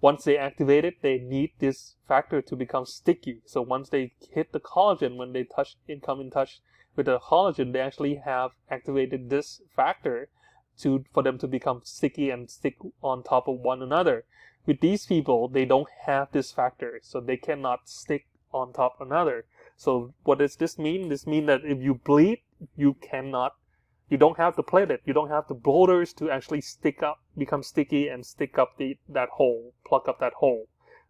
[0.00, 3.42] once they activate it, they need this factor to become sticky.
[3.44, 6.60] So once they hit the collagen, when they touch and come in touch
[6.96, 10.28] with the collagen, they actually have activated this factor
[10.78, 14.24] to for them to become sticky and stick on top of one another.
[14.66, 19.44] With these people, they don't have this factor, so they cannot stick on top another.
[19.76, 21.08] So what does this mean?
[21.08, 22.42] This means that if you bleed,
[22.76, 23.54] you cannot
[24.10, 27.62] you don't have the platelet, you don't have the boulders to actually stick up, become
[27.62, 30.66] sticky and stick up the that hole, plug up that hole.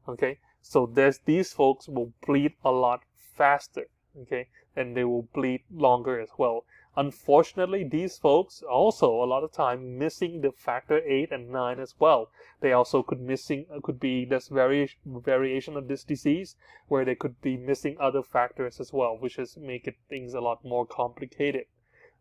[0.07, 3.87] Okay, so there's these folks will bleed a lot faster.
[4.21, 6.65] Okay, and they will bleed longer as well.
[6.97, 11.95] Unfortunately, these folks also a lot of time missing the factor eight and nine as
[12.01, 12.33] well.
[12.61, 16.57] They also could missing could be this vari- variation of this disease
[16.89, 20.41] where they could be missing other factors as well, which is make it things a
[20.41, 21.67] lot more complicated.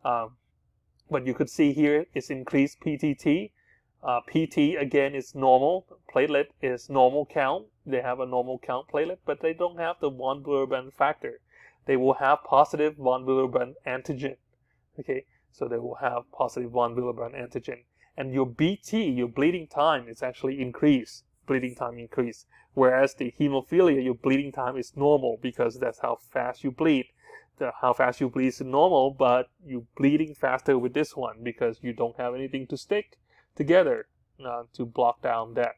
[0.06, 0.38] Um,
[1.10, 3.52] but you could see here is increased PTT.
[4.04, 5.88] Uh, PT again is normal.
[6.14, 7.66] Platelet is normal count.
[7.88, 11.40] They have a normal count platelet, but they don't have the von Willebrand factor.
[11.86, 14.38] They will have positive von Willebrand antigen.
[15.00, 17.84] Okay, so they will have positive von Willebrand antigen.
[18.18, 21.24] And your BT, your bleeding time, is actually increased.
[21.46, 22.46] Bleeding time increase.
[22.74, 27.08] Whereas the hemophilia, your bleeding time is normal because that's how fast you bleed
[27.60, 31.80] the, how fast you bleed is normal, but you're bleeding faster with this one because
[31.82, 33.20] you don't have anything to stick
[33.56, 34.08] together
[34.44, 35.76] uh, to block down that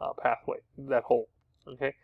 [0.00, 1.28] uh, pathway, that hole.
[1.68, 1.94] Okay.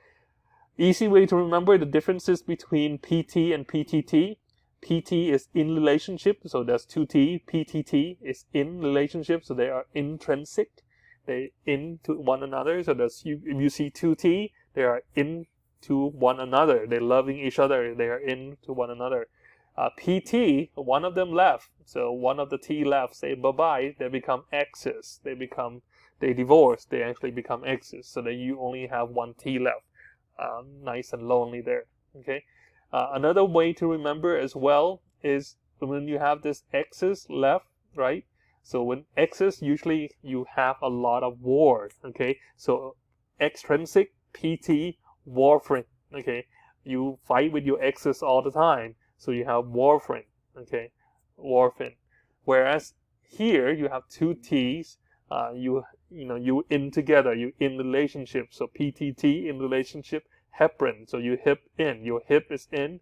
[0.76, 4.36] Easy way to remember the differences between PT and PTT.
[4.82, 7.42] PT is in relationship, so there's two T.
[7.46, 10.82] PTT is in relationship, so they are intrinsic.
[11.26, 12.82] They into one another.
[12.82, 15.46] So there's you, if you see two T, they are in
[15.82, 16.86] to one another.
[16.86, 17.94] They're loving each other.
[17.94, 19.28] They are into one another.
[19.76, 21.70] Uh, PT, one of them left.
[21.84, 23.94] So one of the T left, say bye bye.
[23.98, 25.20] They become X's.
[25.22, 25.82] They become,
[26.20, 26.84] they divorce.
[26.84, 28.09] They actually become X's.
[28.09, 29.84] So that you only have one T left.
[30.38, 31.84] Uh, nice and lonely there.
[32.18, 32.44] Okay.
[32.93, 37.66] Uh, another way to remember as well is when you have this X's left,
[37.97, 38.24] right?
[38.62, 41.90] So when X's, usually you have a lot of war.
[42.05, 42.39] Okay.
[42.56, 42.97] So
[43.40, 44.97] extrinsic PT
[45.28, 45.85] warfarin.
[46.14, 46.47] Okay,
[46.85, 50.24] you fight with your exes all the time, so you have warfarin.
[50.56, 50.93] Okay,
[51.39, 51.97] warfarin.
[52.44, 54.98] Whereas here you have two T's.
[55.31, 57.35] Uh, you you know you in together.
[57.35, 58.48] You in relationship.
[58.51, 60.24] So PTT in relationship.
[60.60, 61.08] Heparin.
[61.08, 62.04] So you hip in.
[62.04, 63.00] Your hip is in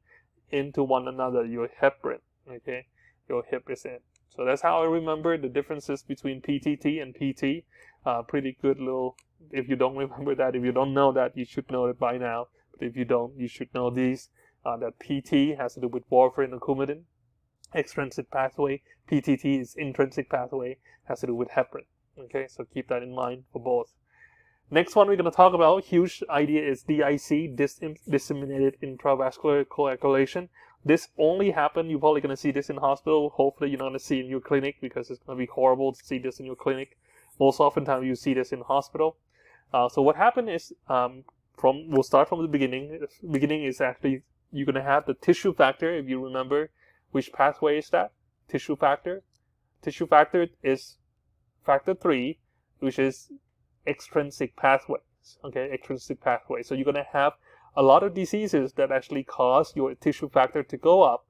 [0.51, 1.45] into one another.
[1.45, 2.21] Your heparin.
[2.49, 2.87] Okay,
[3.29, 3.99] your hip is in.
[4.29, 7.65] So that's how I remember the differences between PTT and PT.
[8.07, 9.17] Uh, pretty good little
[9.51, 12.19] if you don't remember that, if you don't know that, you should know it by
[12.19, 12.49] now.
[12.79, 14.29] But if you don't, you should know these.
[14.63, 17.05] Uh, that PT has to do with warfarin and coumadin.
[17.75, 18.83] Extrinsic pathway.
[19.11, 21.87] PTT is intrinsic pathway, has to do with heparin.
[22.19, 23.95] Okay, so keep that in mind for both.
[24.71, 30.49] Next one we're going to talk about, huge idea is DIC, dis- disseminated intravascular coagulation.
[30.85, 31.91] This only happen.
[31.91, 33.31] You're probably gonna see this in hospital.
[33.31, 36.05] Hopefully, you're not gonna see it in your clinic because it's gonna be horrible to
[36.05, 36.97] see this in your clinic.
[37.39, 39.17] Most often time you see this in hospital.
[39.75, 41.25] Uh, so what happened is um,
[41.57, 42.99] from we'll start from the beginning.
[42.99, 44.23] The beginning is actually
[44.53, 45.93] you're gonna have the tissue factor.
[45.95, 46.71] If you remember,
[47.11, 48.13] which pathway is that?
[48.49, 49.23] Tissue factor.
[49.83, 50.97] Tissue factor is
[51.65, 52.39] factor three,
[52.79, 53.31] which is
[53.87, 55.03] extrinsic pathways.
[55.45, 56.63] Okay, extrinsic pathway.
[56.63, 57.35] So you're gonna have
[57.77, 61.27] a lot of diseases that actually cause your tissue factor to go up.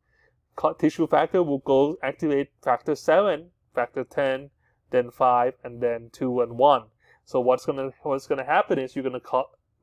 [0.79, 4.51] Tissue factor will go activate factor seven, factor ten,
[4.91, 6.85] then five, and then two and one.
[7.25, 9.21] So what's gonna what's gonna happen is you're gonna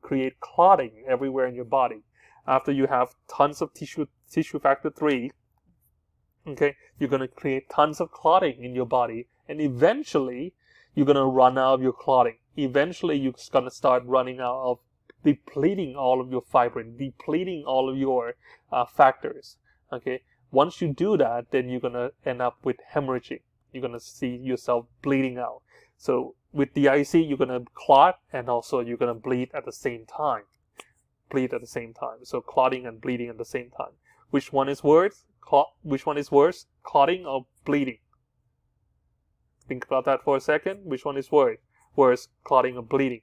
[0.02, 2.02] create clotting everywhere in your body.
[2.46, 5.32] After you have tons of tissue tissue factor three,
[6.46, 10.54] okay, you're gonna create tons of clotting in your body, and eventually
[10.94, 12.38] you're gonna run out of your clotting.
[12.58, 14.78] Eventually you're gonna start running out of
[15.24, 18.34] depleting all of your fibrin, depleting all of your
[18.72, 19.58] uh, factors.
[19.92, 23.42] Okay, once you do that, then you're gonna end up with hemorrhaging.
[23.72, 25.62] You're gonna see yourself bleeding out.
[25.96, 30.42] So with DIC, you're gonna clot and also you're gonna bleed at the same time.
[31.30, 32.24] Bleed at the same time.
[32.24, 33.92] So clotting and bleeding at the same time.
[34.30, 35.24] Which one is worse?
[35.40, 36.66] Clot, which one is worse?
[36.82, 37.98] Clotting or bleeding?
[39.68, 40.84] Think about that for a second.
[40.84, 41.58] Which one is worse?
[41.98, 43.22] Worse, clotting or bleeding?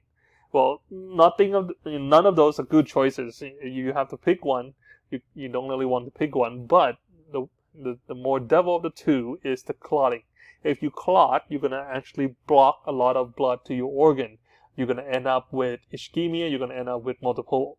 [0.52, 3.42] Well, nothing of none of those are good choices.
[3.42, 4.74] You have to pick one.
[5.10, 6.98] You, you don't really want to pick one, but
[7.32, 10.24] the, the the more devil of the two is the clotting.
[10.62, 14.36] If you clot, you're gonna actually block a lot of blood to your organ.
[14.76, 16.50] You're gonna end up with ischemia.
[16.50, 17.78] You're gonna end up with multiple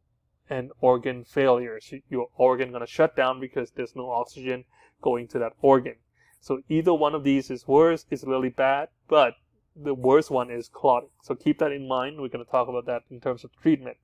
[0.50, 1.94] and organ failures.
[2.10, 4.66] Your organ gonna shut down because there's no oxygen
[5.02, 5.98] going to that organ.
[6.40, 9.36] So either one of these is worse, is really bad, but
[9.82, 11.10] the worst one is clotting.
[11.22, 12.20] So keep that in mind.
[12.20, 13.98] We're going to talk about that in terms of treatment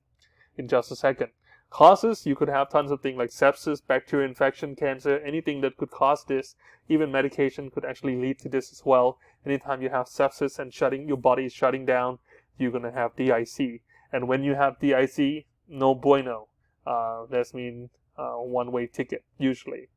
[0.56, 1.30] in just a second.
[1.70, 5.90] Causes, you could have tons of things like sepsis, bacterial infection, cancer, anything that could
[5.90, 6.54] cause this.
[6.88, 9.18] Even medication could actually lead to this as well.
[9.44, 12.18] Anytime you have sepsis and shutting, your body is shutting down,
[12.58, 13.82] you're going to have DIC.
[14.12, 16.48] And when you have DIC, no bueno.
[16.86, 19.88] Uh, that's mean uh, one-way ticket, usually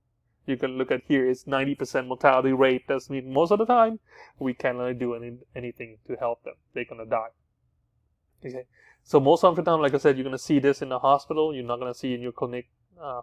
[0.48, 2.88] you can look at here is 90% mortality rate.
[2.88, 4.00] Does mean most of the time
[4.40, 6.56] we can't really do any, anything to help them.
[6.74, 7.30] They're gonna die.
[8.46, 8.66] Okay.
[9.04, 11.54] So most of the time, like I said, you're gonna see this in the hospital.
[11.54, 12.68] You're not gonna see in your clinic.
[13.02, 13.22] Uh,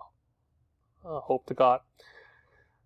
[1.04, 1.80] uh, hope to God.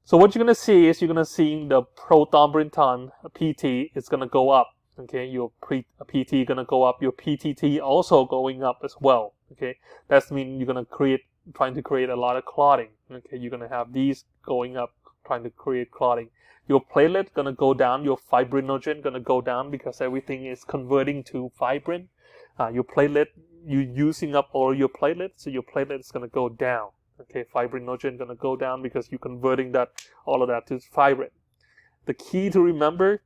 [0.04, 4.26] So what you're gonna see is you're gonna see the prothrombin time PT is gonna
[4.26, 4.74] go up.
[4.98, 7.00] Okay, your pre, PT gonna go up.
[7.00, 9.34] Your PTT also going up as well.
[9.52, 9.78] Okay,
[10.08, 11.20] that's mean you're gonna create
[11.54, 12.88] trying to create a lot of clotting.
[13.10, 14.92] Okay, you're gonna have these going up,
[15.26, 16.28] trying to create clotting.
[16.68, 18.04] Your platelet gonna go down.
[18.04, 22.08] Your fibrinogen gonna go down because everything is converting to fibrin.
[22.60, 23.28] Uh, your platelet,
[23.64, 26.90] you're using up all your platelets, so your platelet is gonna go down.
[27.20, 29.88] Okay, fibrinogen gonna go down because you're converting that
[30.26, 31.30] all of that to fibrin.
[32.04, 33.22] The key to remember,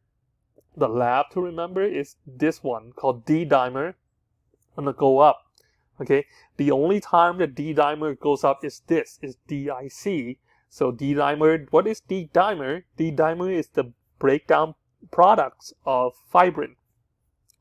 [0.76, 3.94] the lab to remember is this one called D dimer.
[4.76, 5.51] Gonna go up
[6.00, 10.38] Okay, the only time that D dimer goes up is this, is DIC.
[10.68, 12.84] So D dimer, what is D dimer?
[12.96, 14.74] D dimer is the breakdown
[15.10, 16.76] products of fibrin.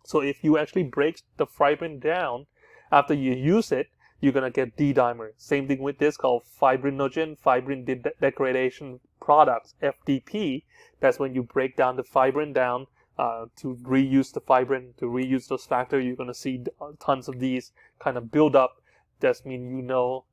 [0.04, 2.48] So if you actually break the fibrin down
[2.92, 3.90] after you use it,
[4.22, 5.32] you're gonna get D dimer.
[5.38, 10.64] Same thing with this called fibrinogen, fibrin de degradation products, FDP.
[11.00, 12.88] That's when you break down the fibrin down
[13.18, 17.28] uh, to reuse the fibrin, to reuse those factors, you're going to see uh, tons
[17.28, 18.82] of these kind of build up.
[19.20, 20.26] That means you know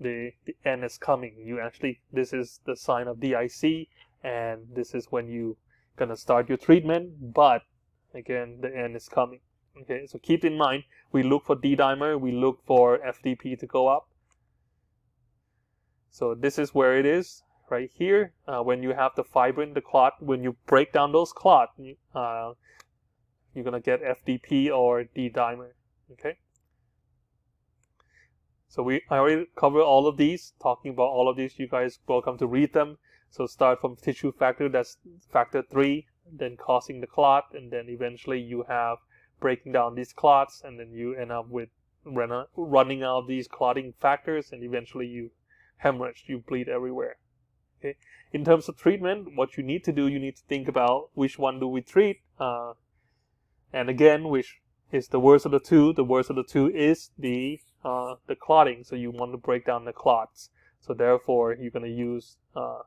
[0.00, 1.36] the, the end is coming.
[1.44, 3.88] You actually, this is the sign of DIC,
[4.24, 5.56] and this is when you
[5.96, 7.62] going to start your treatment, but
[8.14, 9.40] again, the end is coming.
[9.82, 13.88] Okay, so keep in mind, we look for D-dimer, we look for FDP to go
[13.88, 14.08] up.
[16.10, 17.42] So this is where it is
[17.72, 21.32] right here, uh, when you have the fibrin, the clot, when you break down those
[21.32, 21.70] clot,
[22.14, 22.52] uh,
[23.54, 25.72] you're gonna get FDP or D-dimer,
[26.12, 26.36] okay?
[28.68, 31.58] So we I already covered all of these, talking about all of these.
[31.58, 32.98] You guys welcome to read them.
[33.30, 34.98] So start from tissue factor, that's
[35.30, 38.98] factor three, then causing the clot, and then eventually you have
[39.40, 41.70] breaking down these clots, and then you end up with
[42.04, 45.30] running out of these clotting factors, and eventually you
[45.78, 47.16] hemorrhage, you bleed everywhere.
[47.82, 47.96] Okay.
[48.32, 51.38] In terms of treatment, what you need to do, you need to think about which
[51.38, 52.20] one do we treat.
[52.38, 52.72] Uh,
[53.72, 54.60] and again, which
[54.90, 55.92] is the worst of the two.
[55.92, 58.84] The worst of the two is the uh, the clotting.
[58.84, 60.50] So you want to break down the clots.
[60.80, 62.80] So therefore, you're going to use uh,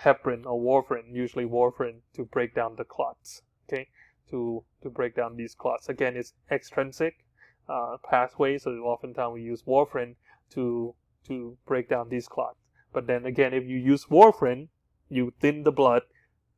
[0.00, 3.42] heparin or warfarin, usually warfarin, to break down the clots.
[3.68, 3.88] Okay,
[4.30, 5.88] to to break down these clots.
[5.88, 7.24] Again, it's extrinsic
[7.68, 8.58] uh, pathway.
[8.58, 10.16] So oftentimes we use warfarin
[10.50, 10.94] to
[11.26, 12.58] to break down these clots.
[12.98, 14.70] But then again, if you use warfarin,
[15.08, 16.02] you thin the blood,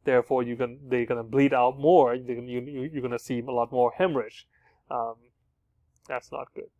[0.04, 2.14] therefore you can they're gonna bleed out more.
[2.14, 4.48] You, you, you're gonna see a lot more hemorrhage.
[4.90, 5.16] Um,
[6.08, 6.70] that's not good.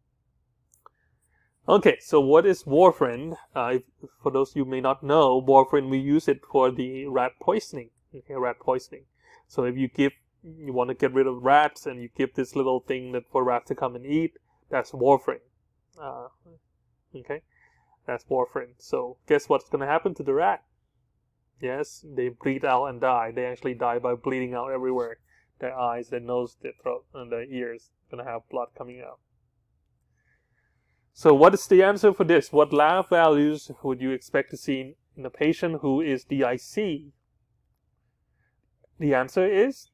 [1.68, 3.36] Okay, so what is warfarin?
[3.54, 3.80] Uh,
[4.22, 7.90] for those you may not know, warfarin we use it for the rat poisoning.
[8.14, 9.04] Okay, rat poisoning.
[9.46, 10.12] So if you give,
[10.42, 13.44] you want to get rid of rats, and you give this little thing that for
[13.44, 14.38] rats to come and eat,
[14.70, 15.44] that's warfarin.
[16.00, 16.28] Uh,
[17.14, 17.42] okay,
[18.10, 18.74] that's warfarin.
[18.78, 20.64] So guess what's going to happen to the rat?
[21.60, 23.30] Yes, they bleed out and die.
[23.32, 25.18] They actually die by bleeding out everywhere.
[25.60, 29.20] Their eyes, their nose, their throat, and their ears to have blood coming out.
[31.12, 32.52] So what is the answer for this?
[32.52, 37.12] What lab values would you expect to see in a patient who is DIC?
[38.98, 39.90] The answer is,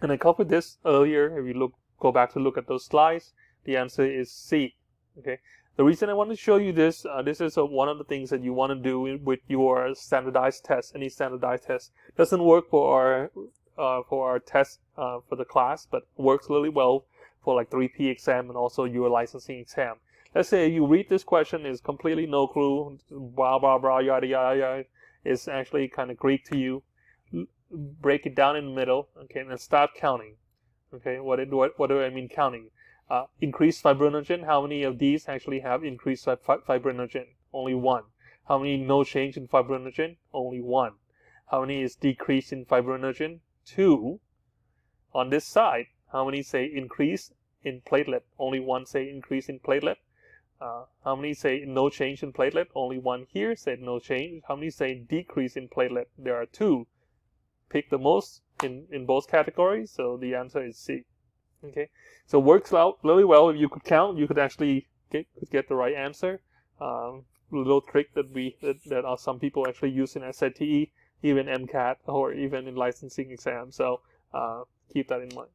[0.00, 3.32] and I covered this earlier, if you look, go back to look at those slides,
[3.64, 4.76] the answer is C.
[5.18, 5.38] Okay.
[5.76, 8.04] The reason I want to show you this, uh, this is uh, one of the
[8.04, 10.94] things that you want to do with your standardized test.
[10.94, 13.30] Any standardized test doesn't work for our
[13.76, 17.06] uh, for our test uh, for the class, but works really well
[17.42, 19.96] for like 3P exam and also your licensing exam.
[20.32, 24.56] Let's say you read this question is completely no clue, blah blah blah yada yada
[24.56, 24.84] yada.
[25.24, 26.84] It's actually kind of Greek to you.
[27.72, 30.36] Break it down in the middle, okay, and then start counting.
[30.94, 32.70] Okay, what what what do I mean counting?
[33.10, 34.46] Uh, increased fibrinogen.
[34.46, 37.26] How many of these actually have increased fibrinogen?
[37.52, 38.04] Only one.
[38.48, 40.16] How many no change in fibrinogen?
[40.32, 40.94] Only one.
[41.50, 43.40] How many is decrease in fibrinogen?
[43.66, 44.20] Two.
[45.12, 47.32] On this side, how many say increase
[47.62, 48.22] in platelet?
[48.38, 49.96] Only one say increase in platelet.
[50.60, 52.68] Uh, how many say no change in platelet?
[52.74, 54.42] Only one here said no change.
[54.48, 56.06] How many say decrease in platelet?
[56.16, 56.86] There are two.
[57.68, 61.04] Pick the most in, in both categories, so the answer is C.
[61.64, 61.88] Okay,
[62.26, 63.48] so works out really well.
[63.48, 66.40] If you could count, you could actually get, could get the right answer.
[66.80, 70.60] Um, little trick that we that, that some people actually use in SAT,
[71.22, 73.76] even MCAT, or even in licensing exams.
[73.76, 74.00] So
[74.32, 75.50] uh, keep that in mind.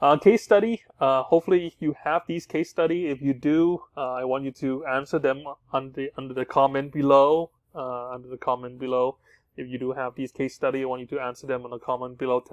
[0.00, 0.82] Uh, case study.
[1.00, 3.06] Uh, hopefully you have these case study.
[3.06, 6.92] If you do, uh, I want you to answer them under the, under the comment
[6.92, 7.50] below.
[7.74, 9.18] Uh, under the comment below.
[9.56, 11.78] If you do have these case study, I want you to answer them in the
[11.78, 12.44] comment below,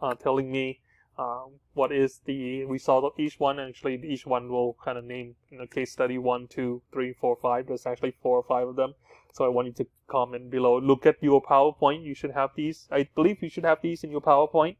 [0.00, 0.80] uh, telling me
[1.18, 3.58] um, what is the result of each one.
[3.60, 7.36] Actually, each one will kind of name you know, case study one, two, three, four,
[7.40, 7.66] five.
[7.66, 8.94] There's actually four or five of them.
[9.32, 10.78] So I want you to comment below.
[10.78, 12.04] Look at your PowerPoint.
[12.04, 12.88] You should have these.
[12.90, 14.76] I believe you should have these in your PowerPoint.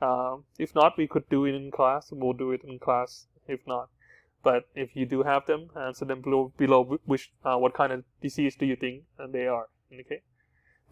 [0.00, 2.10] Um, if not, we could do it in class.
[2.10, 3.88] We'll do it in class if not.
[4.42, 8.04] But if you do have them, answer them below, below which, uh, what kind of
[8.20, 9.68] disease do you think they are.
[9.92, 10.22] Okay.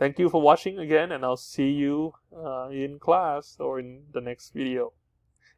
[0.01, 4.23] Thank you for watching again, and I'll see you uh, in class or in the
[4.23, 4.95] next video.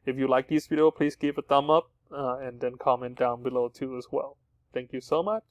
[0.05, 3.44] If you like this video, please give a thumb up uh, and then comment down
[3.44, 4.39] below too as well.
[4.74, 5.44] Thank you so much.